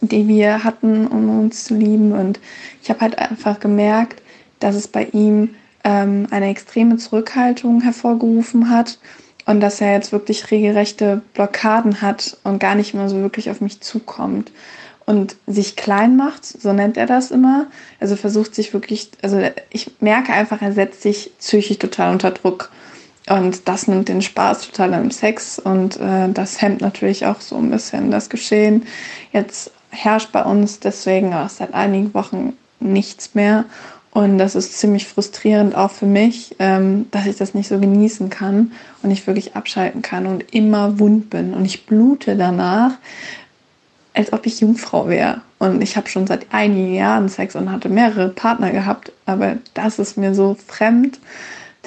die 0.00 0.28
wir 0.28 0.64
hatten, 0.64 1.06
um 1.06 1.40
uns 1.40 1.64
zu 1.64 1.74
lieben. 1.74 2.12
Und 2.12 2.40
ich 2.82 2.90
habe 2.90 3.00
halt 3.00 3.18
einfach 3.18 3.58
gemerkt, 3.60 4.22
dass 4.60 4.74
es 4.74 4.88
bei 4.88 5.04
ihm 5.12 5.54
ähm, 5.84 6.26
eine 6.30 6.50
extreme 6.50 6.96
Zurückhaltung 6.98 7.80
hervorgerufen 7.80 8.70
hat 8.70 8.98
und 9.46 9.60
dass 9.60 9.80
er 9.80 9.94
jetzt 9.94 10.12
wirklich 10.12 10.50
regelrechte 10.50 11.22
Blockaden 11.32 12.02
hat 12.02 12.36
und 12.44 12.58
gar 12.58 12.74
nicht 12.74 12.92
mehr 12.92 13.08
so 13.08 13.16
wirklich 13.22 13.48
auf 13.50 13.60
mich 13.60 13.80
zukommt 13.80 14.52
und 15.08 15.36
sich 15.46 15.74
klein 15.74 16.18
macht, 16.18 16.44
so 16.44 16.74
nennt 16.74 16.98
er 16.98 17.06
das 17.06 17.30
immer. 17.30 17.68
Also 17.98 18.14
versucht 18.14 18.54
sich 18.54 18.74
wirklich, 18.74 19.10
also 19.22 19.40
ich 19.70 19.90
merke 20.00 20.34
einfach, 20.34 20.60
er 20.60 20.72
setzt 20.72 21.00
sich 21.00 21.30
psychisch 21.38 21.78
total 21.78 22.12
unter 22.12 22.30
Druck. 22.30 22.70
Und 23.26 23.68
das 23.68 23.88
nimmt 23.88 24.10
den 24.10 24.20
Spaß 24.20 24.66
total 24.66 24.92
am 24.92 25.10
Sex 25.10 25.58
und 25.58 25.98
äh, 25.98 26.28
das 26.28 26.60
hemmt 26.60 26.82
natürlich 26.82 27.24
auch 27.24 27.40
so 27.40 27.56
ein 27.56 27.70
bisschen 27.70 28.10
das 28.10 28.28
Geschehen. 28.28 28.84
Jetzt 29.32 29.70
herrscht 29.88 30.30
bei 30.30 30.44
uns 30.44 30.78
deswegen 30.78 31.32
auch 31.32 31.48
seit 31.48 31.72
einigen 31.72 32.12
Wochen 32.12 32.52
nichts 32.78 33.34
mehr. 33.34 33.64
Und 34.10 34.36
das 34.36 34.54
ist 34.54 34.78
ziemlich 34.78 35.06
frustrierend 35.06 35.74
auch 35.74 35.90
für 35.90 36.06
mich, 36.06 36.54
ähm, 36.58 37.06
dass 37.12 37.24
ich 37.24 37.36
das 37.36 37.54
nicht 37.54 37.68
so 37.68 37.78
genießen 37.78 38.28
kann 38.28 38.72
und 39.02 39.08
nicht 39.08 39.26
wirklich 39.26 39.56
abschalten 39.56 40.02
kann 40.02 40.26
und 40.26 40.52
immer 40.52 40.98
wund 40.98 41.30
bin. 41.30 41.54
Und 41.54 41.64
ich 41.64 41.86
blute 41.86 42.36
danach, 42.36 42.92
als 44.18 44.32
ob 44.32 44.44
ich 44.46 44.60
Jungfrau 44.60 45.08
wäre. 45.08 45.40
Und 45.58 45.80
ich 45.80 45.96
habe 45.96 46.08
schon 46.08 46.26
seit 46.26 46.52
einigen 46.52 46.92
Jahren 46.92 47.28
Sex 47.28 47.54
und 47.54 47.70
hatte 47.70 47.88
mehrere 47.88 48.28
Partner 48.30 48.72
gehabt, 48.72 49.12
aber 49.26 49.56
das 49.74 50.00
ist 50.00 50.18
mir 50.18 50.34
so 50.34 50.56
fremd, 50.66 51.20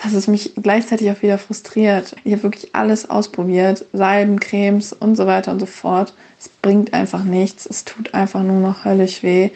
dass 0.01 0.13
es 0.13 0.27
mich 0.27 0.53
gleichzeitig 0.55 1.11
auch 1.11 1.21
wieder 1.21 1.37
frustriert. 1.37 2.15
Ich 2.23 2.31
habe 2.31 2.43
wirklich 2.43 2.73
alles 2.73 3.09
ausprobiert, 3.09 3.85
Salben, 3.91 4.39
Cremes 4.39 4.93
und 4.93 5.15
so 5.15 5.27
weiter 5.27 5.51
und 5.51 5.59
so 5.59 5.65
fort. 5.65 6.13
Es 6.39 6.47
bringt 6.47 6.93
einfach 6.93 7.23
nichts, 7.23 7.65
es 7.65 7.83
tut 7.83 8.13
einfach 8.13 8.41
nur 8.41 8.61
noch 8.61 8.85
höllisch 8.85 9.21
weh. 9.23 9.49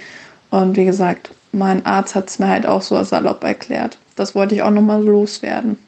Und 0.52 0.76
wie 0.76 0.86
gesagt, 0.86 1.32
mein 1.54 1.86
Arzt 1.86 2.14
hat 2.14 2.30
es 2.30 2.40
mir 2.40 2.50
halt 2.50 2.66
auch 2.66 2.82
so 2.82 3.02
salopp 3.04 3.44
erklärt. 3.44 3.98
Das 4.18 4.36
wollte 4.36 4.54
ich 4.54 4.62
auch 4.62 4.72
nochmal 4.72 5.02
loswerden. 5.02 5.80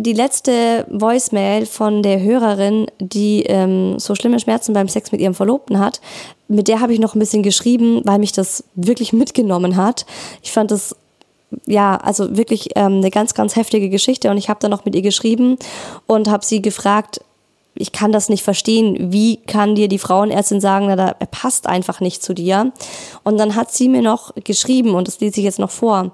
Die 0.00 0.12
letzte 0.12 0.86
Voicemail 0.88 1.66
von 1.66 2.04
der 2.04 2.22
Hörerin, 2.22 2.86
die 3.00 3.42
ähm, 3.42 3.98
so 3.98 4.14
schlimme 4.14 4.38
Schmerzen 4.38 4.72
beim 4.72 4.86
Sex 4.86 5.10
mit 5.10 5.20
ihrem 5.20 5.34
Verlobten 5.34 5.80
hat, 5.80 6.00
mit 6.46 6.68
der 6.68 6.80
habe 6.80 6.92
ich 6.92 7.00
noch 7.00 7.16
ein 7.16 7.18
bisschen 7.18 7.42
geschrieben, 7.42 8.02
weil 8.04 8.20
mich 8.20 8.30
das 8.30 8.62
wirklich 8.76 9.12
mitgenommen 9.12 9.74
hat. 9.74 10.06
Ich 10.40 10.52
fand 10.52 10.70
das 10.70 10.94
ja, 11.66 11.96
also 11.96 12.36
wirklich 12.36 12.70
ähm, 12.76 12.98
eine 12.98 13.10
ganz, 13.10 13.34
ganz 13.34 13.56
heftige 13.56 13.88
Geschichte 13.88 14.30
und 14.30 14.36
ich 14.36 14.48
habe 14.48 14.60
dann 14.60 14.70
noch 14.70 14.84
mit 14.84 14.94
ihr 14.94 15.02
geschrieben 15.02 15.56
und 16.06 16.28
habe 16.28 16.44
sie 16.44 16.62
gefragt, 16.62 17.20
ich 17.74 17.90
kann 17.90 18.12
das 18.12 18.28
nicht 18.28 18.44
verstehen. 18.44 19.12
Wie 19.12 19.38
kann 19.38 19.74
dir 19.74 19.88
die 19.88 19.98
Frauenärztin 19.98 20.60
sagen, 20.60 20.86
na, 20.86 21.16
er 21.18 21.26
passt 21.26 21.66
einfach 21.66 22.00
nicht 22.00 22.22
zu 22.22 22.34
dir? 22.34 22.72
Und 23.24 23.38
dann 23.38 23.56
hat 23.56 23.72
sie 23.72 23.88
mir 23.88 24.02
noch 24.02 24.32
geschrieben, 24.44 24.94
und 24.94 25.08
das 25.08 25.18
lese 25.18 25.40
ich 25.40 25.44
jetzt 25.44 25.58
noch 25.58 25.70
vor, 25.70 26.12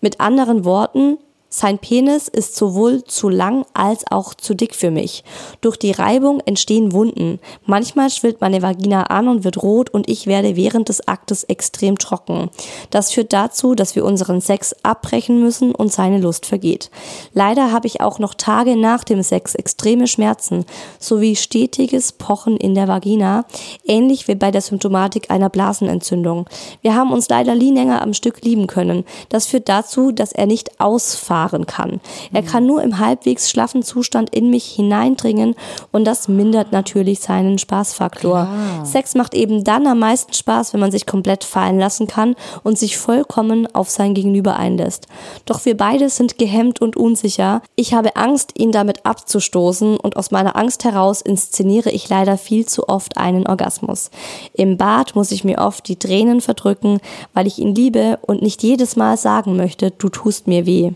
mit 0.00 0.20
anderen 0.20 0.64
Worten, 0.64 1.18
sein 1.48 1.78
Penis 1.78 2.26
ist 2.26 2.56
sowohl 2.56 3.04
zu 3.04 3.28
lang 3.28 3.64
als 3.72 4.04
auch 4.10 4.34
zu 4.34 4.54
dick 4.54 4.74
für 4.74 4.90
mich. 4.90 5.22
Durch 5.60 5.76
die 5.76 5.92
Reibung 5.92 6.40
entstehen 6.40 6.92
Wunden. 6.92 7.38
Manchmal 7.64 8.10
schwillt 8.10 8.40
meine 8.40 8.62
Vagina 8.62 9.04
an 9.04 9.28
und 9.28 9.44
wird 9.44 9.62
rot 9.62 9.88
und 9.90 10.10
ich 10.10 10.26
werde 10.26 10.56
während 10.56 10.88
des 10.88 11.06
Aktes 11.06 11.44
extrem 11.44 11.98
trocken. 11.98 12.50
Das 12.90 13.12
führt 13.12 13.32
dazu, 13.32 13.76
dass 13.76 13.94
wir 13.94 14.04
unseren 14.04 14.40
Sex 14.40 14.74
abbrechen 14.82 15.40
müssen 15.40 15.72
und 15.72 15.92
seine 15.92 16.18
Lust 16.18 16.46
vergeht. 16.46 16.90
Leider 17.32 17.70
habe 17.70 17.86
ich 17.86 18.00
auch 18.00 18.18
noch 18.18 18.34
Tage 18.34 18.76
nach 18.76 19.04
dem 19.04 19.22
Sex 19.22 19.54
extreme 19.54 20.08
Schmerzen 20.08 20.64
sowie 20.98 21.36
stetiges 21.36 22.10
Pochen 22.12 22.56
in 22.56 22.74
der 22.74 22.88
Vagina, 22.88 23.44
ähnlich 23.84 24.26
wie 24.26 24.34
bei 24.34 24.50
der 24.50 24.62
Symptomatik 24.62 25.30
einer 25.30 25.48
Blasenentzündung. 25.48 26.48
Wir 26.82 26.96
haben 26.96 27.12
uns 27.12 27.28
leider 27.28 27.54
nie 27.54 27.72
länger 27.72 28.02
am 28.02 28.14
Stück 28.14 28.42
lieben 28.42 28.66
können. 28.66 29.04
Das 29.28 29.46
führt 29.46 29.68
dazu, 29.68 30.10
dass 30.10 30.32
er 30.32 30.46
nicht 30.46 30.80
ausfahrt 30.80 31.35
fahren 31.36 31.66
kann. 31.66 32.00
Er 32.32 32.42
kann 32.42 32.64
nur 32.64 32.82
im 32.82 32.98
halbwegs 32.98 33.50
schlaffen 33.50 33.82
Zustand 33.82 34.34
in 34.34 34.48
mich 34.48 34.64
hineindringen 34.64 35.54
und 35.92 36.06
das 36.06 36.28
mindert 36.28 36.72
natürlich 36.72 37.20
seinen 37.20 37.58
Spaßfaktor. 37.58 38.44
Klar. 38.46 38.86
Sex 38.86 39.14
macht 39.14 39.34
eben 39.34 39.62
dann 39.62 39.86
am 39.86 39.98
meisten 39.98 40.32
Spaß, 40.32 40.72
wenn 40.72 40.80
man 40.80 40.90
sich 40.90 41.04
komplett 41.04 41.44
fallen 41.44 41.78
lassen 41.78 42.06
kann 42.06 42.36
und 42.62 42.78
sich 42.78 42.96
vollkommen 42.96 43.68
auf 43.74 43.90
sein 43.90 44.14
Gegenüber 44.14 44.56
einlässt. 44.56 45.08
Doch 45.44 45.66
wir 45.66 45.76
beide 45.76 46.08
sind 46.08 46.38
gehemmt 46.38 46.80
und 46.80 46.96
unsicher. 46.96 47.60
Ich 47.74 47.92
habe 47.92 48.16
Angst, 48.16 48.58
ihn 48.58 48.72
damit 48.72 49.04
abzustoßen 49.04 49.98
und 49.98 50.16
aus 50.16 50.30
meiner 50.30 50.56
Angst 50.56 50.84
heraus 50.84 51.20
inszeniere 51.20 51.90
ich 51.90 52.08
leider 52.08 52.38
viel 52.38 52.64
zu 52.64 52.88
oft 52.88 53.18
einen 53.18 53.46
Orgasmus. 53.46 54.10
Im 54.54 54.78
Bad 54.78 55.14
muss 55.14 55.32
ich 55.32 55.44
mir 55.44 55.58
oft 55.58 55.86
die 55.86 55.98
Tränen 55.98 56.40
verdrücken, 56.40 56.98
weil 57.34 57.46
ich 57.46 57.58
ihn 57.58 57.74
liebe 57.74 58.18
und 58.22 58.40
nicht 58.40 58.62
jedes 58.62 58.96
Mal 58.96 59.18
sagen 59.18 59.56
möchte, 59.56 59.90
du 59.90 60.08
tust 60.08 60.46
mir 60.46 60.64
weh. 60.64 60.92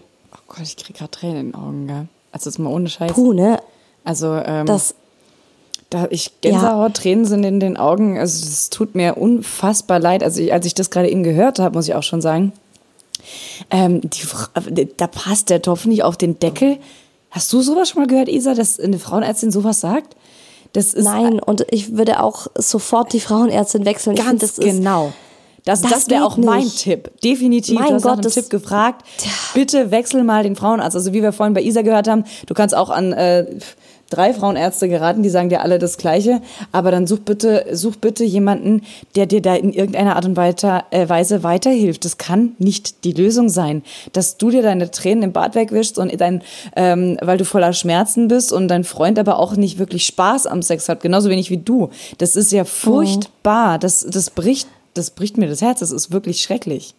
Gott, 0.50 0.62
ich 0.62 0.76
kriege 0.76 0.98
gerade 0.98 1.10
Tränen 1.12 1.36
in 1.36 1.52
den 1.52 1.54
Augen, 1.54 1.86
gell? 1.86 2.08
Also 2.32 2.50
jetzt 2.50 2.58
mal 2.58 2.70
ohne 2.70 2.88
Scheiß. 2.88 3.12
Puh, 3.12 3.32
ne? 3.32 3.60
Also, 4.04 4.34
ähm, 4.34 4.66
das, 4.66 4.94
da 5.90 6.06
ich 6.10 6.40
Gänsehaut, 6.40 6.88
ja. 6.88 7.02
Tränen 7.02 7.24
sind 7.24 7.44
in 7.44 7.60
den 7.60 7.76
Augen. 7.76 8.18
Also 8.18 8.46
es 8.46 8.68
tut 8.68 8.94
mir 8.94 9.16
unfassbar 9.16 9.98
leid. 9.98 10.22
Also 10.22 10.40
ich, 10.40 10.52
als 10.52 10.66
ich 10.66 10.74
das 10.74 10.90
gerade 10.90 11.08
eben 11.08 11.22
gehört 11.22 11.58
habe, 11.58 11.76
muss 11.76 11.88
ich 11.88 11.94
auch 11.94 12.02
schon 12.02 12.20
sagen, 12.20 12.52
ähm, 13.70 14.00
die, 14.02 14.88
da 14.96 15.06
passt 15.06 15.50
der 15.50 15.62
Topf 15.62 15.84
nicht 15.84 16.02
auf 16.02 16.16
den 16.16 16.38
Deckel. 16.38 16.78
Hast 17.30 17.52
du 17.52 17.62
sowas 17.62 17.90
schon 17.90 18.02
mal 18.02 18.08
gehört, 18.08 18.28
Isa, 18.28 18.54
dass 18.54 18.80
eine 18.80 18.98
Frauenärztin 18.98 19.52
sowas 19.52 19.80
sagt? 19.80 20.16
Das 20.72 20.94
ist 20.94 21.04
Nein, 21.04 21.40
und 21.40 21.66
ich 21.70 21.96
würde 21.96 22.22
auch 22.22 22.46
sofort 22.56 23.12
die 23.12 23.20
Frauenärztin 23.20 23.84
wechseln. 23.84 24.16
Ganz 24.16 24.52
find, 24.52 24.66
genau. 24.66 25.12
Das, 25.64 25.82
das, 25.82 25.90
das 25.90 26.10
wäre 26.10 26.24
auch 26.24 26.36
mein 26.36 26.68
Tipp. 26.68 27.10
Definitiv. 27.22 27.78
Mein 27.78 27.88
du 27.88 27.94
hast 27.94 28.02
Gott, 28.02 28.16
nach 28.16 28.24
einem 28.24 28.32
Tipp 28.32 28.50
gefragt. 28.50 29.04
Bitte 29.54 29.90
wechsel 29.90 30.24
mal 30.24 30.42
den 30.42 30.56
Frauenarzt. 30.56 30.96
Also 30.96 31.12
wie 31.12 31.22
wir 31.22 31.32
vorhin 31.32 31.54
bei 31.54 31.62
Isa 31.62 31.82
gehört 31.82 32.08
haben, 32.08 32.24
du 32.46 32.54
kannst 32.54 32.74
auch 32.74 32.90
an 32.90 33.12
äh, 33.12 33.46
drei 34.10 34.34
Frauenärzte 34.34 34.88
geraten, 34.88 35.22
die 35.22 35.30
sagen 35.30 35.48
dir 35.48 35.62
alle 35.62 35.78
das 35.78 35.96
Gleiche. 35.96 36.42
Aber 36.72 36.90
dann 36.90 37.06
such 37.06 37.20
bitte, 37.20 37.66
such 37.72 37.96
bitte 37.96 38.24
jemanden, 38.24 38.82
der 39.16 39.26
dir 39.26 39.40
da 39.40 39.54
in 39.54 39.72
irgendeiner 39.72 40.16
Art 40.16 40.26
und 40.26 40.36
äh, 40.36 41.08
Weise 41.08 41.42
weiterhilft. 41.42 42.04
Das 42.04 42.18
kann 42.18 42.56
nicht 42.58 43.04
die 43.04 43.12
Lösung 43.12 43.48
sein, 43.48 43.82
dass 44.12 44.36
du 44.36 44.50
dir 44.50 44.62
deine 44.62 44.90
Tränen 44.90 45.22
im 45.22 45.32
Bad 45.32 45.54
wegwischst 45.54 45.98
und 45.98 46.20
dein, 46.20 46.42
ähm, 46.76 47.16
weil 47.22 47.38
du 47.38 47.44
voller 47.44 47.72
Schmerzen 47.72 48.28
bist 48.28 48.52
und 48.52 48.68
dein 48.68 48.84
Freund 48.84 49.18
aber 49.18 49.38
auch 49.38 49.56
nicht 49.56 49.78
wirklich 49.78 50.04
Spaß 50.06 50.46
am 50.46 50.62
Sex 50.62 50.88
hat, 50.88 51.00
genauso 51.00 51.30
wenig 51.30 51.50
wie 51.50 51.58
du. 51.58 51.90
Das 52.18 52.36
ist 52.36 52.52
ja 52.52 52.64
furchtbar. 52.64 53.78
Das, 53.78 54.04
das 54.08 54.30
bricht 54.30 54.68
das 54.94 55.10
bricht 55.10 55.36
mir 55.36 55.48
das 55.48 55.62
Herz. 55.62 55.80
Das 55.80 55.90
ist 55.90 56.12
wirklich 56.12 56.42
schrecklich. 56.42 56.94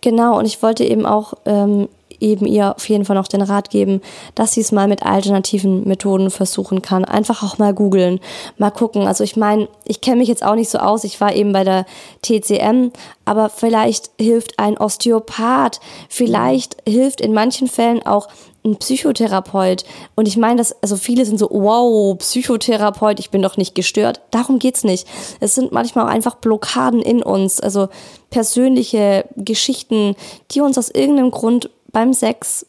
Genau, 0.00 0.38
und 0.38 0.44
ich 0.44 0.62
wollte 0.62 0.84
eben 0.84 1.06
auch 1.06 1.34
ähm, 1.46 1.88
eben 2.24 2.46
ihr 2.46 2.74
auf 2.74 2.88
jeden 2.88 3.04
Fall 3.04 3.14
noch 3.14 3.28
den 3.28 3.42
Rat 3.42 3.70
geben, 3.70 4.00
dass 4.34 4.54
sie 4.54 4.62
es 4.62 4.72
mal 4.72 4.88
mit 4.88 5.04
alternativen 5.04 5.86
Methoden 5.86 6.30
versuchen 6.30 6.82
kann. 6.82 7.04
Einfach 7.04 7.42
auch 7.42 7.58
mal 7.58 7.74
googeln, 7.74 8.18
mal 8.56 8.70
gucken. 8.70 9.06
Also 9.06 9.22
ich 9.22 9.36
meine, 9.36 9.68
ich 9.84 10.00
kenne 10.00 10.16
mich 10.16 10.28
jetzt 10.28 10.44
auch 10.44 10.54
nicht 10.54 10.70
so 10.70 10.78
aus. 10.78 11.04
Ich 11.04 11.20
war 11.20 11.34
eben 11.34 11.52
bei 11.52 11.62
der 11.62 11.84
TCM, 12.22 12.90
aber 13.24 13.50
vielleicht 13.50 14.10
hilft 14.18 14.58
ein 14.58 14.78
Osteopath, 14.78 15.80
vielleicht 16.08 16.76
hilft 16.88 17.20
in 17.20 17.34
manchen 17.34 17.68
Fällen 17.68 18.04
auch 18.04 18.28
ein 18.64 18.76
Psychotherapeut. 18.76 19.84
Und 20.14 20.26
ich 20.26 20.38
meine, 20.38 20.56
dass, 20.56 20.74
also 20.82 20.96
viele 20.96 21.26
sind 21.26 21.38
so, 21.38 21.50
wow, 21.50 22.16
Psychotherapeut, 22.16 23.20
ich 23.20 23.30
bin 23.30 23.42
doch 23.42 23.58
nicht 23.58 23.74
gestört. 23.74 24.22
Darum 24.30 24.58
geht's 24.58 24.84
nicht. 24.84 25.06
Es 25.40 25.54
sind 25.54 25.72
manchmal 25.72 26.06
auch 26.06 26.10
einfach 26.10 26.36
Blockaden 26.36 27.02
in 27.02 27.22
uns, 27.22 27.60
also 27.60 27.88
persönliche 28.30 29.26
Geschichten, 29.36 30.16
die 30.50 30.62
uns 30.62 30.78
aus 30.78 30.88
irgendeinem 30.88 31.30
Grund 31.30 31.68
beim 31.94 32.12
Sex 32.12 32.66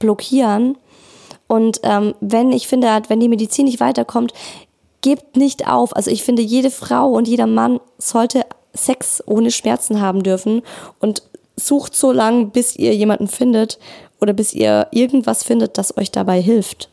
blockieren. 0.00 0.76
Und 1.46 1.80
ähm, 1.84 2.14
wenn, 2.20 2.50
ich 2.50 2.66
finde, 2.66 2.88
wenn 3.06 3.20
die 3.20 3.28
Medizin 3.28 3.66
nicht 3.66 3.78
weiterkommt, 3.78 4.32
gebt 5.02 5.36
nicht 5.36 5.68
auf. 5.68 5.94
Also 5.94 6.10
ich 6.10 6.24
finde, 6.24 6.42
jede 6.42 6.72
Frau 6.72 7.10
und 7.10 7.28
jeder 7.28 7.46
Mann 7.46 7.78
sollte 7.98 8.44
Sex 8.72 9.22
ohne 9.26 9.52
Schmerzen 9.52 10.00
haben 10.00 10.24
dürfen 10.24 10.62
und 10.98 11.22
sucht 11.56 11.94
so 11.94 12.10
lange, 12.10 12.46
bis 12.46 12.74
ihr 12.74 12.94
jemanden 12.96 13.28
findet, 13.28 13.78
oder 14.20 14.32
bis 14.32 14.54
ihr 14.54 14.88
irgendwas 14.90 15.44
findet, 15.44 15.76
das 15.78 15.96
euch 15.96 16.10
dabei 16.10 16.40
hilft. 16.40 16.88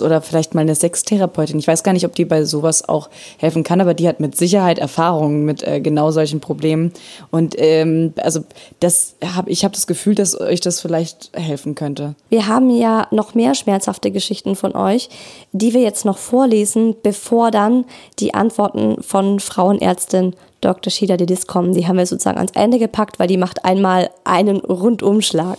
Oder 0.00 0.20
vielleicht 0.22 0.54
mal 0.54 0.60
eine 0.60 0.74
Sextherapeutin. 0.74 1.58
Ich 1.58 1.66
weiß 1.66 1.82
gar 1.82 1.92
nicht, 1.92 2.04
ob 2.04 2.14
die 2.14 2.24
bei 2.24 2.44
sowas 2.44 2.88
auch 2.88 3.10
helfen 3.38 3.62
kann, 3.64 3.80
aber 3.80 3.94
die 3.94 4.08
hat 4.08 4.20
mit 4.20 4.36
Sicherheit 4.36 4.78
Erfahrungen 4.78 5.44
mit 5.44 5.62
äh, 5.62 5.80
genau 5.80 6.10
solchen 6.10 6.40
Problemen. 6.40 6.92
Und 7.30 7.54
ähm, 7.58 8.12
also 8.16 8.40
das 8.80 9.16
hab, 9.34 9.48
ich 9.48 9.64
habe 9.64 9.74
das 9.74 9.86
Gefühl, 9.86 10.14
dass 10.14 10.38
euch 10.38 10.60
das 10.60 10.80
vielleicht 10.80 11.30
helfen 11.34 11.74
könnte. 11.74 12.14
Wir 12.28 12.46
haben 12.46 12.70
ja 12.70 13.06
noch 13.10 13.34
mehr 13.34 13.54
schmerzhafte 13.54 14.10
Geschichten 14.10 14.56
von 14.56 14.74
euch, 14.74 15.08
die 15.52 15.74
wir 15.74 15.82
jetzt 15.82 16.04
noch 16.04 16.18
vorlesen, 16.18 16.96
bevor 17.02 17.50
dann 17.50 17.84
die 18.18 18.34
Antworten 18.34 19.02
von 19.02 19.40
Frauenärztin 19.40 20.34
Dr. 20.60 20.90
Shida 20.90 21.16
Dedis 21.16 21.46
kommen. 21.46 21.72
Die 21.72 21.86
haben 21.86 21.98
wir 21.98 22.06
sozusagen 22.06 22.38
ans 22.38 22.52
Ende 22.54 22.78
gepackt, 22.78 23.18
weil 23.18 23.28
die 23.28 23.36
macht 23.36 23.64
einmal 23.64 24.10
einen 24.24 24.56
Rundumschlag. 24.58 25.58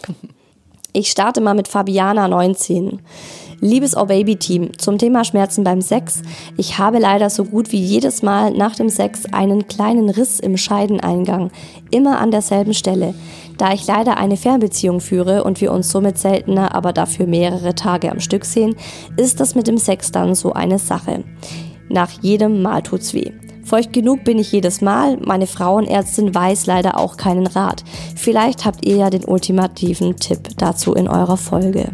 Ich 0.94 1.12
starte 1.12 1.42
mal 1.42 1.54
mit 1.54 1.68
Fabiana 1.68 2.28
19. 2.28 3.00
Liebes 3.60 3.98
Oh 3.98 4.06
Baby 4.06 4.36
Team, 4.36 4.78
zum 4.78 5.00
Thema 5.00 5.24
Schmerzen 5.24 5.64
beim 5.64 5.82
Sex. 5.82 6.22
Ich 6.58 6.78
habe 6.78 7.00
leider 7.00 7.32
so 7.32 7.44
gut 7.44 7.72
wie 7.72 7.80
jedes 7.80 8.22
Mal 8.22 8.52
nach 8.52 8.76
dem 8.76 8.88
Sex 8.88 9.26
einen 9.32 9.68
kleinen 9.68 10.10
Riss 10.10 10.40
im 10.40 10.58
Scheideneingang, 10.58 11.50
immer 11.90 12.20
an 12.20 12.30
derselben 12.30 12.76
Stelle. 12.76 13.16
Da 13.58 13.74
ich 13.74 13.88
leider 13.88 14.18
eine 14.18 14.38
Fernbeziehung 14.38 15.00
führe 15.00 15.44
und 15.44 15.60
wir 15.60 15.72
uns 15.72 15.90
somit 15.90 16.20
seltener, 16.20 16.76
aber 16.76 16.94
dafür 16.94 17.26
mehrere 17.26 17.74
Tage 17.74 18.12
am 18.12 18.20
Stück 18.20 18.46
sehen, 18.46 18.76
ist 19.16 19.40
das 19.40 19.56
mit 19.56 19.66
dem 19.66 19.80
Sex 19.80 20.12
dann 20.12 20.36
so 20.36 20.54
eine 20.54 20.78
Sache. 20.78 21.24
Nach 21.90 22.12
jedem 22.22 22.62
Mal 22.62 22.84
tut's 22.84 23.16
weh. 23.16 23.32
Feucht 23.64 23.92
genug 23.92 24.24
bin 24.24 24.38
ich 24.38 24.52
jedes 24.52 24.82
Mal. 24.82 25.18
Meine 25.18 25.48
Frauenärztin 25.48 26.34
weiß 26.34 26.68
leider 26.68 26.98
auch 27.00 27.18
keinen 27.18 27.48
Rat. 27.48 27.84
Vielleicht 28.16 28.66
habt 28.66 28.86
ihr 28.86 28.98
ja 28.98 29.10
den 29.10 29.26
ultimativen 29.26 30.16
Tipp 30.18 30.50
dazu 30.58 30.94
in 30.94 31.08
eurer 31.08 31.38
Folge. 31.38 31.90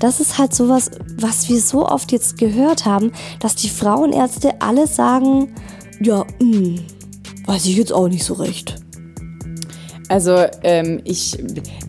Das 0.00 0.20
ist 0.20 0.38
halt 0.38 0.54
sowas, 0.54 0.90
was 1.16 1.48
wir 1.48 1.60
so 1.60 1.86
oft 1.86 2.12
jetzt 2.12 2.38
gehört 2.38 2.84
haben, 2.84 3.12
dass 3.40 3.56
die 3.56 3.68
Frauenärzte 3.68 4.60
alle 4.60 4.86
sagen, 4.86 5.54
ja, 6.00 6.24
mh, 6.40 6.58
mm, 6.58 6.78
Weiß 7.48 7.64
ich 7.64 7.78
jetzt 7.78 7.94
auch 7.94 8.08
nicht 8.08 8.24
so 8.24 8.34
recht. 8.34 8.74
Also 10.08 10.44
ähm, 10.62 11.00
ich, 11.04 11.38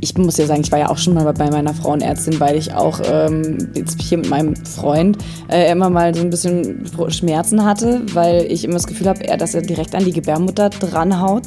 ich 0.01 0.17
muss 0.17 0.37
ja 0.37 0.45
sagen, 0.45 0.61
ich 0.61 0.71
war 0.71 0.79
ja 0.79 0.89
auch 0.89 0.97
schon 0.97 1.13
mal 1.13 1.31
bei 1.33 1.49
meiner 1.49 1.73
Frauenärztin, 1.73 2.39
weil 2.39 2.57
ich 2.57 2.73
auch 2.73 2.99
ähm, 3.09 3.69
jetzt 3.75 4.01
hier 4.01 4.17
mit 4.17 4.29
meinem 4.29 4.55
Freund 4.57 5.17
äh, 5.49 5.71
immer 5.71 5.89
mal 5.89 6.13
so 6.13 6.21
ein 6.21 6.29
bisschen 6.29 6.85
Schmerzen 7.09 7.63
hatte, 7.63 8.01
weil 8.13 8.45
ich 8.51 8.65
immer 8.65 8.73
das 8.73 8.87
Gefühl 8.87 9.07
habe, 9.07 9.25
dass 9.37 9.55
er 9.55 9.61
direkt 9.61 9.95
an 9.95 10.03
die 10.03 10.11
Gebärmutter 10.11 10.69
dranhaut. 10.69 11.43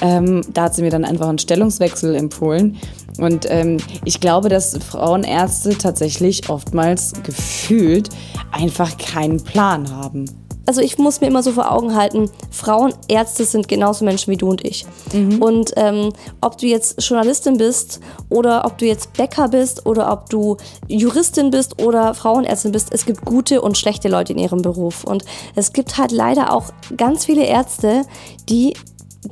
Ähm, 0.00 0.42
da 0.54 0.64
hat 0.64 0.74
sie 0.76 0.82
mir 0.82 0.90
dann 0.90 1.04
einfach 1.04 1.28
einen 1.28 1.38
Stellungswechsel 1.38 2.14
empfohlen. 2.14 2.78
Und 3.18 3.46
ähm, 3.50 3.78
ich 4.04 4.20
glaube, 4.20 4.48
dass 4.48 4.78
Frauenärzte 4.78 5.76
tatsächlich 5.76 6.48
oftmals 6.48 7.12
gefühlt 7.24 8.08
einfach 8.52 8.96
keinen 8.96 9.42
Plan 9.42 9.90
haben 9.90 10.26
also 10.66 10.80
ich 10.80 10.98
muss 10.98 11.20
mir 11.20 11.26
immer 11.26 11.42
so 11.42 11.52
vor 11.52 11.70
Augen 11.70 11.94
halten, 11.94 12.30
Frauenärzte 12.50 13.44
sind 13.44 13.68
genauso 13.68 14.04
Menschen 14.04 14.30
wie 14.30 14.36
du 14.36 14.48
und 14.48 14.64
ich. 14.64 14.86
Mhm. 15.12 15.42
Und 15.42 15.72
ähm, 15.76 16.12
ob 16.40 16.58
du 16.58 16.66
jetzt 16.66 17.02
Journalistin 17.02 17.56
bist 17.56 18.00
oder 18.28 18.64
ob 18.64 18.78
du 18.78 18.86
jetzt 18.86 19.12
Bäcker 19.14 19.48
bist 19.48 19.86
oder 19.86 20.12
ob 20.12 20.30
du 20.30 20.56
Juristin 20.88 21.50
bist 21.50 21.82
oder 21.82 22.14
Frauenärztin 22.14 22.72
bist, 22.72 22.88
es 22.92 23.06
gibt 23.06 23.24
gute 23.24 23.60
und 23.60 23.76
schlechte 23.76 24.08
Leute 24.08 24.32
in 24.32 24.38
ihrem 24.38 24.62
Beruf. 24.62 25.04
Und 25.04 25.24
es 25.54 25.72
gibt 25.72 25.98
halt 25.98 26.12
leider 26.12 26.52
auch 26.52 26.66
ganz 26.96 27.24
viele 27.24 27.44
Ärzte, 27.44 28.02
die 28.48 28.74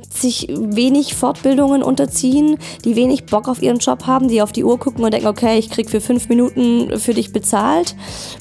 sich 0.09 0.47
wenig 0.49 1.15
Fortbildungen 1.15 1.83
unterziehen, 1.83 2.57
die 2.85 2.95
wenig 2.95 3.25
Bock 3.25 3.47
auf 3.47 3.61
ihren 3.61 3.79
Job 3.79 4.05
haben, 4.07 4.27
die 4.27 4.41
auf 4.41 4.51
die 4.51 4.63
Uhr 4.63 4.79
gucken 4.79 5.03
und 5.03 5.13
denken, 5.13 5.27
okay, 5.27 5.57
ich 5.59 5.69
krieg 5.69 5.89
für 5.89 6.01
fünf 6.01 6.29
Minuten 6.29 6.97
für 6.99 7.13
dich 7.13 7.33
bezahlt. 7.33 7.95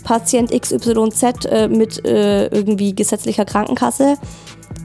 Patient 0.04 0.50
XYZ 0.52 1.46
äh, 1.46 1.68
mit 1.68 2.04
äh, 2.06 2.46
irgendwie 2.46 2.94
gesetzlicher 2.94 3.44
Krankenkasse. 3.44 4.16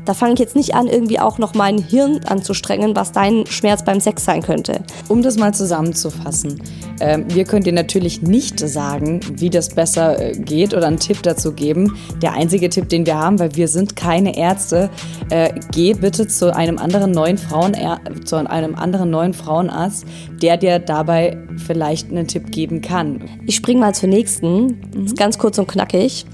Da 0.05 0.13
fange 0.13 0.33
ich 0.33 0.39
jetzt 0.39 0.55
nicht 0.55 0.75
an, 0.75 0.87
irgendwie 0.87 1.19
auch 1.19 1.37
noch 1.39 1.53
mein 1.53 1.79
Hirn 1.79 2.21
anzustrengen, 2.25 2.95
was 2.95 3.11
dein 3.11 3.45
Schmerz 3.47 3.83
beim 3.83 3.99
Sex 3.99 4.23
sein 4.23 4.41
könnte. 4.41 4.81
Um 5.07 5.21
das 5.21 5.37
mal 5.37 5.53
zusammenzufassen. 5.53 6.61
Äh, 6.99 7.19
wir 7.27 7.43
können 7.43 7.63
dir 7.63 7.73
natürlich 7.73 8.21
nicht 8.21 8.59
sagen, 8.59 9.19
wie 9.33 9.49
das 9.49 9.69
besser 9.69 10.21
äh, 10.21 10.37
geht 10.37 10.73
oder 10.73 10.87
einen 10.87 10.99
Tipp 10.99 11.23
dazu 11.23 11.51
geben. 11.51 11.97
Der 12.21 12.33
einzige 12.33 12.69
Tipp, 12.69 12.89
den 12.89 13.05
wir 13.05 13.19
haben, 13.19 13.39
weil 13.39 13.55
wir 13.55 13.67
sind 13.67 13.95
keine 13.95 14.37
Ärzte, 14.37 14.89
äh, 15.29 15.53
geh 15.71 15.93
bitte 15.93 16.27
zu 16.27 16.55
einem 16.55 16.77
anderen 16.77 17.11
neuen 17.11 17.37
Frauen 17.37 17.75
zu 18.25 18.35
einem 18.35 18.75
anderen 18.75 19.09
neuen 19.09 19.33
Frauenarzt, 19.33 20.05
der 20.41 20.57
dir 20.57 20.79
dabei 20.79 21.37
vielleicht 21.57 22.09
einen 22.09 22.27
Tipp 22.27 22.51
geben 22.51 22.81
kann. 22.81 23.23
Ich 23.45 23.55
spring 23.55 23.79
mal 23.79 23.93
zur 23.93 24.09
nächsten. 24.09 24.65
Mhm. 24.65 25.15
Ganz 25.15 25.37
kurz 25.37 25.57
und 25.57 25.67
knackig. 25.67 26.25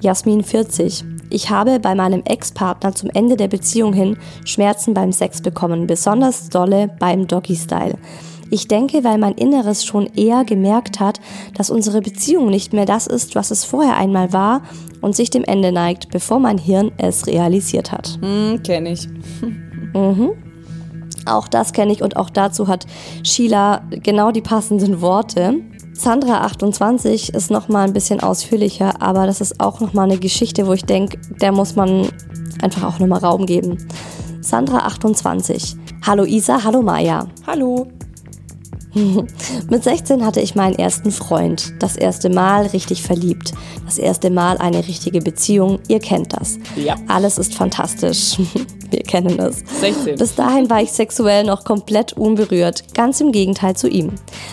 Jasmin 0.00 0.42
40. 0.42 1.04
Ich 1.30 1.48
habe 1.48 1.78
bei 1.78 1.94
meinem 1.94 2.22
Ex-Partner 2.24 2.94
zum 2.94 3.08
Ende 3.10 3.36
der 3.36 3.48
Beziehung 3.48 3.92
hin 3.92 4.18
Schmerzen 4.44 4.94
beim 4.94 5.12
Sex 5.12 5.40
bekommen, 5.40 5.86
besonders 5.86 6.48
dolle 6.48 6.90
beim 6.98 7.26
Doggy-Style. 7.26 7.94
Ich 8.50 8.66
denke, 8.66 9.04
weil 9.04 9.16
mein 9.16 9.34
Inneres 9.34 9.84
schon 9.84 10.06
eher 10.16 10.44
gemerkt 10.44 10.98
hat, 10.98 11.20
dass 11.54 11.70
unsere 11.70 12.02
Beziehung 12.02 12.50
nicht 12.50 12.72
mehr 12.72 12.84
das 12.84 13.06
ist, 13.06 13.36
was 13.36 13.52
es 13.52 13.64
vorher 13.64 13.96
einmal 13.96 14.32
war 14.32 14.62
und 15.00 15.14
sich 15.14 15.30
dem 15.30 15.44
Ende 15.44 15.70
neigt, 15.70 16.10
bevor 16.10 16.40
mein 16.40 16.58
Hirn 16.58 16.90
es 16.96 17.28
realisiert 17.28 17.92
hat. 17.92 18.18
Hm, 18.20 18.60
kenne 18.64 18.90
ich. 18.90 19.08
mhm. 19.94 20.30
Auch 21.26 21.46
das 21.46 21.72
kenne 21.72 21.92
ich 21.92 22.02
und 22.02 22.16
auch 22.16 22.30
dazu 22.30 22.66
hat 22.66 22.86
Sheila 23.22 23.82
genau 23.90 24.32
die 24.32 24.40
passenden 24.40 25.00
Worte. 25.00 25.60
Sandra 26.02 26.40
28 26.44 27.34
ist 27.34 27.50
noch 27.50 27.68
mal 27.68 27.86
ein 27.86 27.92
bisschen 27.92 28.20
ausführlicher, 28.20 29.02
aber 29.02 29.26
das 29.26 29.42
ist 29.42 29.60
auch 29.60 29.80
noch 29.80 29.92
mal 29.92 30.04
eine 30.04 30.16
Geschichte, 30.18 30.66
wo 30.66 30.72
ich 30.72 30.86
denke, 30.86 31.18
der 31.42 31.52
muss 31.52 31.76
man 31.76 32.08
einfach 32.62 32.84
auch 32.84 32.98
noch 32.98 33.06
mal 33.06 33.18
Raum 33.18 33.44
geben. 33.44 33.76
Sandra 34.40 34.78
28. 34.86 35.76
Hallo 36.06 36.24
Isa, 36.24 36.64
hallo 36.64 36.80
Maya. 36.80 37.26
Hallo. 37.46 37.86
Mit 39.70 39.84
16 39.84 40.24
hatte 40.24 40.40
ich 40.40 40.54
meinen 40.54 40.74
ersten 40.74 41.10
Freund. 41.10 41.74
Das 41.78 41.96
erste 41.96 42.28
Mal 42.28 42.66
richtig 42.66 43.02
verliebt. 43.02 43.52
Das 43.84 43.98
erste 43.98 44.30
Mal 44.30 44.58
eine 44.58 44.86
richtige 44.86 45.20
Beziehung. 45.20 45.78
Ihr 45.88 46.00
kennt 46.00 46.32
das. 46.32 46.58
Ja. 46.76 46.96
Alles 47.08 47.38
ist 47.38 47.54
fantastisch. 47.54 48.36
Wir 48.90 49.02
kennen 49.02 49.38
es. 49.38 49.62
16. 49.80 50.16
Bis 50.16 50.34
dahin 50.34 50.68
war 50.68 50.82
ich 50.82 50.90
sexuell 50.90 51.44
noch 51.44 51.62
komplett 51.64 52.14
unberührt, 52.14 52.92
ganz 52.92 53.20
im 53.20 53.30
Gegenteil 53.30 53.76
zu 53.76 53.88
ihm. 53.88 54.12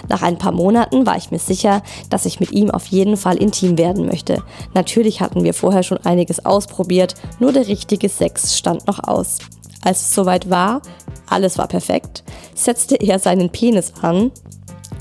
Nach 0.10 0.22
ein 0.22 0.38
paar 0.38 0.52
Monaten 0.52 1.08
war 1.08 1.18
ich 1.18 1.32
mir 1.32 1.40
sicher, 1.40 1.82
dass 2.12 2.26
ich 2.26 2.40
mit 2.40 2.52
ihm 2.52 2.70
auf 2.70 2.86
jeden 2.86 3.18
Fall 3.18 3.38
intim 3.38 3.80
werden 3.80 4.06
möchte. 4.06 4.44
Natürlich 4.76 5.22
hatten 5.22 5.44
wir 5.44 5.56
vorher 5.56 5.82
schon 5.82 5.98
einiges 5.98 6.46
ausprobiert, 6.46 7.16
nur 7.40 7.52
der 7.52 7.68
richtige 7.68 8.10
Sex 8.10 8.56
stand 8.56 8.86
noch 8.86 9.08
aus. 9.08 9.40
Als 9.82 10.01
es 10.01 10.13
soweit 10.13 10.49
war, 10.49 10.82
alles 11.28 11.57
war 11.57 11.67
perfekt, 11.67 12.23
setzte 12.55 12.95
er 12.95 13.19
seinen 13.19 13.51
Penis 13.51 13.93
an 14.01 14.32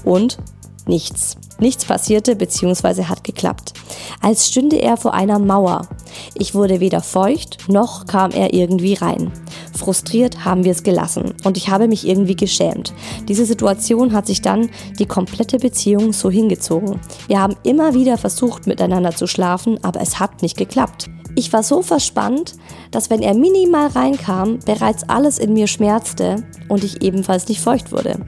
und 0.05 0.39
nichts. 0.87 1.37
Nichts 1.59 1.87
passierte 1.87 2.37
bzw. 2.37 3.05
hat 3.05 3.25
geklappt. 3.25 3.73
Als 4.21 4.49
stünde 4.49 4.77
er 4.77 4.97
vor 4.97 5.15
einer 5.15 5.39
Mauer. 5.39 5.89
Ich 6.35 6.55
wurde 6.55 6.81
weder 6.81 7.01
feucht, 7.01 7.69
noch 7.69 8.07
kam 8.07 8.31
er 8.31 8.53
irgendwie 8.53 8.95
rein. 8.95 9.33
Frustriert 9.77 10.45
haben 10.45 10.65
wir 10.65 10.73
es 10.73 10.83
gelassen 10.83 11.35
und 11.45 11.57
ich 11.57 11.71
habe 11.71 11.89
mich 11.89 12.07
irgendwie 12.07 12.37
geschämt. 12.37 12.93
Diese 13.29 13.47
Situation 13.47 14.13
hat 14.13 14.27
sich 14.27 14.43
dann 14.43 14.71
die 14.99 15.07
komplette 15.07 15.59
Beziehung 15.59 16.13
so 16.13 16.31
hingezogen. 16.31 17.01
Wir 17.27 17.41
haben 17.41 17.57
immer 17.63 17.95
wieder 17.95 18.19
versucht 18.19 18.67
miteinander 18.67 19.15
zu 19.15 19.27
schlafen, 19.27 19.83
aber 19.83 20.01
es 20.01 20.21
hat 20.21 20.43
nicht 20.43 20.57
geklappt. 20.57 21.09
Ich 21.39 21.53
war 21.53 21.63
so 21.63 21.83
verspannt, 21.83 22.55
dass 22.91 23.11
wenn 23.11 23.21
er 23.21 23.35
minimal 23.35 23.89
reinkam, 23.89 24.59
bereits 24.65 25.07
alles 25.07 25.39
in 25.39 25.53
mir 25.53 25.67
schmerzte 25.67 26.43
und 26.69 26.83
ich 26.83 27.03
ebenfalls 27.03 27.47
nicht 27.49 27.61
feucht 27.61 27.93
wurde. 27.93 28.19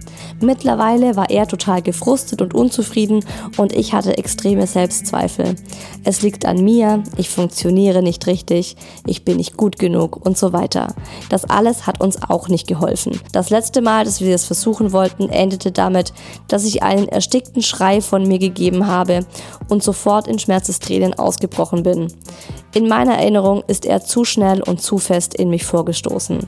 Mittlerweile 0.42 1.16
war 1.16 1.30
er 1.30 1.46
total 1.46 1.80
gefrustet 1.80 2.42
und 2.42 2.54
unzufrieden 2.54 3.24
und 3.56 3.72
ich 3.72 3.94
hatte 3.94 4.18
extreme 4.18 4.66
Selbstzweifel. 4.66 5.56
Es 6.04 6.20
liegt 6.20 6.44
an 6.44 6.62
mir, 6.62 7.02
ich 7.16 7.30
funktioniere 7.30 8.02
nicht 8.02 8.26
richtig, 8.26 8.76
ich 9.06 9.24
bin 9.24 9.38
nicht 9.38 9.56
gut 9.56 9.78
genug 9.78 10.24
und 10.26 10.36
so 10.36 10.52
weiter. 10.52 10.94
Das 11.30 11.46
alles 11.46 11.86
hat 11.86 12.02
uns 12.02 12.22
auch 12.22 12.48
nicht 12.48 12.66
geholfen. 12.66 13.18
Das 13.32 13.48
letzte 13.48 13.80
Mal, 13.80 14.04
dass 14.04 14.20
wir 14.20 14.34
es 14.34 14.44
versuchen 14.44 14.92
wollten, 14.92 15.30
endete 15.30 15.72
damit, 15.72 16.12
dass 16.46 16.66
ich 16.66 16.82
einen 16.82 17.08
erstickten 17.08 17.62
Schrei 17.62 18.02
von 18.02 18.28
mir 18.28 18.38
gegeben 18.38 18.86
habe 18.86 19.24
und 19.70 19.82
sofort 19.82 20.28
in 20.28 20.38
Schmerzestränen 20.38 21.14
ausgebrochen 21.14 21.82
bin. 21.82 22.12
In 22.74 22.86
meiner 22.98 23.16
Erinnerung 23.16 23.62
ist 23.68 23.86
er 23.86 24.02
zu 24.02 24.24
schnell 24.24 24.60
und 24.60 24.82
zu 24.82 24.98
fest 24.98 25.32
in 25.32 25.50
mich 25.50 25.64
vorgestoßen. 25.64 26.40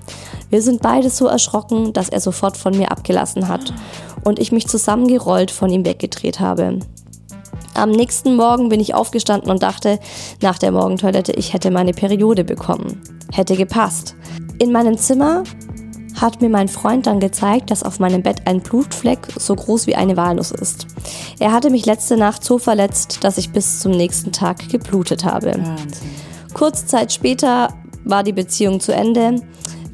Wir 0.48 0.62
sind 0.62 0.82
beide 0.82 1.09
so 1.09 1.28
erschrocken, 1.28 1.92
dass 1.92 2.09
er 2.09 2.18
sofort 2.18 2.57
von 2.57 2.76
mir 2.76 2.90
abgelassen 2.90 3.46
hat 3.46 3.72
und 4.24 4.40
ich 4.40 4.51
mich 4.51 4.66
zusammengerollt 4.66 5.53
von 5.53 5.70
ihm 5.70 5.84
weggedreht 5.84 6.40
habe. 6.40 6.80
Am 7.74 7.92
nächsten 7.92 8.34
Morgen 8.34 8.68
bin 8.68 8.80
ich 8.80 8.94
aufgestanden 8.94 9.48
und 9.48 9.62
dachte 9.62 10.01
nach 10.42 10.59
der 10.59 10.72
Morgentoilette, 10.72 11.30
ich 11.34 11.53
hätte 11.53 11.70
meine 11.70 11.92
Periode 11.92 12.42
bekommen. 12.42 13.01
Hätte 13.32 13.55
gepasst. 13.55 14.16
In 14.59 14.72
meinem 14.72 14.98
Zimmer 14.98 15.44
hat 16.20 16.40
mir 16.40 16.51
mein 16.51 16.66
Freund 16.66 17.07
dann 17.07 17.20
gezeigt, 17.20 17.70
dass 17.70 17.84
auf 17.84 18.01
meinem 18.01 18.24
Bett 18.24 18.48
ein 18.48 18.61
Blutfleck 18.61 19.20
so 19.38 19.55
groß 19.55 19.86
wie 19.86 19.94
eine 19.94 20.16
Walnuss 20.16 20.51
ist. 20.51 20.88
Er 21.38 21.53
hatte 21.53 21.70
mich 21.70 21.86
letzte 21.86 22.16
Nacht 22.16 22.42
so 22.42 22.59
verletzt, 22.59 23.20
dass 23.22 23.38
ich 23.38 23.53
bis 23.53 23.78
zum 23.78 23.92
nächsten 23.92 24.32
Tag 24.32 24.68
geblutet 24.68 25.24
habe. 25.24 25.53
Wahnsinn. 25.53 26.30
Kurze 26.55 26.86
Zeit 26.86 27.12
später 27.12 27.74
war 28.05 28.22
die 28.22 28.32
Beziehung 28.32 28.80
zu 28.80 28.92
Ende. 28.92 29.36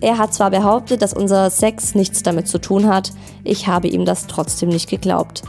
Er 0.00 0.18
hat 0.18 0.34
zwar 0.34 0.50
behauptet, 0.50 1.02
dass 1.02 1.14
unser 1.14 1.50
Sex 1.50 1.94
nichts 1.94 2.22
damit 2.22 2.48
zu 2.48 2.58
tun 2.58 2.88
hat, 2.88 3.12
ich 3.44 3.66
habe 3.66 3.88
ihm 3.88 4.04
das 4.04 4.26
trotzdem 4.26 4.68
nicht 4.68 4.90
geglaubt. 4.90 5.42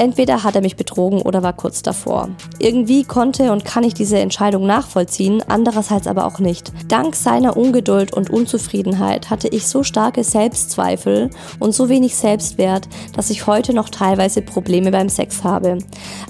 Entweder 0.00 0.44
hat 0.44 0.54
er 0.54 0.62
mich 0.62 0.76
betrogen 0.76 1.20
oder 1.20 1.42
war 1.42 1.52
kurz 1.52 1.82
davor. 1.82 2.30
Irgendwie 2.58 3.04
konnte 3.04 3.52
und 3.52 3.66
kann 3.66 3.84
ich 3.84 3.92
diese 3.92 4.18
Entscheidung 4.18 4.64
nachvollziehen, 4.64 5.44
andererseits 5.46 6.06
aber 6.06 6.24
auch 6.24 6.38
nicht. 6.38 6.72
Dank 6.88 7.14
seiner 7.14 7.54
Ungeduld 7.54 8.14
und 8.14 8.30
Unzufriedenheit 8.30 9.28
hatte 9.28 9.48
ich 9.48 9.68
so 9.68 9.82
starke 9.82 10.24
Selbstzweifel 10.24 11.28
und 11.58 11.74
so 11.74 11.90
wenig 11.90 12.16
Selbstwert, 12.16 12.88
dass 13.14 13.28
ich 13.28 13.46
heute 13.46 13.74
noch 13.74 13.90
teilweise 13.90 14.40
Probleme 14.40 14.90
beim 14.90 15.10
Sex 15.10 15.44
habe. 15.44 15.76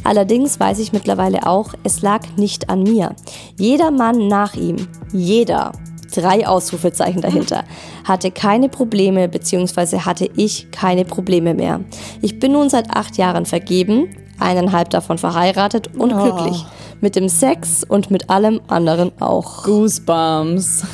Allerdings 0.03 0.59
weiß 0.59 0.81
ich 0.81 0.93
mittlerweile 0.93 1.47
auch, 1.47 1.75
es 1.85 2.03
lag 2.03 2.23
nicht 2.37 2.71
an 2.71 2.83
mir. 2.83 3.15
Jeder 3.57 3.93
Mann 3.93 4.27
nach 4.27 4.55
ihm, 4.55 4.89
jeder, 5.13 5.71
drei 6.11 6.47
Ausrufezeichen 6.47 7.23
dahinter, 7.23 7.65
hatte 8.05 8.31
keine 8.31 8.69
Probleme 8.69 9.29
bzw. 9.29 10.01
hatte 10.01 10.29
ich 10.37 10.71
keine 10.71 11.05
Probleme 11.05 11.55
mehr. 11.55 11.81
Ich 12.23 12.39
bin 12.39 12.53
nun 12.53 12.71
seit 12.71 12.91
acht 12.91 13.17
Jahren 13.17 13.47
vergeben, 13.47 14.09
eineinhalb 14.39 14.91
davon 14.91 15.19
verheiratet 15.19 15.95
und 15.97 16.13
oh. 16.13 16.23
glücklich. 16.23 16.65
Mit 17.03 17.17
dem 17.17 17.31
Sex 17.31 17.83
und 17.83 18.11
mit 18.11 18.29
allem 18.29 18.61
anderen 18.69 19.11
auch. 19.21 19.63
Goosebumps. 19.63 20.85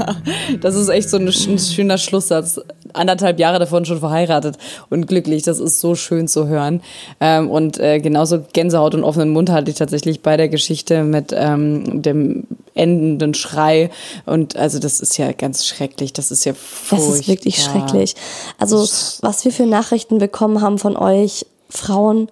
das 0.60 0.74
ist 0.74 0.88
echt 0.88 1.08
so 1.08 1.18
ein, 1.18 1.28
ein 1.28 1.58
schöner 1.58 1.98
Schlusssatz. 1.98 2.58
Anderthalb 2.92 3.38
Jahre 3.38 3.58
davon 3.58 3.84
schon 3.84 4.00
verheiratet 4.00 4.58
und 4.90 5.06
glücklich. 5.06 5.42
Das 5.42 5.58
ist 5.58 5.80
so 5.80 5.94
schön 5.94 6.28
zu 6.28 6.46
hören. 6.48 6.82
Ähm, 7.20 7.50
und 7.50 7.78
äh, 7.78 8.00
genauso 8.00 8.44
Gänsehaut 8.52 8.94
und 8.94 9.04
offenen 9.04 9.30
Mund 9.30 9.50
hatte 9.50 9.70
ich 9.70 9.76
tatsächlich 9.76 10.22
bei 10.22 10.36
der 10.36 10.48
Geschichte 10.48 11.04
mit 11.04 11.34
ähm, 11.36 12.02
dem 12.02 12.46
endenden 12.74 13.34
Schrei. 13.34 13.90
Und 14.26 14.56
also 14.56 14.78
das 14.78 15.00
ist 15.00 15.16
ja 15.18 15.32
ganz 15.32 15.66
schrecklich. 15.66 16.12
Das 16.12 16.30
ist 16.30 16.44
ja 16.44 16.54
furchtbar. 16.54 17.08
Das 17.08 17.20
ist 17.20 17.28
wirklich 17.28 17.62
schrecklich. 17.62 18.14
Also 18.58 18.78
was 19.22 19.44
wir 19.44 19.52
für 19.52 19.66
Nachrichten 19.66 20.18
bekommen 20.18 20.60
haben 20.60 20.78
von 20.78 20.96
euch 20.96 21.46
Frauen, 21.68 22.28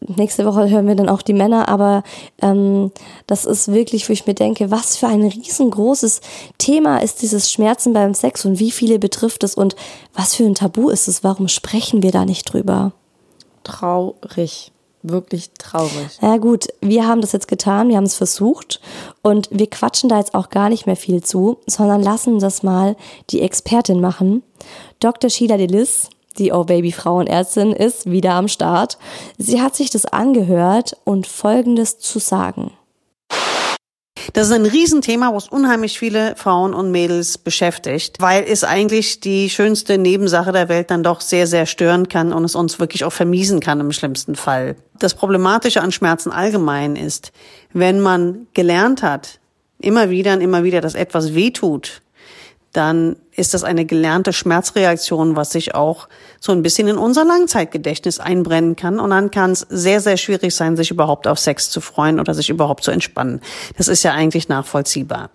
nächste 0.00 0.44
Woche 0.44 0.68
hören 0.70 0.86
wir 0.86 0.94
dann 0.94 1.08
auch 1.08 1.22
die 1.22 1.32
Männer, 1.32 1.68
aber 1.68 2.02
ähm, 2.40 2.92
das 3.26 3.44
ist 3.44 3.72
wirklich, 3.72 4.08
wo 4.08 4.12
ich 4.12 4.26
mir 4.26 4.34
denke, 4.34 4.70
was 4.70 4.96
für 4.96 5.08
ein 5.08 5.22
riesengroßes 5.22 6.20
Thema 6.58 6.98
ist 6.98 7.22
dieses 7.22 7.50
Schmerzen 7.50 7.92
beim 7.92 8.14
Sex 8.14 8.44
und 8.44 8.58
wie 8.58 8.70
viele 8.70 8.98
betrifft 8.98 9.44
es 9.44 9.54
und 9.54 9.76
was 10.14 10.34
für 10.34 10.44
ein 10.44 10.54
Tabu 10.54 10.88
ist 10.88 11.08
es, 11.08 11.24
warum 11.24 11.48
sprechen 11.48 12.02
wir 12.02 12.12
da 12.12 12.24
nicht 12.24 12.52
drüber? 12.52 12.92
Traurig. 13.64 14.72
Wirklich 15.02 15.50
traurig. 15.58 16.18
Ja 16.20 16.38
gut, 16.38 16.66
wir 16.80 17.06
haben 17.06 17.20
das 17.20 17.30
jetzt 17.30 17.46
getan, 17.46 17.88
wir 17.88 17.96
haben 17.96 18.04
es 18.04 18.16
versucht 18.16 18.80
und 19.22 19.48
wir 19.52 19.68
quatschen 19.68 20.08
da 20.08 20.18
jetzt 20.18 20.34
auch 20.34 20.50
gar 20.50 20.68
nicht 20.68 20.86
mehr 20.86 20.96
viel 20.96 21.22
zu, 21.22 21.58
sondern 21.66 22.02
lassen 22.02 22.40
das 22.40 22.64
mal 22.64 22.96
die 23.30 23.40
Expertin 23.40 24.00
machen. 24.00 24.42
Dr. 24.98 25.30
Sheila 25.30 25.56
Delis 25.56 26.10
die 26.38 26.52
Oh 26.52 26.64
Baby 26.64 26.92
Frauenärztin, 26.92 27.72
ist 27.72 28.10
wieder 28.10 28.34
am 28.34 28.48
Start. 28.48 28.98
Sie 29.36 29.60
hat 29.60 29.76
sich 29.76 29.90
das 29.90 30.06
angehört 30.06 30.96
und 31.04 31.26
Folgendes 31.26 31.98
zu 31.98 32.18
sagen. 32.18 32.72
Das 34.32 34.48
ist 34.48 34.52
ein 34.52 34.66
Riesenthema, 34.66 35.34
was 35.34 35.48
unheimlich 35.48 35.98
viele 35.98 36.36
Frauen 36.36 36.74
und 36.74 36.90
Mädels 36.90 37.38
beschäftigt, 37.38 38.16
weil 38.20 38.44
es 38.44 38.62
eigentlich 38.62 39.20
die 39.20 39.48
schönste 39.48 39.96
Nebensache 39.96 40.52
der 40.52 40.68
Welt 40.68 40.90
dann 40.90 41.02
doch 41.02 41.20
sehr, 41.20 41.46
sehr 41.46 41.66
stören 41.66 42.08
kann 42.08 42.32
und 42.32 42.44
es 42.44 42.54
uns 42.54 42.78
wirklich 42.78 43.04
auch 43.04 43.12
vermiesen 43.12 43.60
kann 43.60 43.80
im 43.80 43.92
schlimmsten 43.92 44.36
Fall. 44.36 44.76
Das 44.98 45.14
Problematische 45.14 45.80
an 45.80 45.92
Schmerzen 45.92 46.30
allgemein 46.30 46.96
ist, 46.96 47.32
wenn 47.72 48.00
man 48.00 48.46
gelernt 48.54 49.02
hat, 49.02 49.40
immer 49.78 50.10
wieder 50.10 50.34
und 50.34 50.40
immer 50.40 50.62
wieder, 50.62 50.80
dass 50.80 50.94
etwas 50.94 51.34
wehtut, 51.34 52.02
dann 52.72 53.16
ist 53.32 53.54
das 53.54 53.64
eine 53.64 53.84
gelernte 53.84 54.32
Schmerzreaktion, 54.32 55.36
was 55.36 55.52
sich 55.52 55.74
auch 55.74 56.08
so 56.40 56.52
ein 56.52 56.62
bisschen 56.62 56.88
in 56.88 56.98
unser 56.98 57.24
Langzeitgedächtnis 57.24 58.20
einbrennen 58.20 58.76
kann. 58.76 59.00
Und 59.00 59.10
dann 59.10 59.30
kann 59.30 59.52
es 59.52 59.60
sehr, 59.68 60.00
sehr 60.00 60.16
schwierig 60.16 60.54
sein, 60.54 60.76
sich 60.76 60.90
überhaupt 60.90 61.26
auf 61.26 61.38
Sex 61.38 61.70
zu 61.70 61.80
freuen 61.80 62.20
oder 62.20 62.34
sich 62.34 62.50
überhaupt 62.50 62.84
zu 62.84 62.90
entspannen. 62.90 63.40
Das 63.76 63.88
ist 63.88 64.02
ja 64.02 64.12
eigentlich 64.12 64.48
nachvollziehbar. 64.48 65.30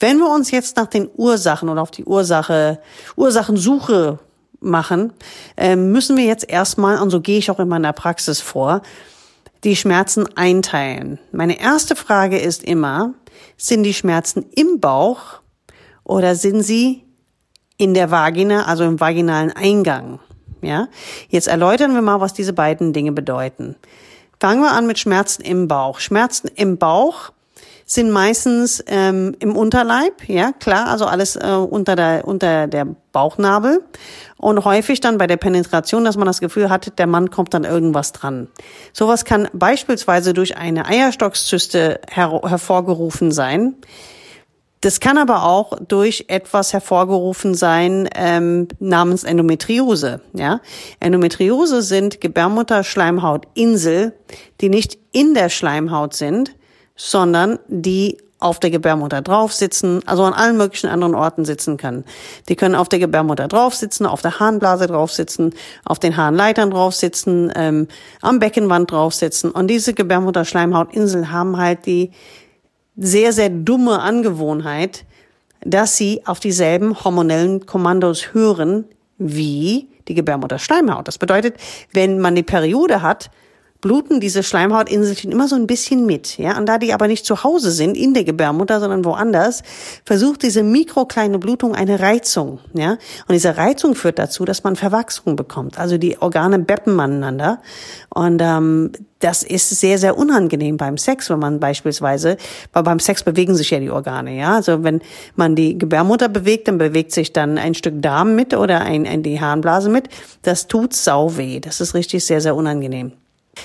Wenn 0.00 0.18
wir 0.18 0.30
uns 0.30 0.50
jetzt 0.50 0.76
nach 0.76 0.86
den 0.86 1.08
Ursachen 1.16 1.68
oder 1.68 1.82
auf 1.82 1.90
die 1.90 2.04
Ursache, 2.04 2.80
Ursachensuche 3.16 4.18
machen, 4.60 5.12
äh, 5.56 5.76
müssen 5.76 6.16
wir 6.16 6.24
jetzt 6.24 6.48
erstmal, 6.48 7.00
und 7.00 7.10
so 7.10 7.20
gehe 7.20 7.38
ich 7.38 7.50
auch 7.50 7.60
in 7.60 7.68
meiner 7.68 7.92
Praxis 7.92 8.40
vor, 8.40 8.82
die 9.64 9.76
Schmerzen 9.76 10.28
einteilen. 10.36 11.18
Meine 11.32 11.60
erste 11.60 11.96
Frage 11.96 12.38
ist 12.38 12.62
immer, 12.62 13.14
sind 13.56 13.82
die 13.82 13.94
Schmerzen 13.94 14.46
im 14.54 14.80
Bauch 14.80 15.40
oder 16.08 16.34
sind 16.34 16.62
sie 16.62 17.04
in 17.76 17.94
der 17.94 18.10
Vagina, 18.10 18.64
also 18.64 18.82
im 18.82 18.98
vaginalen 18.98 19.52
Eingang? 19.52 20.18
Ja, 20.60 20.88
jetzt 21.28 21.46
erläutern 21.46 21.94
wir 21.94 22.02
mal, 22.02 22.20
was 22.20 22.34
diese 22.34 22.52
beiden 22.52 22.92
Dinge 22.92 23.12
bedeuten. 23.12 23.76
Fangen 24.40 24.62
wir 24.62 24.72
an 24.72 24.88
mit 24.88 24.98
Schmerzen 24.98 25.42
im 25.42 25.68
Bauch. 25.68 26.00
Schmerzen 26.00 26.48
im 26.56 26.78
Bauch 26.78 27.30
sind 27.84 28.10
meistens 28.10 28.82
ähm, 28.86 29.36
im 29.38 29.56
Unterleib, 29.56 30.28
ja 30.28 30.52
klar, 30.52 30.88
also 30.88 31.06
alles 31.06 31.36
äh, 31.36 31.52
unter 31.52 31.96
der 31.96 32.26
unter 32.26 32.66
der 32.66 32.86
Bauchnabel 33.12 33.82
und 34.36 34.64
häufig 34.64 35.00
dann 35.00 35.16
bei 35.16 35.26
der 35.26 35.38
Penetration, 35.38 36.04
dass 36.04 36.16
man 36.16 36.26
das 36.26 36.40
Gefühl 36.40 36.70
hat, 36.70 36.98
der 36.98 37.06
Mann 37.06 37.30
kommt 37.30 37.54
dann 37.54 37.64
irgendwas 37.64 38.12
dran. 38.12 38.48
Sowas 38.92 39.24
kann 39.24 39.48
beispielsweise 39.52 40.34
durch 40.34 40.56
eine 40.56 40.86
Eierstockzyste 40.86 42.00
her 42.10 42.40
hervorgerufen 42.44 43.32
sein. 43.32 43.76
Das 44.80 45.00
kann 45.00 45.18
aber 45.18 45.44
auch 45.44 45.72
durch 45.86 46.26
etwas 46.28 46.72
hervorgerufen 46.72 47.54
sein 47.54 48.08
ähm, 48.14 48.68
namens 48.78 49.24
Endometriose. 49.24 50.20
Ja? 50.34 50.60
Endometriose 51.00 51.82
sind 51.82 52.20
Gebärmutterschleimhautinsel, 52.20 54.14
die 54.60 54.68
nicht 54.68 54.98
in 55.12 55.34
der 55.34 55.48
Schleimhaut 55.48 56.14
sind, 56.14 56.54
sondern 56.94 57.58
die 57.66 58.18
auf 58.40 58.60
der 58.60 58.70
Gebärmutter 58.70 59.20
drauf 59.20 59.52
sitzen, 59.52 60.00
also 60.06 60.22
an 60.22 60.32
allen 60.32 60.56
möglichen 60.56 60.88
anderen 60.88 61.16
Orten 61.16 61.44
sitzen 61.44 61.76
können. 61.76 62.04
Die 62.48 62.54
können 62.54 62.76
auf 62.76 62.88
der 62.88 63.00
Gebärmutter 63.00 63.48
drauf 63.48 63.74
sitzen, 63.74 64.06
auf 64.06 64.22
der 64.22 64.38
Harnblase 64.38 64.86
drauf 64.86 65.12
sitzen, 65.12 65.54
auf 65.84 65.98
den 65.98 66.16
Harnleitern 66.16 66.70
drauf 66.70 66.94
sitzen, 66.94 67.52
ähm, 67.56 67.88
am 68.20 68.38
Beckenwand 68.38 68.92
drauf 68.92 69.12
sitzen. 69.14 69.50
Und 69.50 69.66
diese 69.68 69.92
Gebärmutterschleimhautinsel 69.92 71.32
haben 71.32 71.56
halt 71.56 71.86
die 71.86 72.12
sehr, 72.98 73.32
sehr 73.32 73.48
dumme 73.48 74.00
Angewohnheit, 74.00 75.04
dass 75.60 75.96
sie 75.96 76.22
auf 76.26 76.40
dieselben 76.40 77.02
hormonellen 77.04 77.64
Kommandos 77.64 78.34
hören 78.34 78.84
wie 79.18 79.88
die 80.08 80.14
Gebärmutterschleimhaut. 80.14 81.08
Das 81.08 81.18
bedeutet, 81.18 81.56
wenn 81.92 82.18
man 82.18 82.34
die 82.34 82.42
Periode 82.42 83.02
hat, 83.02 83.30
bluten 83.80 84.18
diese 84.18 84.42
Schleimhautinselchen 84.42 85.30
immer 85.30 85.46
so 85.46 85.54
ein 85.54 85.66
bisschen 85.66 86.04
mit, 86.04 86.36
ja. 86.38 86.58
Und 86.58 86.66
da 86.66 86.78
die 86.78 86.92
aber 86.92 87.06
nicht 87.06 87.24
zu 87.24 87.44
Hause 87.44 87.70
sind 87.70 87.96
in 87.96 88.12
der 88.12 88.24
Gebärmutter, 88.24 88.80
sondern 88.80 89.04
woanders, 89.04 89.62
versucht 90.04 90.42
diese 90.42 90.64
mikrokleine 90.64 91.38
Blutung 91.38 91.74
eine 91.74 92.00
Reizung, 92.00 92.58
ja. 92.72 92.92
Und 92.92 93.32
diese 93.32 93.56
Reizung 93.56 93.94
führt 93.94 94.18
dazu, 94.18 94.44
dass 94.44 94.64
man 94.64 94.74
Verwachsung 94.74 95.36
bekommt. 95.36 95.78
Also 95.78 95.96
die 95.96 96.20
Organe 96.20 96.58
beppen 96.58 96.98
aneinander. 96.98 97.60
Und 98.08 98.42
ähm, 98.42 98.90
das 99.20 99.42
ist 99.44 99.70
sehr, 99.70 99.98
sehr 99.98 100.16
unangenehm 100.16 100.76
beim 100.76 100.96
Sex, 100.96 101.30
wenn 101.30 101.38
man 101.38 101.60
beispielsweise, 101.60 102.36
weil 102.72 102.82
beim 102.82 103.00
Sex 103.00 103.22
bewegen 103.22 103.54
sich 103.54 103.70
ja 103.70 103.78
die 103.78 103.90
Organe, 103.90 104.36
ja. 104.36 104.56
Also 104.56 104.82
wenn 104.82 105.02
man 105.36 105.54
die 105.54 105.78
Gebärmutter 105.78 106.28
bewegt, 106.28 106.66
dann 106.66 106.78
bewegt 106.78 107.12
sich 107.12 107.32
dann 107.32 107.58
ein 107.58 107.74
Stück 107.74 108.02
Darm 108.02 108.34
mit 108.34 108.54
oder 108.54 108.80
ein, 108.80 109.06
ein 109.06 109.22
die 109.22 109.40
Harnblase 109.40 109.88
mit. 109.88 110.08
Das 110.42 110.66
tut 110.66 110.94
sau 110.94 111.36
weh. 111.36 111.60
Das 111.60 111.80
ist 111.80 111.94
richtig 111.94 112.24
sehr, 112.24 112.40
sehr 112.40 112.56
unangenehm. 112.56 113.12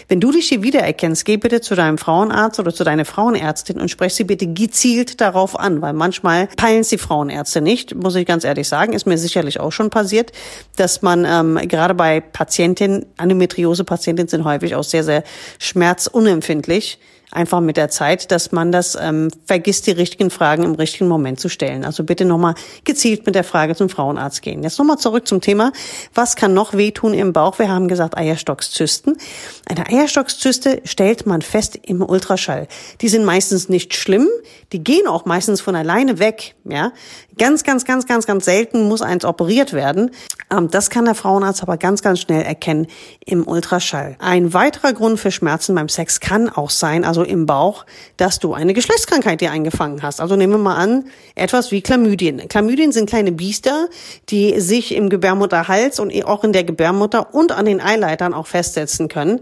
Wenn 0.08 0.20
du 0.20 0.32
dich 0.32 0.50
hier 0.50 0.64
wiedererkennst, 0.64 1.26
geh 1.26 1.38
bitte 1.38 1.62
zu 1.62 1.76
deinem 1.76 1.98
Frauenarzt 1.98 2.60
oder 2.60 2.74
zu 2.74 2.84
deiner 2.84 3.06
Frauenärztin 3.06 3.80
und 3.80 3.90
sprech 3.90 4.14
sie 4.14 4.24
bitte 4.24 4.48
gezielt 4.48 5.22
darauf 5.22 5.60
an, 5.60 5.82
weil 5.82 5.94
manchmal 5.94 6.48
peilen 6.48 6.82
es 6.82 6.90
die 6.90 6.98
Frauenärzte 6.98 7.62
nicht, 7.62 7.96
muss 7.96 8.16
ich 8.16 8.26
ganz 8.26 8.44
ehrlich 8.44 8.68
sagen, 8.68 8.94
ist 8.94 9.06
mir 9.06 9.18
sicherlich 9.18 9.60
auch 9.60 9.72
schon 9.72 9.90
passiert, 9.90 10.32
dass 10.76 11.02
man 11.02 11.26
ähm, 11.26 11.68
gerade 11.68 11.94
bei 11.94 12.22
Patientinnen, 12.22 13.06
Endometriose-Patientinnen 13.18 14.28
sind 14.28 14.44
häufig 14.44 14.76
auch 14.76 14.84
sehr, 14.84 15.04
sehr 15.04 15.24
schmerzunempfindlich 15.60 17.00
einfach 17.34 17.60
mit 17.60 17.78
der 17.78 17.90
Zeit, 17.90 18.32
dass 18.32 18.52
man 18.52 18.72
das 18.72 18.98
ähm, 19.00 19.30
vergisst, 19.46 19.88
die 19.88 19.92
richtigen 19.92 20.30
Fragen 20.30 20.64
im 20.64 20.76
richtigen 20.76 21.08
Moment 21.08 21.40
zu 21.40 21.50
stellen. 21.50 21.84
Also 21.86 22.04
bitte 22.04 22.26
nochmal 22.26 22.56
gezielt 22.84 23.26
mit 23.26 23.36
der 23.36 23.44
Frage 23.44 23.76
zum 23.76 23.90
Frauenarzt 23.90 24.42
gehen. 24.42 24.64
Jetzt 24.64 24.80
nochmal 24.80 24.98
zurück 24.98 25.28
zum 25.28 25.42
Thema, 25.42 25.72
was 26.14 26.36
kann 26.36 26.54
noch 26.54 26.74
wehtun 26.74 27.14
im 27.14 27.34
Bauch? 27.34 27.60
Wir 27.60 27.70
haben 27.70 27.88
gesagt 27.88 28.18
Eierstockszysten. 28.18 29.18
Eine 29.66 29.88
Eierstockszyste 29.88 30.82
stellt 30.86 31.26
man 31.26 31.42
fest 31.42 31.80
im 31.82 32.02
Ultraschall. 32.02 32.68
Die 33.02 33.10
sind 33.10 33.26
meistens 33.26 33.70
nicht 33.70 33.94
schlimm, 33.94 34.28
die 34.72 34.84
gehen 34.84 35.08
auch 35.08 35.26
meistens 35.26 35.62
von 35.62 35.76
alleine 35.76 36.20
weg. 36.20 36.56
Ja, 36.66 36.92
Ganz, 37.38 37.64
ganz, 37.64 37.84
ganz, 37.86 38.06
ganz, 38.06 38.28
ganz 38.28 38.46
selten 38.46 38.88
muss 38.88 39.02
eins 39.02 39.26
operiert 39.26 39.74
werden. 39.74 40.12
Ähm, 40.52 40.70
das 40.70 40.90
kann 40.90 41.06
der 41.06 41.16
Frauenarzt 41.16 41.64
aber 41.64 41.78
ganz, 41.78 42.04
ganz 42.04 42.20
schnell 42.20 42.44
erkennen 42.44 42.88
im 43.26 43.48
Ultraschall. 43.48 44.18
Ein 44.20 44.54
weiterer 44.54 44.94
Grund 44.94 45.20
für 45.20 45.32
Schmerzen 45.32 45.74
beim 45.74 45.90
Sex 45.90 46.20
kann 46.20 46.50
auch 46.50 46.70
sein, 46.70 47.04
also 47.04 47.23
im 47.26 47.46
Bauch, 47.46 47.86
dass 48.18 48.40
du 48.40 48.54
eine 48.54 48.74
Geschlechtskrankheit 48.74 49.42
dir 49.42 49.52
eingefangen 49.52 50.02
hast. 50.02 50.22
Also 50.22 50.36
nehmen 50.36 50.54
wir 50.54 50.60
mal 50.60 50.76
an, 50.76 51.06
etwas 51.36 51.72
wie 51.72 51.82
Chlamydien. 51.82 52.48
Chlamydien 52.48 52.92
sind 52.92 53.10
kleine 53.10 53.32
Biester, 53.32 53.88
die 54.30 54.60
sich 54.60 54.96
im 54.96 55.10
Gebärmutterhals 55.10 56.00
und 56.00 56.14
auch 56.26 56.44
in 56.44 56.54
der 56.54 56.64
Gebärmutter 56.64 57.34
und 57.34 57.52
an 57.52 57.66
den 57.66 57.82
Eileitern 57.82 58.34
auch 58.34 58.48
festsetzen 58.48 59.08
können. 59.08 59.42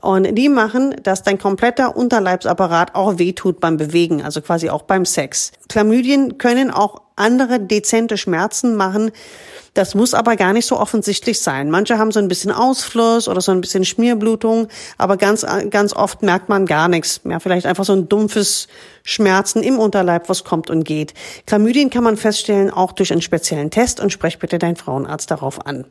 Und 0.00 0.34
die 0.34 0.48
machen, 0.48 0.96
dass 1.02 1.22
dein 1.22 1.38
kompletter 1.38 1.96
Unterleibsapparat 1.96 2.94
auch 2.94 3.18
wehtut 3.18 3.60
beim 3.60 3.76
Bewegen, 3.76 4.22
also 4.22 4.40
quasi 4.40 4.68
auch 4.68 4.82
beim 4.82 5.04
Sex. 5.04 5.52
Chlamydien 5.68 6.38
können 6.38 6.70
auch 6.70 7.02
andere 7.16 7.60
dezente 7.60 8.16
Schmerzen 8.16 8.74
machen. 8.74 9.10
Das 9.74 9.94
muss 9.94 10.12
aber 10.12 10.36
gar 10.36 10.52
nicht 10.52 10.66
so 10.66 10.78
offensichtlich 10.78 11.40
sein. 11.40 11.70
Manche 11.70 11.98
haben 11.98 12.12
so 12.12 12.18
ein 12.18 12.28
bisschen 12.28 12.50
Ausfluss 12.50 13.26
oder 13.26 13.40
so 13.40 13.52
ein 13.52 13.62
bisschen 13.62 13.86
Schmierblutung, 13.86 14.68
aber 14.98 15.16
ganz, 15.16 15.46
ganz 15.70 15.94
oft 15.94 16.22
merkt 16.22 16.50
man 16.50 16.66
gar 16.66 16.88
nichts. 16.88 17.20
Ja, 17.24 17.40
vielleicht 17.40 17.64
einfach 17.64 17.84
so 17.84 17.94
ein 17.94 18.08
dumpfes 18.08 18.68
Schmerzen 19.02 19.62
im 19.62 19.78
Unterleib, 19.78 20.28
was 20.28 20.44
kommt 20.44 20.68
und 20.68 20.84
geht. 20.84 21.14
Chlamydien 21.46 21.88
kann 21.88 22.04
man 22.04 22.18
feststellen 22.18 22.70
auch 22.70 22.92
durch 22.92 23.12
einen 23.12 23.22
speziellen 23.22 23.70
Test 23.70 23.98
und 24.00 24.12
sprech 24.12 24.38
bitte 24.38 24.58
deinen 24.58 24.76
Frauenarzt 24.76 25.30
darauf 25.30 25.66
an. 25.66 25.86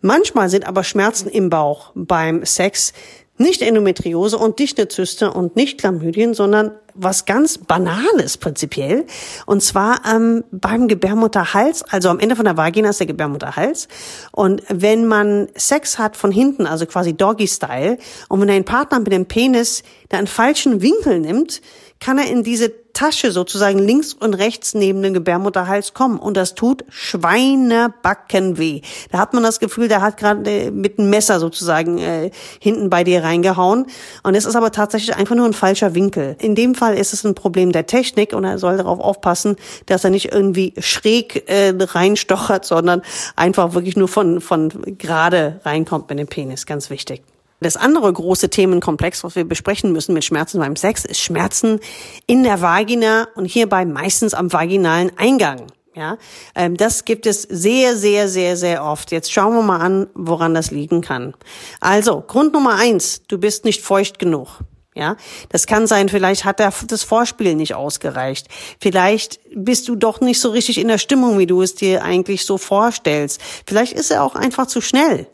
Manchmal 0.00 0.48
sind 0.48 0.66
aber 0.66 0.84
Schmerzen 0.84 1.28
im 1.28 1.50
Bauch 1.50 1.92
beim 1.94 2.44
Sex 2.44 2.92
nicht 3.38 3.62
Endometriose 3.62 4.38
und 4.38 4.58
nicht 4.58 4.78
Zyste 4.92 5.32
und 5.32 5.56
nicht 5.56 5.80
Chlamydien, 5.80 6.34
sondern 6.34 6.72
was 6.94 7.24
ganz 7.24 7.58
Banales 7.58 8.36
prinzipiell. 8.36 9.06
Und 9.46 9.62
zwar 9.62 10.00
ähm, 10.04 10.44
beim 10.50 10.88
Gebärmutterhals, 10.88 11.84
also 11.84 12.08
am 12.08 12.18
Ende 12.18 12.36
von 12.36 12.44
der 12.44 12.56
Vagina 12.56 12.90
ist 12.90 13.00
der 13.00 13.06
Gebärmutterhals. 13.06 13.88
Und 14.32 14.62
wenn 14.68 15.06
man 15.06 15.48
Sex 15.54 15.98
hat 15.98 16.16
von 16.16 16.32
hinten, 16.32 16.66
also 16.66 16.86
quasi 16.86 17.14
Doggy-Style, 17.14 17.98
und 18.28 18.40
wenn 18.40 18.50
ein 18.50 18.64
Partner 18.64 18.98
mit 18.98 19.12
dem 19.12 19.26
Penis 19.26 19.82
da 20.08 20.18
einen 20.18 20.26
falschen 20.26 20.82
Winkel 20.82 21.20
nimmt, 21.20 21.60
kann 22.00 22.18
er 22.18 22.30
in 22.30 22.42
diese 22.42 22.72
Tasche 22.92 23.30
sozusagen 23.30 23.78
links 23.78 24.12
und 24.12 24.34
rechts 24.34 24.74
neben 24.74 25.02
dem 25.02 25.14
Gebärmutterhals 25.14 25.94
kommen. 25.94 26.18
Und 26.18 26.36
das 26.36 26.56
tut 26.56 26.84
Schweinebacken 26.88 28.58
weh. 28.58 28.80
Da 29.12 29.18
hat 29.18 29.34
man 29.34 29.44
das 29.44 29.60
Gefühl, 29.60 29.86
der 29.86 30.00
hat 30.00 30.16
gerade 30.16 30.50
äh, 30.50 30.70
mit 30.72 30.98
einem 30.98 31.08
Messer 31.08 31.38
sozusagen 31.38 31.98
äh, 31.98 32.32
hinten 32.60 32.90
bei 32.90 33.04
dir 33.04 33.22
reingehauen. 33.22 33.86
Und 34.24 34.34
es 34.34 34.44
ist 34.44 34.56
aber 34.56 34.72
tatsächlich 34.72 35.14
einfach 35.14 35.36
nur 35.36 35.46
ein 35.46 35.52
falscher 35.52 35.94
Winkel. 35.94 36.36
In 36.40 36.56
dem 36.56 36.74
Fall 36.74 36.96
ist 36.96 37.12
es 37.12 37.24
ein 37.24 37.36
Problem 37.36 37.70
der 37.70 37.86
Technik 37.86 38.32
und 38.32 38.42
er 38.42 38.58
soll 38.58 38.76
darauf 38.76 38.98
aufpassen, 38.98 39.54
dass 39.86 40.02
er 40.02 40.10
nicht 40.10 40.32
irgendwie 40.32 40.74
schräg 40.78 41.48
äh, 41.48 41.72
reinstochert, 41.78 42.64
sondern 42.64 43.02
einfach 43.36 43.74
wirklich 43.74 43.96
nur 43.96 44.08
von, 44.08 44.40
von 44.40 44.70
gerade 44.98 45.60
reinkommt 45.64 46.08
mit 46.10 46.18
dem 46.18 46.26
Penis. 46.26 46.66
Ganz 46.66 46.90
wichtig. 46.90 47.22
Das 47.60 47.76
andere 47.76 48.12
große 48.12 48.50
Themenkomplex, 48.50 49.24
was 49.24 49.34
wir 49.34 49.44
besprechen 49.44 49.92
müssen 49.92 50.14
mit 50.14 50.24
Schmerzen 50.24 50.60
beim 50.60 50.76
Sex, 50.76 51.04
ist 51.04 51.20
Schmerzen 51.20 51.80
in 52.26 52.44
der 52.44 52.60
Vagina 52.60 53.28
und 53.34 53.46
hierbei 53.46 53.84
meistens 53.84 54.34
am 54.34 54.52
vaginalen 54.52 55.10
Eingang. 55.16 55.66
Ja, 55.94 56.16
ähm, 56.54 56.76
das 56.76 57.04
gibt 57.04 57.26
es 57.26 57.42
sehr, 57.42 57.96
sehr, 57.96 58.28
sehr, 58.28 58.56
sehr 58.56 58.84
oft. 58.84 59.10
Jetzt 59.10 59.32
schauen 59.32 59.54
wir 59.54 59.62
mal 59.62 59.80
an, 59.80 60.06
woran 60.14 60.54
das 60.54 60.70
liegen 60.70 61.00
kann. 61.00 61.34
Also, 61.80 62.20
Grund 62.20 62.52
Nummer 62.52 62.76
eins, 62.76 63.22
du 63.26 63.38
bist 63.38 63.64
nicht 63.64 63.82
feucht 63.82 64.20
genug. 64.20 64.60
Ja, 64.94 65.16
das 65.48 65.66
kann 65.66 65.86
sein, 65.88 66.08
vielleicht 66.08 66.44
hat 66.44 66.60
das 66.60 67.02
Vorspiel 67.02 67.54
nicht 67.54 67.74
ausgereicht. 67.74 68.48
Vielleicht 68.80 69.40
bist 69.54 69.88
du 69.88 69.96
doch 69.96 70.20
nicht 70.20 70.40
so 70.40 70.50
richtig 70.50 70.78
in 70.78 70.88
der 70.88 70.98
Stimmung, 70.98 71.38
wie 71.38 71.46
du 71.46 71.62
es 71.62 71.74
dir 71.74 72.04
eigentlich 72.04 72.44
so 72.44 72.58
vorstellst. 72.58 73.40
Vielleicht 73.66 73.92
ist 73.92 74.10
er 74.10 74.22
auch 74.22 74.34
einfach 74.36 74.66
zu 74.66 74.80
schnell. 74.80 75.28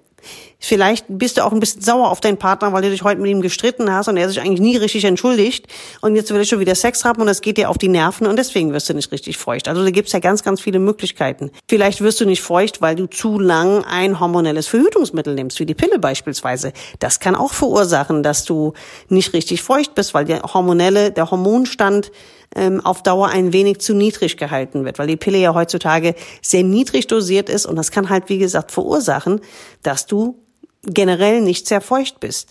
Vielleicht 0.65 1.05
bist 1.09 1.37
du 1.37 1.45
auch 1.45 1.53
ein 1.53 1.61
bisschen 1.61 1.83
sauer 1.83 2.11
auf 2.11 2.23
deinen 2.23 2.39
Partner, 2.39 2.73
weil 2.73 2.81
du 2.81 2.89
dich 2.89 3.03
heute 3.03 3.21
mit 3.21 3.31
ihm 3.31 3.43
gestritten 3.43 3.93
hast 3.93 4.09
und 4.09 4.17
er 4.17 4.31
sich 4.31 4.41
eigentlich 4.41 4.61
nie 4.61 4.79
richtig 4.79 5.05
entschuldigt. 5.05 5.67
Und 6.01 6.17
jetzt 6.17 6.31
will 6.31 6.39
er 6.39 6.47
schon 6.47 6.59
wieder 6.59 6.75
Sex 6.75 7.05
haben 7.05 7.21
und 7.21 7.27
das 7.27 7.43
geht 7.43 7.59
dir 7.59 7.69
auf 7.69 7.77
die 7.77 7.89
Nerven 7.89 8.27
und 8.27 8.39
deswegen 8.39 8.73
wirst 8.73 8.89
du 8.89 8.95
nicht 8.95 9.13
richtig 9.13 9.37
feucht. 9.37 9.69
Also 9.69 9.85
da 9.85 9.91
gibt's 9.91 10.13
ja 10.13 10.21
ganz, 10.21 10.43
ganz 10.43 10.63
viele 10.63 10.79
Möglichkeiten. 10.79 11.51
Vielleicht 11.69 12.01
wirst 12.01 12.23
du 12.23 12.25
nicht 12.25 12.41
feucht, 12.41 12.81
weil 12.81 12.97
du 12.97 13.07
zu 13.07 13.39
lang 13.39 13.85
ein 13.85 14.21
hormonelles 14.21 14.67
Verhütungsmittel 14.67 15.35
nimmst, 15.35 15.61
wie 15.61 15.67
die 15.67 15.75
Pille 15.75 15.99
beispielsweise. 15.99 16.73
Das 16.99 17.21
kann 17.21 17.35
auch 17.35 17.53
verursachen, 17.53 18.23
dass 18.23 18.47
du 18.47 18.73
nicht 19.11 19.35
richtig 19.35 19.63
feucht 19.63 19.95
bist, 19.95 20.15
weil 20.15 20.25
der 20.25 20.41
hormonelle, 20.45 21.13
der 21.13 21.31
Hormonstand 21.31 22.11
ähm, 22.57 22.81
auf 22.81 23.03
Dauer 23.03 23.29
ein 23.29 23.53
wenig 23.53 23.81
zu 23.81 23.95
niedrig 23.95 24.39
gehalten 24.39 24.87
wird, 24.87 24.99
weil 24.99 25.09
die 25.09 25.17
Pille 25.17 25.39
ja 25.39 25.53
heutzutage 25.55 26.15
sehr 26.41 26.63
niedrig 26.63 27.07
dosiert 27.07 27.51
ist 27.51 27.67
und 27.67 27.77
das 27.77 27.91
kann 27.91 28.09
halt, 28.09 28.31
wie 28.31 28.39
gesagt, 28.39 28.73
verursachen, 28.73 29.43
dass 29.83 30.07
du 30.07 30.44
generell 30.87 31.41
nicht 31.41 31.67
sehr 31.67 31.81
feucht 31.81 32.21
bist. 32.21 32.51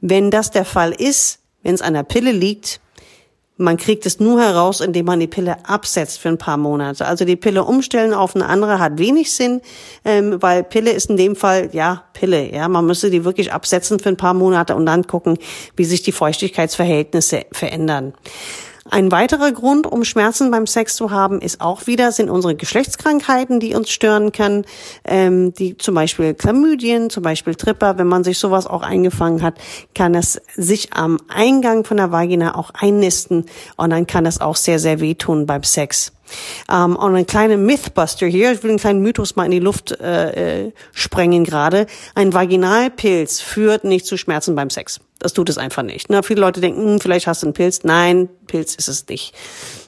Wenn 0.00 0.30
das 0.30 0.50
der 0.50 0.64
Fall 0.64 0.92
ist, 0.92 1.40
wenn 1.62 1.74
es 1.74 1.82
an 1.82 1.94
der 1.94 2.02
Pille 2.02 2.32
liegt, 2.32 2.80
man 3.56 3.76
kriegt 3.76 4.06
es 4.06 4.18
nur 4.18 4.40
heraus, 4.40 4.80
indem 4.80 5.06
man 5.06 5.20
die 5.20 5.26
Pille 5.26 5.56
absetzt 5.68 6.18
für 6.18 6.28
ein 6.28 6.38
paar 6.38 6.56
Monate. 6.56 7.06
Also 7.06 7.24
die 7.24 7.36
Pille 7.36 7.64
umstellen 7.64 8.14
auf 8.14 8.34
eine 8.34 8.46
andere 8.46 8.78
hat 8.78 8.98
wenig 8.98 9.32
Sinn, 9.32 9.60
ähm, 10.04 10.40
weil 10.42 10.64
Pille 10.64 10.90
ist 10.90 11.10
in 11.10 11.16
dem 11.16 11.36
Fall 11.36 11.68
ja 11.72 12.04
Pille. 12.12 12.52
Ja, 12.52 12.68
man 12.68 12.86
müsste 12.86 13.10
die 13.10 13.24
wirklich 13.24 13.52
absetzen 13.52 13.98
für 13.98 14.08
ein 14.08 14.16
paar 14.16 14.34
Monate 14.34 14.74
und 14.74 14.86
dann 14.86 15.06
gucken, 15.06 15.38
wie 15.76 15.84
sich 15.84 16.02
die 16.02 16.12
Feuchtigkeitsverhältnisse 16.12 17.46
verändern. 17.52 18.14
Ein 18.92 19.10
weiterer 19.10 19.52
Grund, 19.52 19.86
um 19.86 20.04
Schmerzen 20.04 20.50
beim 20.50 20.66
Sex 20.66 20.96
zu 20.96 21.10
haben, 21.10 21.40
ist 21.40 21.62
auch 21.62 21.86
wieder, 21.86 22.12
sind 22.12 22.28
unsere 22.28 22.54
Geschlechtskrankheiten, 22.54 23.58
die 23.58 23.74
uns 23.74 23.88
stören 23.88 24.32
können, 24.32 24.66
ähm, 25.06 25.54
die 25.54 25.78
zum 25.78 25.94
Beispiel 25.94 26.34
Chlamydien, 26.34 27.08
zum 27.08 27.22
Beispiel 27.22 27.54
Tripper. 27.54 27.96
Wenn 27.96 28.06
man 28.06 28.22
sich 28.22 28.38
sowas 28.38 28.66
auch 28.66 28.82
eingefangen 28.82 29.40
hat, 29.40 29.54
kann 29.94 30.14
es 30.14 30.42
sich 30.56 30.92
am 30.92 31.16
Eingang 31.28 31.84
von 31.84 31.96
der 31.96 32.12
Vagina 32.12 32.54
auch 32.54 32.70
einnisten 32.74 33.46
und 33.78 33.88
dann 33.88 34.06
kann 34.06 34.26
es 34.26 34.42
auch 34.42 34.56
sehr, 34.56 34.78
sehr 34.78 35.00
wehtun 35.00 35.46
beim 35.46 35.62
Sex. 35.62 36.12
Um, 36.70 36.94
und 36.94 37.16
ein 37.16 37.26
kleiner 37.26 37.56
Mythbuster 37.56 38.26
hier, 38.26 38.52
ich 38.52 38.62
will 38.62 38.72
einen 38.72 38.78
kleinen 38.78 39.00
Mythos 39.00 39.36
mal 39.36 39.46
in 39.46 39.52
die 39.52 39.58
Luft 39.58 39.92
äh, 40.00 40.66
äh, 40.66 40.72
sprengen 40.92 41.44
gerade. 41.44 41.86
Ein 42.14 42.34
Vaginalpilz 42.34 43.40
führt 43.40 43.84
nicht 43.84 44.04
zu 44.04 44.18
Schmerzen 44.18 44.54
beim 44.54 44.68
Sex. 44.68 45.00
Das 45.22 45.34
tut 45.34 45.48
es 45.48 45.56
einfach 45.56 45.84
nicht. 45.84 46.10
Na, 46.10 46.22
viele 46.22 46.40
Leute 46.40 46.60
denken, 46.60 46.82
hm, 46.82 47.00
vielleicht 47.00 47.28
hast 47.28 47.42
du 47.42 47.46
einen 47.46 47.54
Pilz. 47.54 47.84
Nein, 47.84 48.28
Pilz 48.48 48.74
ist 48.74 48.88
es 48.88 49.06
nicht. 49.06 49.32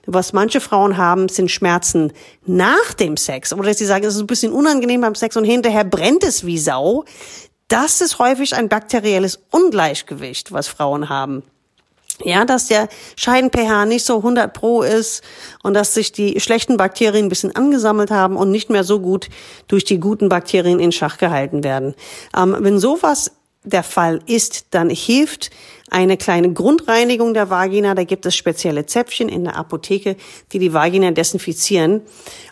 Was 0.07 0.33
manche 0.33 0.61
Frauen 0.61 0.97
haben, 0.97 1.29
sind 1.29 1.51
Schmerzen 1.51 2.13
nach 2.47 2.93
dem 3.01 3.17
Sex. 3.17 3.53
Oder 3.53 3.75
sie 3.75 3.85
sagen, 3.85 4.05
es 4.05 4.15
ist 4.15 4.21
ein 4.21 4.29
bisschen 4.29 4.53
unangenehm 4.53 5.01
beim 5.01 5.17
Sex 5.17 5.37
und 5.37 5.43
hinterher 5.43 5.83
brennt 5.83 6.23
es 6.23 6.47
wie 6.47 6.57
Sau. 6.57 7.05
Das 7.67 8.01
ist 8.01 8.21
häufig 8.21 8.55
ein 8.55 8.69
bakterielles 8.69 9.41
Ungleichgewicht, 9.51 10.53
was 10.53 10.69
Frauen 10.69 11.09
haben. 11.09 11.43
Ja, 12.23 12.45
dass 12.45 12.69
der 12.69 12.89
Scheiden-pH 13.17 13.87
nicht 13.87 14.05
so 14.05 14.19
100 14.19 14.53
pro 14.53 14.83
ist 14.83 15.25
und 15.65 15.75
dass 15.75 15.95
sich 15.95 16.13
die 16.13 16.39
schlechten 16.39 16.77
Bakterien 16.77 17.27
ein 17.27 17.29
bisschen 17.29 17.57
angesammelt 17.57 18.13
haben 18.13 18.37
und 18.37 18.53
nicht 18.53 18.71
mehr 18.71 18.85
so 18.85 19.01
gut 19.01 19.29
durch 19.67 19.85
die 19.85 19.99
guten 19.99 20.29
Bakterien 20.29 20.79
in 20.79 20.93
Schach 20.93 21.19
gehalten 21.19 21.65
werden. 21.65 21.97
Ähm, 22.37 22.55
wenn 22.61 22.79
sowas 22.79 23.33
der 23.65 23.83
Fall 23.83 24.21
ist, 24.27 24.67
dann 24.71 24.91
hilft 24.91 25.51
eine 25.91 26.17
kleine 26.17 26.53
Grundreinigung 26.53 27.35
der 27.35 27.51
Vagina. 27.51 27.95
Da 27.95 28.05
gibt 28.05 28.27
es 28.27 28.37
spezielle 28.37 28.87
Zäpfchen 28.87 29.29
in 29.29 29.45
der 29.45 29.57
Apotheke, 29.57 30.17
die 30.53 30.59
die 30.59 30.73
Vagina 30.73 31.11
desinfizieren. 31.11 32.03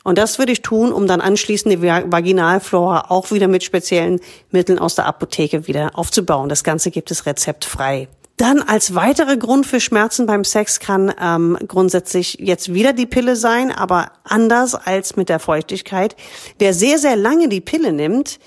Und 0.04 0.18
das 0.18 0.38
würde 0.38 0.52
ich 0.52 0.62
tun, 0.62 0.92
um 0.92 1.06
dann 1.06 1.20
anschließend 1.20 1.72
die 1.72 1.82
Vaginalflora 1.82 3.06
auch 3.08 3.30
wieder 3.30 3.48
mit 3.48 3.62
speziellen 3.64 4.20
Mitteln 4.50 4.78
aus 4.78 4.94
der 4.94 5.06
Apotheke 5.06 5.66
wieder 5.66 5.98
aufzubauen. 5.98 6.48
Das 6.48 6.64
Ganze 6.64 6.90
gibt 6.90 7.10
es 7.10 7.26
rezeptfrei. 7.26 8.08
Dann 8.36 8.60
als 8.60 8.94
weiterer 8.94 9.36
Grund 9.36 9.66
für 9.66 9.78
Schmerzen 9.78 10.26
beim 10.26 10.44
Sex 10.44 10.80
kann 10.80 11.14
ähm, 11.20 11.58
grundsätzlich 11.68 12.38
jetzt 12.40 12.72
wieder 12.72 12.92
die 12.92 13.06
Pille 13.06 13.36
sein, 13.36 13.70
aber 13.70 14.12
anders 14.24 14.74
als 14.74 15.16
mit 15.16 15.28
der 15.28 15.38
Feuchtigkeit. 15.38 16.16
Wer 16.58 16.74
sehr, 16.74 16.98
sehr 16.98 17.16
lange 17.16 17.48
die 17.48 17.60
Pille 17.60 17.92
nimmt, 17.92 18.40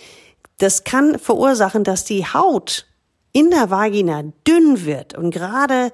das 0.57 0.83
kann 0.83 1.19
verursachen, 1.19 1.83
dass 1.83 2.05
die 2.05 2.25
Haut 2.25 2.85
in 3.33 3.49
der 3.49 3.69
Vagina 3.69 4.23
dünn 4.47 4.85
wird 4.85 5.17
und 5.17 5.31
gerade 5.31 5.91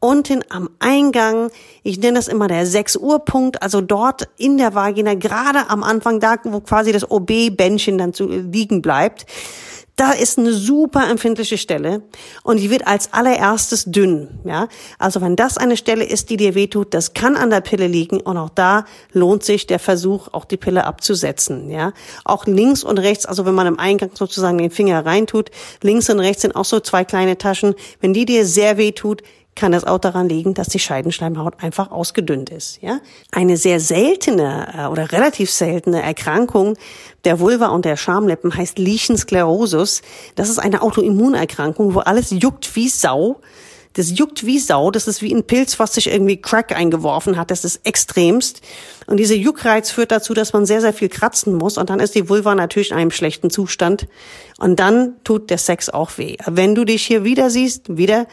unten 0.00 0.42
am 0.48 0.68
Eingang, 0.80 1.50
ich 1.84 1.98
nenne 1.98 2.14
das 2.14 2.28
immer 2.28 2.48
der 2.48 2.66
6 2.66 2.96
Uhr 2.96 3.20
Punkt, 3.20 3.62
also 3.62 3.80
dort 3.80 4.28
in 4.36 4.58
der 4.58 4.74
Vagina, 4.74 5.14
gerade 5.14 5.70
am 5.70 5.82
Anfang 5.84 6.18
da, 6.18 6.36
wo 6.42 6.60
quasi 6.60 6.92
das 6.92 7.08
OB-Bändchen 7.08 7.98
dann 7.98 8.12
zu 8.12 8.26
liegen 8.26 8.82
bleibt, 8.82 9.26
da 9.96 10.12
ist 10.12 10.38
eine 10.38 10.52
super 10.52 11.08
empfindliche 11.10 11.58
Stelle 11.58 12.02
und 12.42 12.58
die 12.58 12.70
wird 12.70 12.86
als 12.86 13.12
allererstes 13.12 13.84
dünn. 13.84 14.40
Ja, 14.44 14.68
also 14.98 15.20
wenn 15.20 15.36
das 15.36 15.58
eine 15.58 15.76
Stelle 15.76 16.04
ist, 16.04 16.30
die 16.30 16.36
dir 16.36 16.54
wehtut, 16.54 16.94
das 16.94 17.12
kann 17.12 17.36
an 17.36 17.50
der 17.50 17.60
Pille 17.60 17.86
liegen 17.86 18.20
und 18.20 18.36
auch 18.36 18.48
da 18.48 18.86
lohnt 19.12 19.44
sich 19.44 19.66
der 19.66 19.78
Versuch, 19.78 20.28
auch 20.32 20.46
die 20.46 20.56
Pille 20.56 20.84
abzusetzen. 20.84 21.70
Ja, 21.70 21.92
auch 22.24 22.46
links 22.46 22.84
und 22.84 22.98
rechts, 22.98 23.26
also 23.26 23.44
wenn 23.44 23.54
man 23.54 23.66
im 23.66 23.78
Eingang 23.78 24.10
sozusagen 24.14 24.58
den 24.58 24.70
Finger 24.70 25.04
reintut, 25.04 25.50
links 25.82 26.08
und 26.08 26.20
rechts 26.20 26.42
sind 26.42 26.56
auch 26.56 26.64
so 26.64 26.80
zwei 26.80 27.04
kleine 27.04 27.36
Taschen. 27.36 27.74
Wenn 28.00 28.14
die 28.14 28.24
dir 28.24 28.46
sehr 28.46 28.78
wehtut, 28.78 29.22
kann 29.54 29.72
das 29.72 29.84
auch 29.84 29.98
daran 29.98 30.28
liegen, 30.28 30.54
dass 30.54 30.68
die 30.68 30.78
Scheidenschleimhaut 30.78 31.62
einfach 31.62 31.90
ausgedünnt 31.90 32.50
ist. 32.50 32.80
Ja? 32.80 33.00
Eine 33.30 33.56
sehr 33.56 33.80
seltene 33.80 34.68
äh, 34.76 34.86
oder 34.86 35.12
relativ 35.12 35.50
seltene 35.50 36.02
Erkrankung 36.02 36.76
der 37.24 37.38
Vulva 37.38 37.68
und 37.68 37.84
der 37.84 37.96
Schamlippen 37.96 38.56
heißt 38.56 38.78
Lichensklerosus. 38.78 40.02
Das 40.34 40.48
ist 40.48 40.58
eine 40.58 40.82
Autoimmunerkrankung, 40.82 41.94
wo 41.94 42.00
alles 42.00 42.30
juckt 42.30 42.74
wie 42.76 42.88
Sau. 42.88 43.40
Das 43.92 44.18
juckt 44.18 44.46
wie 44.46 44.58
Sau. 44.58 44.90
Das 44.90 45.06
ist 45.06 45.20
wie 45.20 45.34
ein 45.34 45.44
Pilz, 45.44 45.78
was 45.78 45.94
sich 45.94 46.10
irgendwie 46.10 46.40
Crack 46.40 46.74
eingeworfen 46.74 47.36
hat. 47.36 47.50
Das 47.50 47.64
ist 47.64 47.80
extremst. 47.84 48.62
Und 49.06 49.18
dieser 49.18 49.34
Juckreiz 49.34 49.90
führt 49.90 50.10
dazu, 50.10 50.32
dass 50.32 50.54
man 50.54 50.64
sehr, 50.64 50.80
sehr 50.80 50.94
viel 50.94 51.10
kratzen 51.10 51.54
muss. 51.54 51.76
Und 51.76 51.90
dann 51.90 52.00
ist 52.00 52.14
die 52.14 52.28
Vulva 52.28 52.54
natürlich 52.54 52.90
in 52.90 52.96
einem 52.96 53.10
schlechten 53.10 53.50
Zustand. 53.50 54.06
Und 54.58 54.80
dann 54.80 55.14
tut 55.24 55.50
der 55.50 55.58
Sex 55.58 55.90
auch 55.90 56.16
weh. 56.16 56.36
Wenn 56.46 56.74
du 56.74 56.84
dich 56.84 57.04
hier 57.06 57.22
wieder 57.24 57.50
siehst, 57.50 57.96
wieder 57.98 58.26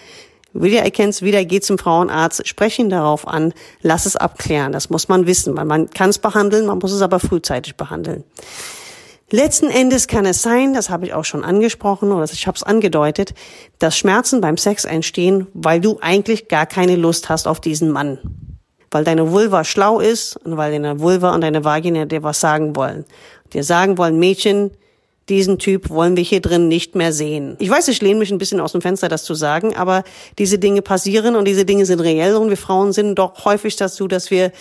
wieder 0.53 0.81
erkennst, 0.81 1.21
wieder 1.21 1.45
geh 1.45 1.59
zum 1.59 1.77
Frauenarzt, 1.77 2.47
sprech 2.47 2.79
ihn 2.79 2.89
darauf 2.89 3.27
an, 3.27 3.53
lass 3.81 4.05
es 4.05 4.15
abklären. 4.15 4.71
Das 4.71 4.89
muss 4.89 5.07
man 5.07 5.27
wissen, 5.27 5.55
weil 5.55 5.65
man 5.65 5.89
kann 5.89 6.09
es 6.09 6.19
behandeln, 6.19 6.65
man 6.65 6.79
muss 6.79 6.91
es 6.91 7.01
aber 7.01 7.19
frühzeitig 7.19 7.75
behandeln. 7.75 8.23
Letzten 9.31 9.67
Endes 9.67 10.07
kann 10.07 10.25
es 10.25 10.41
sein, 10.41 10.73
das 10.73 10.89
habe 10.89 11.05
ich 11.05 11.13
auch 11.13 11.23
schon 11.23 11.43
angesprochen 11.43 12.11
oder 12.11 12.25
ich 12.25 12.47
habe 12.47 12.55
es 12.55 12.63
angedeutet, 12.63 13.35
dass 13.77 13.95
Schmerzen 13.95 14.41
beim 14.41 14.57
Sex 14.57 14.85
entstehen, 14.85 15.45
weil 15.53 15.79
du 15.81 15.99
eigentlich 16.01 16.47
gar 16.47 16.65
keine 16.65 16.95
Lust 16.95 17.29
hast 17.29 17.47
auf 17.47 17.59
diesen 17.59 17.91
Mann. 17.91 18.17
Weil 18.89 19.03
deine 19.03 19.31
Vulva 19.31 19.63
schlau 19.63 19.99
ist 19.99 20.35
und 20.37 20.57
weil 20.57 20.71
deine 20.71 20.99
Vulva 20.99 21.35
und 21.35 21.41
deine 21.41 21.63
Vagina 21.63 22.05
dir 22.05 22.23
was 22.23 22.39
sagen 22.39 22.75
wollen. 22.75 23.05
Dir 23.53 23.63
sagen 23.63 23.99
wollen, 23.99 24.17
Mädchen, 24.17 24.71
diesen 25.29 25.59
Typ 25.59 25.89
wollen 25.89 26.17
wir 26.17 26.23
hier 26.23 26.41
drin 26.41 26.67
nicht 26.67 26.95
mehr 26.95 27.13
sehen. 27.13 27.55
Ich 27.59 27.69
weiß, 27.69 27.87
ich 27.87 28.01
lehne 28.01 28.19
mich 28.19 28.31
ein 28.31 28.37
bisschen 28.37 28.59
aus 28.59 28.71
dem 28.71 28.81
Fenster, 28.81 29.07
das 29.07 29.23
zu 29.23 29.35
sagen, 29.35 29.75
aber 29.75 30.03
diese 30.37 30.59
Dinge 30.59 30.81
passieren 30.81 31.35
und 31.35 31.45
diese 31.45 31.65
Dinge 31.65 31.85
sind 31.85 32.01
reell 32.01 32.35
und 32.35 32.49
wir 32.49 32.57
Frauen 32.57 32.91
sind 32.91 33.15
doch 33.15 33.45
häufig 33.45 33.75
dazu, 33.75 34.07
dass 34.07 34.31
wir 34.31 34.51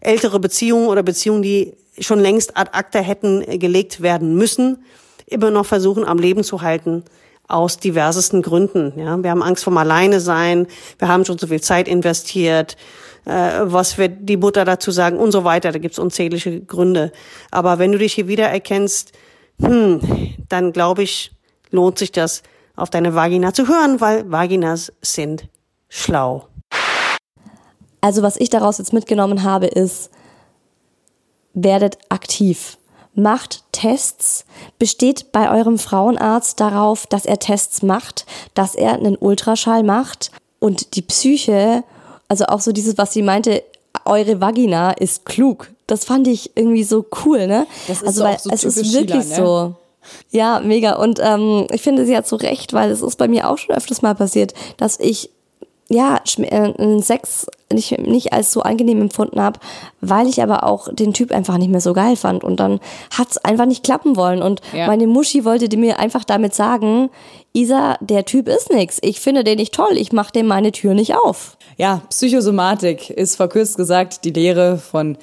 ältere 0.00 0.38
Beziehungen 0.38 0.88
oder 0.88 1.02
Beziehungen, 1.02 1.42
die 1.42 1.74
schon 1.98 2.20
längst 2.20 2.56
ad 2.56 2.70
acta 2.72 3.00
hätten 3.00 3.58
gelegt 3.58 4.02
werden 4.02 4.36
müssen, 4.36 4.84
immer 5.26 5.50
noch 5.50 5.66
versuchen 5.66 6.04
am 6.04 6.18
Leben 6.18 6.44
zu 6.44 6.62
halten, 6.62 7.04
aus 7.48 7.78
diversesten 7.78 8.42
Gründen. 8.42 8.92
Ja, 8.98 9.22
wir 9.22 9.30
haben 9.30 9.42
Angst 9.42 9.64
vom 9.64 9.76
Alleine 9.78 10.20
sein, 10.20 10.66
wir 10.98 11.08
haben 11.08 11.24
schon 11.24 11.38
so 11.38 11.46
viel 11.46 11.60
Zeit 11.60 11.88
investiert, 11.88 12.76
äh, 13.24 13.60
was 13.62 13.98
wird 13.98 14.12
die 14.20 14.36
Mutter 14.36 14.64
dazu 14.64 14.90
sagen 14.90 15.18
und 15.18 15.32
so 15.32 15.44
weiter. 15.44 15.72
Da 15.72 15.78
gibt's 15.78 15.98
unzählige 15.98 16.60
Gründe. 16.60 17.12
Aber 17.50 17.78
wenn 17.78 17.92
du 17.92 17.98
dich 17.98 18.14
hier 18.14 18.28
wieder 18.28 18.48
erkennst, 18.48 19.12
hm, 19.60 20.00
dann 20.48 20.72
glaube 20.72 21.02
ich, 21.02 21.32
lohnt 21.70 21.98
sich 21.98 22.12
das, 22.12 22.42
auf 22.76 22.90
deine 22.90 23.14
Vagina 23.14 23.52
zu 23.54 23.68
hören, 23.68 24.00
weil 24.00 24.30
Vaginas 24.30 24.92
sind 25.00 25.48
schlau. 25.88 26.46
Also 28.00 28.22
was 28.22 28.36
ich 28.36 28.50
daraus 28.50 28.78
jetzt 28.78 28.92
mitgenommen 28.92 29.42
habe, 29.42 29.66
ist, 29.66 30.10
werdet 31.54 31.98
aktiv. 32.10 32.78
Macht 33.14 33.64
Tests, 33.72 34.44
besteht 34.78 35.32
bei 35.32 35.50
eurem 35.50 35.78
Frauenarzt 35.78 36.60
darauf, 36.60 37.06
dass 37.06 37.24
er 37.24 37.38
Tests 37.38 37.82
macht, 37.82 38.26
dass 38.52 38.74
er 38.74 38.92
einen 38.92 39.16
Ultraschall 39.16 39.82
macht 39.82 40.30
und 40.58 40.96
die 40.96 41.02
Psyche, 41.02 41.82
also 42.28 42.44
auch 42.44 42.60
so 42.60 42.72
dieses, 42.72 42.98
was 42.98 43.14
sie 43.14 43.22
meinte, 43.22 43.62
eure 44.04 44.40
Vagina 44.40 44.90
ist 44.92 45.24
klug. 45.24 45.70
Das 45.86 46.04
fand 46.04 46.26
ich 46.26 46.52
irgendwie 46.56 46.84
so 46.84 47.04
cool, 47.24 47.46
ne? 47.46 47.66
Das 47.86 48.02
ist 48.02 48.08
also 48.08 48.20
so 48.20 48.24
weil 48.24 48.38
so 48.38 48.50
es 48.50 48.64
ist 48.64 48.92
wirklich 48.92 49.24
Sheila, 49.24 49.40
ne? 49.40 49.46
so. 49.46 49.74
Ja, 50.30 50.60
mega. 50.60 50.94
Und 50.96 51.20
ähm, 51.22 51.66
ich 51.72 51.82
finde, 51.82 52.06
sie 52.06 52.16
hat 52.16 52.26
so 52.26 52.36
recht, 52.36 52.72
weil 52.72 52.90
es 52.90 53.02
ist 53.02 53.16
bei 53.16 53.28
mir 53.28 53.50
auch 53.50 53.58
schon 53.58 53.74
öfters 53.74 54.02
mal 54.02 54.14
passiert, 54.14 54.54
dass 54.76 54.98
ich 55.00 55.30
ja 55.88 56.20
äh, 56.38 57.00
Sex 57.00 57.46
nicht, 57.72 57.98
nicht 57.98 58.32
als 58.32 58.50
so 58.52 58.62
angenehm 58.62 59.00
empfunden 59.00 59.40
habe, 59.40 59.60
weil 60.00 60.26
ich 60.28 60.42
aber 60.42 60.64
auch 60.64 60.88
den 60.92 61.12
Typ 61.12 61.32
einfach 61.32 61.58
nicht 61.58 61.70
mehr 61.70 61.80
so 61.80 61.92
geil 61.92 62.16
fand. 62.16 62.42
Und 62.44 62.58
dann 62.60 62.80
hat's 63.16 63.38
einfach 63.38 63.66
nicht 63.66 63.84
klappen 63.84 64.16
wollen. 64.16 64.42
Und 64.42 64.60
Ja. 64.72 64.86
meine 64.86 65.06
Muschi 65.06 65.44
wollte 65.44 65.74
mir 65.76 65.98
einfach 65.98 66.24
damit 66.24 66.54
sagen, 66.54 67.10
Isa, 67.52 67.96
der 68.00 68.24
Typ 68.24 68.48
ist 68.48 68.70
nix. 68.72 68.98
Ich 69.02 69.20
finde 69.20 69.42
den 69.44 69.58
nicht 69.58 69.74
toll. 69.74 69.96
Ich 69.96 70.12
mach 70.12 70.30
dem 70.30 70.46
meine 70.46 70.72
Tür 70.72 70.94
nicht 70.94 71.14
auf. 71.14 71.56
Ja, 71.78 72.02
Psychosomatik 72.10 73.10
ist 73.10 73.36
verkürzt 73.36 73.76
gesagt 73.76 74.24
die 74.24 74.30
Lehre 74.30 74.78
von 74.78 75.16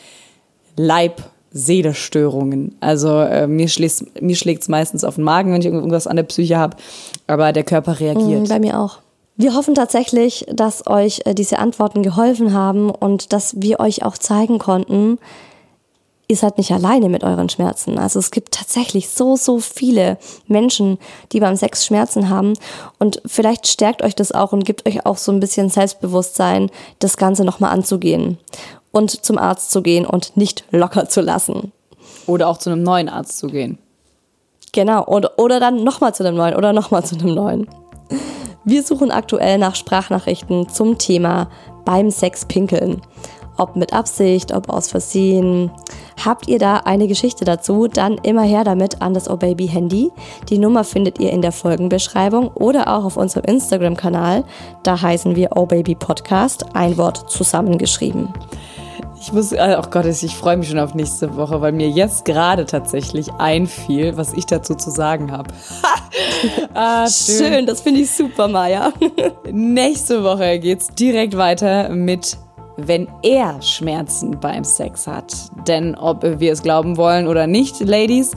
Leib-Seele-Störungen. 0.76 2.76
Also 2.80 3.20
äh, 3.20 3.48
mir 3.48 3.68
schlägt's 3.68 4.06
mir 4.20 4.36
schlägt's 4.36 4.70
meistens 4.70 5.04
auf 5.04 5.16
den 5.16 5.24
Magen, 5.24 5.54
wenn 5.54 5.62
ich 5.62 5.68
irgendwas 5.68 6.08
an 6.08 6.16
der 6.16 6.24
Psyche 6.24 6.58
habe, 6.58 6.78
aber 7.28 7.52
der 7.52 7.64
Körper 7.64 8.00
reagiert. 8.00 8.44
Mhm, 8.44 8.50
Bei 8.50 8.60
mir 8.60 8.80
auch. 8.80 9.00
Wir 9.36 9.56
hoffen 9.56 9.74
tatsächlich, 9.74 10.46
dass 10.52 10.86
euch 10.86 11.22
äh, 11.26 11.34
diese 11.34 11.60
Antworten 11.60 12.04
geholfen 12.04 12.54
haben 12.54 12.92
und 12.92 13.34
dass 13.34 13.62
wir 13.62 13.80
euch 13.80 14.04
auch 14.04 14.18
zeigen 14.18 14.60
konnten, 14.60 15.18
ihr 16.28 16.38
seid 16.38 16.58
nicht 16.58 16.72
alleine 16.72 17.10
mit 17.10 17.24
euren 17.24 17.50
Schmerzen. 17.50 17.98
Also 17.98 18.20
es 18.20 18.32
gibt 18.32 18.54
tatsächlich 18.54 19.10
so, 19.10 19.36
so 19.36 19.60
viele 19.60 20.18
Menschen, 20.48 20.98
die 21.32 21.40
beim 21.40 21.56
Sex 21.56 21.86
Schmerzen 21.86 22.30
haben. 22.30 22.54
Und 23.00 23.22
vielleicht 23.26 23.68
stärkt 23.68 24.04
euch 24.04 24.16
das 24.16 24.32
auch 24.32 24.54
und 24.54 24.66
gibt 24.66 24.88
euch 24.88 25.06
auch 25.06 25.18
so 25.18 25.32
ein 25.32 25.40
bisschen 25.40 25.70
Selbstbewusstsein, 25.70 26.70
das 27.00 27.18
Ganze 27.18 27.44
nochmal 27.44 27.72
anzugehen 27.72 28.38
und 28.94 29.26
zum 29.26 29.38
Arzt 29.38 29.72
zu 29.72 29.82
gehen 29.82 30.06
und 30.06 30.38
nicht 30.38 30.64
locker 30.72 31.10
zu 31.10 31.20
lassen. 31.20 31.74
Oder 32.26 32.48
auch 32.48 32.58
zu 32.58 32.70
einem 32.70 32.84
neuen 32.84 33.10
Arzt 33.10 33.38
zu 33.38 33.48
gehen. 33.48 33.78
Genau, 34.72 35.06
oder, 35.06 35.38
oder 35.38 35.60
dann 35.60 35.84
nochmal 35.84 36.16
zu 36.16 36.24
einem 36.26 36.38
neuen 36.38 36.56
oder 36.56 36.72
nochmal 36.72 37.04
zu 37.04 37.16
einem 37.16 37.34
neuen. 37.36 37.68
Wir 38.64 38.82
suchen 38.82 39.12
aktuell 39.12 39.58
nach 39.58 39.76
Sprachnachrichten 39.76 40.70
zum 40.70 40.98
Thema 40.98 41.50
beim 41.84 42.10
Sex 42.12 42.46
pinkeln. 42.46 43.02
Ob 43.58 43.76
mit 43.76 43.94
Absicht, 43.94 44.54
ob 44.54 44.70
aus 44.70 44.90
Versehen. 44.90 45.72
Habt 46.24 46.48
ihr 46.48 46.60
da 46.60 46.78
eine 46.78 47.08
Geschichte 47.08 47.46
dazu, 47.46 47.88
dann 47.88 48.18
immer 48.18 48.44
her 48.44 48.64
damit 48.64 49.02
an 49.02 49.14
das 49.14 49.30
OBaby 49.30 49.68
Handy. 49.68 50.12
Die 50.50 50.58
Nummer 50.58 50.84
findet 50.84 51.20
ihr 51.20 51.32
in 51.32 51.42
der 51.42 51.52
Folgenbeschreibung 51.52 52.48
oder 52.50 52.88
auch 52.96 53.06
auf 53.06 53.18
unserem 53.18 53.46
Instagram-Kanal. 53.46 54.44
Da 54.84 55.02
heißen 55.02 55.36
wir 55.36 55.56
OBaby 55.56 55.96
Podcast, 55.96 56.76
ein 56.76 56.98
Wort 56.98 57.30
zusammengeschrieben. 57.30 58.34
Ich 59.26 59.32
muss, 59.32 59.54
äh, 59.54 59.78
oh 59.80 59.88
Gott, 59.90 60.06
ich 60.06 60.36
freue 60.36 60.58
mich 60.58 60.68
schon 60.68 60.80
auf 60.80 60.96
nächste 60.96 61.38
Woche, 61.38 61.62
weil 61.62 61.72
mir 61.72 61.88
jetzt 61.88 62.26
gerade 62.26 62.66
tatsächlich 62.66 63.32
einfiel, 63.36 64.18
was 64.18 64.34
ich 64.34 64.46
dazu 64.46 64.76
zu 64.76 64.90
sagen 64.90 65.32
habe. 65.32 65.48
ah, 66.74 67.08
Schön, 67.08 67.66
das 67.66 67.80
finde 67.80 68.02
ich 68.02 68.12
super, 68.12 68.50
Maja. 68.50 68.92
Nächste 69.50 70.26
Woche 70.26 70.60
geht's 70.60 70.88
direkt 70.90 71.38
weiter 71.38 71.88
mit 71.88 72.38
wenn 72.78 73.08
er 73.22 73.62
Schmerzen 73.62 74.40
beim 74.40 74.64
Sex 74.64 75.08
hat. 75.08 75.34
Denn 75.68 75.96
ob 75.96 76.24
wir 76.24 76.52
es 76.52 76.64
glauben 76.64 76.98
wollen 76.98 77.28
oder 77.28 77.48
nicht, 77.48 77.80
Ladies, 77.80 78.32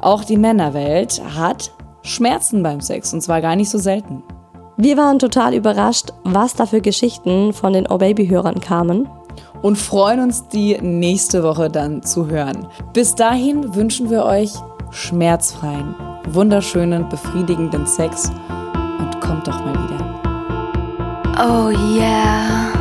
auch 0.00 0.24
die 0.24 0.36
Männerwelt 0.36 1.22
hat 1.36 1.72
Schmerzen 2.02 2.62
beim 2.62 2.80
Sex 2.80 3.12
und 3.12 3.20
zwar 3.20 3.40
gar 3.40 3.56
nicht 3.56 3.70
so 3.70 3.78
selten. 3.78 4.22
Wir 4.76 4.96
waren 4.96 5.18
total 5.18 5.54
überrascht, 5.54 6.12
was 6.22 6.54
da 6.54 6.66
für 6.66 6.80
Geschichten 6.80 7.52
von 7.52 7.72
den 7.72 7.86
OBaby-Hörern 7.86 8.60
kamen. 8.60 9.08
und 9.62 9.76
freuen 9.76 10.20
uns, 10.20 10.46
die 10.48 10.78
nächste 10.80 11.42
Woche 11.42 11.70
dann 11.70 12.02
zu 12.02 12.26
hören. 12.28 12.68
Bis 12.92 13.14
dahin 13.14 13.74
wünschen 13.74 14.10
wir 14.10 14.24
euch 14.24 14.52
schmerzfreien, 14.90 15.94
wunderschönen, 16.28 17.08
befriedigenden 17.08 17.86
Sex 17.86 18.30
und 18.98 19.20
kommt 19.20 19.48
doch 19.48 19.58
mal 19.64 19.74
wieder. 19.74 19.96
Oh 21.38 21.70
yeah. 21.98 22.75